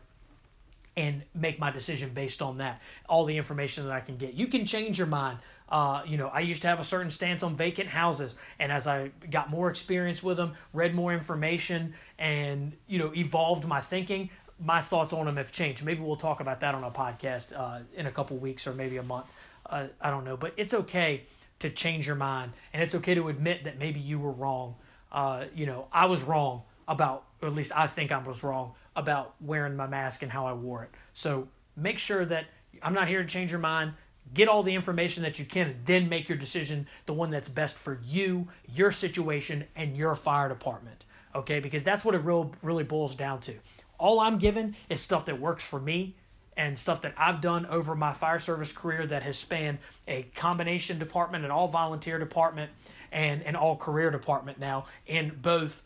and 0.96 1.22
make 1.32 1.60
my 1.60 1.70
decision 1.70 2.10
based 2.12 2.42
on 2.42 2.58
that. 2.58 2.82
All 3.08 3.24
the 3.24 3.36
information 3.36 3.84
that 3.84 3.92
I 3.92 4.00
can 4.00 4.16
get. 4.16 4.34
You 4.34 4.48
can 4.48 4.66
change 4.66 4.98
your 4.98 5.06
mind. 5.06 5.38
Uh, 5.68 6.02
you 6.04 6.16
know, 6.16 6.26
I 6.26 6.40
used 6.40 6.62
to 6.62 6.68
have 6.68 6.80
a 6.80 6.84
certain 6.84 7.10
stance 7.10 7.44
on 7.44 7.54
vacant 7.54 7.88
houses, 7.88 8.34
and 8.58 8.72
as 8.72 8.86
I 8.86 9.12
got 9.30 9.48
more 9.48 9.68
experience 9.68 10.22
with 10.22 10.38
them, 10.38 10.54
read 10.72 10.94
more 10.94 11.12
information, 11.12 11.94
and 12.18 12.72
you 12.88 12.98
know, 12.98 13.12
evolved 13.14 13.64
my 13.66 13.80
thinking, 13.80 14.30
my 14.58 14.80
thoughts 14.80 15.12
on 15.12 15.26
them 15.26 15.36
have 15.36 15.52
changed. 15.52 15.84
Maybe 15.84 16.00
we'll 16.00 16.16
talk 16.16 16.40
about 16.40 16.60
that 16.60 16.74
on 16.74 16.82
a 16.82 16.90
podcast 16.90 17.52
uh, 17.56 17.80
in 17.94 18.06
a 18.06 18.10
couple 18.10 18.36
weeks 18.38 18.66
or 18.66 18.72
maybe 18.72 18.96
a 18.96 19.02
month. 19.02 19.32
Uh, 19.66 19.86
I 20.00 20.10
don't 20.10 20.24
know, 20.24 20.36
but 20.36 20.52
it's 20.56 20.74
okay 20.74 21.26
to 21.60 21.70
change 21.70 22.06
your 22.06 22.16
mind, 22.16 22.52
and 22.72 22.82
it's 22.82 22.94
okay 22.94 23.14
to 23.14 23.28
admit 23.28 23.64
that 23.64 23.78
maybe 23.78 24.00
you 24.00 24.18
were 24.18 24.32
wrong. 24.32 24.76
Uh, 25.10 25.46
you 25.54 25.66
know, 25.66 25.88
I 25.92 26.06
was 26.06 26.22
wrong 26.22 26.62
about, 26.86 27.24
or 27.42 27.48
at 27.48 27.54
least 27.54 27.72
I 27.74 27.86
think 27.86 28.12
I 28.12 28.18
was 28.18 28.42
wrong 28.42 28.74
about 28.94 29.34
wearing 29.40 29.76
my 29.76 29.86
mask 29.86 30.22
and 30.22 30.30
how 30.30 30.46
I 30.46 30.52
wore 30.52 30.84
it. 30.84 30.90
So 31.14 31.48
make 31.76 31.98
sure 31.98 32.24
that 32.24 32.46
I'm 32.82 32.94
not 32.94 33.08
here 33.08 33.22
to 33.22 33.28
change 33.28 33.50
your 33.50 33.60
mind. 33.60 33.94
Get 34.34 34.48
all 34.48 34.62
the 34.62 34.74
information 34.74 35.22
that 35.22 35.38
you 35.38 35.44
can, 35.44 35.68
and 35.68 35.86
then 35.86 36.08
make 36.08 36.28
your 36.28 36.36
decision 36.36 36.86
the 37.06 37.14
one 37.14 37.30
that's 37.30 37.48
best 37.48 37.76
for 37.76 37.98
you, 38.04 38.48
your 38.72 38.90
situation, 38.90 39.64
and 39.74 39.96
your 39.96 40.14
fire 40.14 40.48
department. 40.48 41.06
Okay, 41.34 41.60
because 41.60 41.82
that's 41.82 42.04
what 42.04 42.14
it 42.14 42.18
real, 42.18 42.52
really 42.62 42.84
boils 42.84 43.14
down 43.14 43.40
to. 43.40 43.54
All 43.98 44.20
I'm 44.20 44.38
given 44.38 44.76
is 44.88 45.00
stuff 45.00 45.24
that 45.26 45.40
works 45.40 45.64
for 45.64 45.80
me 45.80 46.14
and 46.58 46.76
stuff 46.76 47.02
that 47.02 47.14
I've 47.16 47.40
done 47.40 47.64
over 47.66 47.94
my 47.94 48.12
fire 48.12 48.40
service 48.40 48.72
career 48.72 49.06
that 49.06 49.22
has 49.22 49.38
spanned 49.38 49.78
a 50.08 50.24
combination 50.34 50.98
department, 50.98 51.44
an 51.44 51.52
all 51.52 51.68
volunteer 51.68 52.18
department, 52.18 52.72
and 53.12 53.42
an 53.42 53.54
all 53.54 53.76
career 53.76 54.10
department 54.10 54.58
now 54.58 54.84
in 55.06 55.38
both 55.40 55.82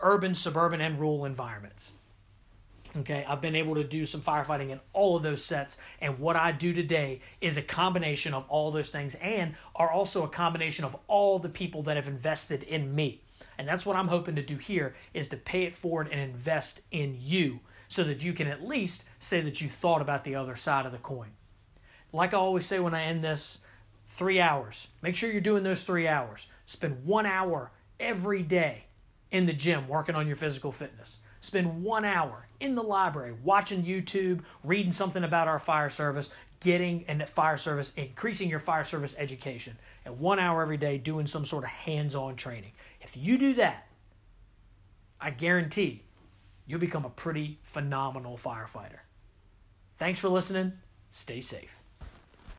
urban, 0.00 0.34
suburban, 0.34 0.80
and 0.80 0.98
rural 0.98 1.26
environments. 1.26 1.92
Okay, 2.96 3.26
I've 3.28 3.42
been 3.42 3.54
able 3.54 3.74
to 3.74 3.84
do 3.84 4.06
some 4.06 4.22
firefighting 4.22 4.70
in 4.70 4.80
all 4.94 5.16
of 5.16 5.22
those 5.22 5.44
sets, 5.44 5.76
and 6.00 6.18
what 6.18 6.34
I 6.34 6.52
do 6.52 6.72
today 6.72 7.20
is 7.42 7.58
a 7.58 7.62
combination 7.62 8.32
of 8.32 8.46
all 8.48 8.70
those 8.70 8.88
things 8.88 9.14
and 9.16 9.54
are 9.74 9.90
also 9.90 10.24
a 10.24 10.28
combination 10.28 10.86
of 10.86 10.96
all 11.06 11.38
the 11.38 11.50
people 11.50 11.82
that 11.82 11.96
have 11.96 12.08
invested 12.08 12.62
in 12.62 12.94
me. 12.94 13.20
And 13.58 13.68
that's 13.68 13.84
what 13.84 13.96
I'm 13.96 14.08
hoping 14.08 14.36
to 14.36 14.42
do 14.42 14.56
here 14.56 14.94
is 15.12 15.28
to 15.28 15.36
pay 15.36 15.64
it 15.64 15.76
forward 15.76 16.08
and 16.10 16.18
invest 16.18 16.80
in 16.90 17.18
you 17.20 17.60
so 17.88 18.04
that 18.04 18.24
you 18.24 18.32
can 18.32 18.46
at 18.46 18.66
least 18.66 19.04
say 19.18 19.40
that 19.40 19.60
you 19.60 19.68
thought 19.68 20.02
about 20.02 20.24
the 20.24 20.34
other 20.34 20.56
side 20.56 20.86
of 20.86 20.92
the 20.92 20.98
coin. 20.98 21.30
Like 22.12 22.34
I 22.34 22.38
always 22.38 22.66
say 22.66 22.78
when 22.78 22.94
I 22.94 23.04
end 23.04 23.22
this, 23.22 23.58
three 24.08 24.40
hours. 24.40 24.88
Make 25.02 25.16
sure 25.16 25.30
you're 25.30 25.40
doing 25.40 25.62
those 25.62 25.82
three 25.82 26.08
hours. 26.08 26.46
Spend 26.64 27.04
one 27.04 27.26
hour 27.26 27.70
every 28.00 28.42
day 28.42 28.84
in 29.30 29.46
the 29.46 29.52
gym 29.52 29.88
working 29.88 30.14
on 30.14 30.26
your 30.26 30.36
physical 30.36 30.72
fitness. 30.72 31.18
Spend 31.40 31.82
one 31.82 32.04
hour 32.04 32.46
in 32.60 32.74
the 32.74 32.82
library 32.82 33.34
watching 33.44 33.84
YouTube, 33.84 34.40
reading 34.64 34.90
something 34.90 35.24
about 35.24 35.48
our 35.48 35.58
fire 35.58 35.90
service, 35.90 36.30
getting 36.60 37.04
and 37.08 37.28
fire 37.28 37.56
service, 37.56 37.92
increasing 37.96 38.48
your 38.48 38.58
fire 38.58 38.84
service 38.84 39.14
education, 39.18 39.76
and 40.04 40.18
one 40.18 40.38
hour 40.38 40.62
every 40.62 40.78
day 40.78 40.98
doing 40.98 41.26
some 41.26 41.44
sort 41.44 41.64
of 41.64 41.70
hands 41.70 42.16
on 42.16 42.36
training. 42.36 42.72
If 43.00 43.16
you 43.16 43.36
do 43.38 43.54
that, 43.54 43.86
I 45.20 45.30
guarantee 45.30 46.02
you'll 46.66 46.80
become 46.80 47.04
a 47.04 47.10
pretty 47.10 47.60
phenomenal 47.62 48.36
firefighter. 48.36 49.00
Thanks 49.96 50.18
for 50.18 50.28
listening. 50.28 50.72
Stay 51.10 51.40
safe. 51.40 51.82